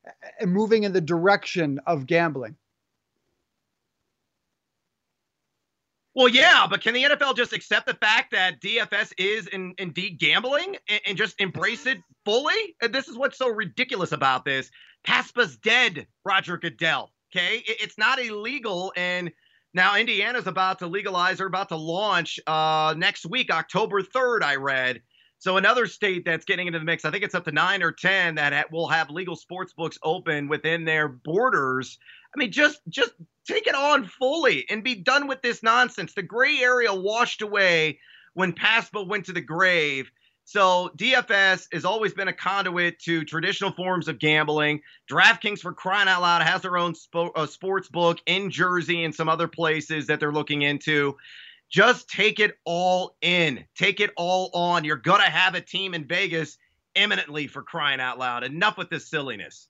uh, 0.06 0.46
moving 0.46 0.82
in 0.82 0.92
the 0.92 1.00
direction 1.00 1.80
of 1.86 2.06
gambling? 2.06 2.56
Well, 6.14 6.28
yeah, 6.28 6.66
but 6.68 6.80
can 6.80 6.92
the 6.92 7.04
NFL 7.04 7.36
just 7.36 7.52
accept 7.52 7.86
the 7.86 7.94
fact 7.94 8.32
that 8.32 8.60
DFS 8.60 9.12
is 9.16 9.46
in, 9.46 9.74
indeed 9.78 10.18
gambling 10.18 10.76
and, 10.88 11.00
and, 11.06 11.16
just 11.16 11.40
embrace 11.40 11.86
it 11.86 11.98
fully? 12.24 12.76
And 12.82 12.92
this 12.92 13.06
is 13.06 13.16
what's 13.16 13.38
so 13.38 13.48
ridiculous 13.48 14.10
about 14.10 14.44
this. 14.44 14.72
PASPA's 15.04 15.56
dead, 15.56 16.08
Roger 16.24 16.58
Goodell. 16.58 17.12
Okay, 17.32 17.58
it, 17.58 17.76
it's 17.80 17.96
not 17.96 18.18
illegal, 18.18 18.92
and 18.96 19.30
now 19.74 19.96
Indiana's 19.96 20.46
about 20.46 20.78
to 20.80 20.86
legalize 20.86 21.40
or 21.40 21.46
about 21.46 21.68
to 21.68 21.76
launch 21.76 22.40
uh, 22.46 22.94
next 22.96 23.26
week, 23.26 23.50
October 23.50 24.02
third. 24.02 24.42
I 24.42 24.56
read. 24.56 25.02
So 25.38 25.56
another 25.56 25.86
state 25.86 26.26
that's 26.26 26.44
getting 26.44 26.66
into 26.66 26.78
the 26.78 26.84
mix, 26.84 27.06
I 27.06 27.10
think 27.10 27.24
it's 27.24 27.34
up 27.34 27.44
to 27.46 27.52
nine 27.52 27.82
or 27.82 27.92
ten 27.92 28.34
that 28.34 28.70
will 28.70 28.88
have 28.88 29.08
legal 29.08 29.36
sports 29.36 29.72
books 29.72 29.98
open 30.02 30.48
within 30.48 30.84
their 30.84 31.08
borders. 31.08 31.98
I 32.34 32.38
mean, 32.38 32.52
just 32.52 32.80
just 32.88 33.12
take 33.46 33.66
it 33.66 33.74
on 33.74 34.04
fully 34.04 34.66
and 34.68 34.84
be 34.84 34.96
done 34.96 35.26
with 35.26 35.40
this 35.40 35.62
nonsense. 35.62 36.12
The 36.12 36.22
gray 36.22 36.58
area 36.58 36.94
washed 36.94 37.40
away 37.40 37.98
when 38.34 38.52
PASPA 38.52 39.06
went 39.06 39.24
to 39.26 39.32
the 39.32 39.40
grave. 39.40 40.10
So 40.50 40.90
DFS 40.96 41.68
has 41.72 41.84
always 41.84 42.12
been 42.12 42.26
a 42.26 42.32
conduit 42.32 42.98
to 43.02 43.24
traditional 43.24 43.70
forms 43.70 44.08
of 44.08 44.18
gambling. 44.18 44.80
DraftKings, 45.08 45.60
for 45.60 45.72
crying 45.72 46.08
out 46.08 46.22
loud, 46.22 46.42
has 46.42 46.62
their 46.62 46.76
own 46.76 46.94
spo- 46.94 47.30
uh, 47.36 47.46
sports 47.46 47.86
book 47.86 48.18
in 48.26 48.50
Jersey 48.50 49.04
and 49.04 49.14
some 49.14 49.28
other 49.28 49.46
places 49.46 50.08
that 50.08 50.18
they're 50.18 50.32
looking 50.32 50.62
into. 50.62 51.16
Just 51.70 52.08
take 52.08 52.40
it 52.40 52.58
all 52.64 53.14
in. 53.20 53.64
Take 53.76 54.00
it 54.00 54.10
all 54.16 54.50
on. 54.52 54.82
You're 54.82 54.96
going 54.96 55.20
to 55.20 55.30
have 55.30 55.54
a 55.54 55.60
team 55.60 55.94
in 55.94 56.04
Vegas 56.04 56.58
imminently 56.96 57.46
for 57.46 57.62
crying 57.62 58.00
out 58.00 58.18
loud. 58.18 58.42
Enough 58.42 58.76
with 58.76 58.90
this 58.90 59.08
silliness. 59.08 59.68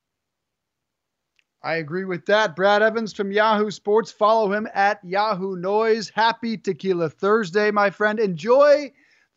I 1.63 1.75
agree 1.75 2.07
with 2.07 2.25
that. 2.25 2.57
Brad 2.57 2.81
Evans 2.81 3.13
from 3.13 3.33
Yahoo 3.33 3.71
Sports. 3.71 4.13
Follow 4.13 4.51
him 4.51 4.67
at 4.73 5.05
Yahoo 5.05 5.57
Noise. 5.57 6.09
Happy 6.09 6.57
Tequila 6.57 7.11
Thursday, 7.11 7.71
my 7.71 7.91
friend. 7.91 8.19
Enjoy 8.19 8.91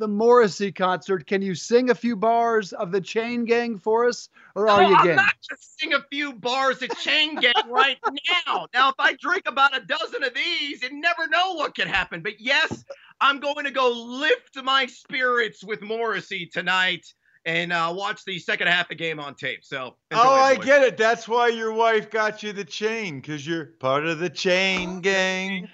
the 0.04 0.08
Morrissey 0.10 0.70
concert. 0.70 1.26
Can 1.26 1.42
you 1.42 1.56
sing 1.56 1.90
a 1.90 1.96
few 1.96 2.18
bars 2.18 2.74
of 2.74 2.92
the 2.92 3.00
Chain 3.00 3.46
Gang 3.46 3.78
for 3.78 4.06
us, 4.06 4.28
or 4.54 4.68
are 4.68 4.82
no, 4.82 4.90
you 4.90 4.96
I'm 4.96 5.06
game? 5.06 5.16
not 5.16 5.36
just 5.50 5.80
sing 5.80 5.94
a 5.94 6.02
few 6.12 6.34
bars 6.34 6.82
of 6.82 6.90
Chain 6.98 7.36
Gang 7.36 7.54
right 7.70 7.98
now. 8.46 8.68
Now, 8.74 8.90
if 8.90 8.96
I 9.00 9.14
drink 9.14 9.44
about 9.48 9.78
a 9.78 9.80
dozen 9.80 10.26
of 10.26 10.34
these, 10.34 10.84
you 10.84 10.90
never 11.00 11.30
know 11.30 11.54
what 11.54 11.74
could 11.74 11.88
happen. 11.88 12.22
But 12.22 12.42
yes, 12.42 12.84
I'm 13.22 13.40
going 13.40 13.64
to 13.64 13.72
go 13.72 13.92
lift 13.92 14.62
my 14.62 14.88
spirits 14.88 15.64
with 15.64 15.82
Morrissey 15.82 16.48
tonight 16.48 17.06
and 17.46 17.74
uh, 17.74 17.94
watch 17.96 18.24
the 18.26 18.40
second 18.40 18.68
half 18.68 18.86
of 18.86 18.90
the 18.90 18.96
game 18.96 19.20
on 19.20 19.36
tape. 19.36 19.64
So, 19.64 19.96
oh, 20.12 20.34
I 20.34 20.56
boys. 20.56 20.66
get 20.66 20.82
it. 20.82 20.98
That's 20.98 21.28
why 21.28 21.50
your 21.50 21.74
wife 21.74 22.10
got 22.10 22.44
you 22.44 22.54
the 22.54 22.66
chain 22.66 23.20
because 23.20 23.46
you're 23.46 23.66
part 23.66 24.06
of 24.06 24.20
the 24.20 24.30
chain 24.30 25.02
gang. 25.02 25.68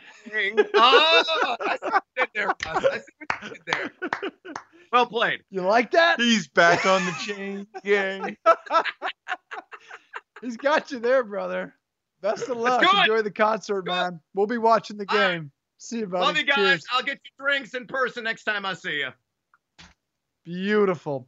oh, 0.75 1.23
I 1.61 1.77
see 1.81 1.89
what 1.89 2.03
you 2.17 2.25
did 2.25 2.29
there. 2.33 2.47
Russ. 2.47 2.85
I 2.85 2.97
see 2.97 3.13
what 3.19 3.43
you 3.43 3.49
did 3.49 3.61
there. 3.65 3.91
Well 4.91 5.05
played. 5.05 5.43
You 5.51 5.61
like 5.61 5.91
that? 5.91 6.19
He's 6.19 6.47
back 6.47 6.85
on 6.85 7.05
the 7.05 7.11
chain 7.25 7.67
gang. 7.83 8.37
He's 10.41 10.57
got 10.57 10.91
you 10.91 10.99
there, 10.99 11.23
brother. 11.23 11.75
Best 12.21 12.49
of 12.49 12.57
luck. 12.57 12.83
Enjoy 12.83 13.21
the 13.21 13.31
concert, 13.31 13.85
man. 13.85 14.19
We'll 14.33 14.47
be 14.47 14.57
watching 14.57 14.97
the 14.97 15.05
All 15.09 15.17
right. 15.17 15.33
game. 15.33 15.51
See 15.77 15.99
you, 15.99 16.07
buddy. 16.07 16.25
Love 16.25 16.37
you 16.37 16.43
guys. 16.43 16.55
Cheers. 16.55 16.83
I'll 16.91 17.03
get 17.03 17.19
you 17.23 17.31
drinks 17.39 17.73
in 17.73 17.87
person 17.87 18.23
next 18.23 18.43
time 18.43 18.65
I 18.65 18.73
see 18.73 18.97
you. 18.97 19.09
Beautiful. 20.43 21.27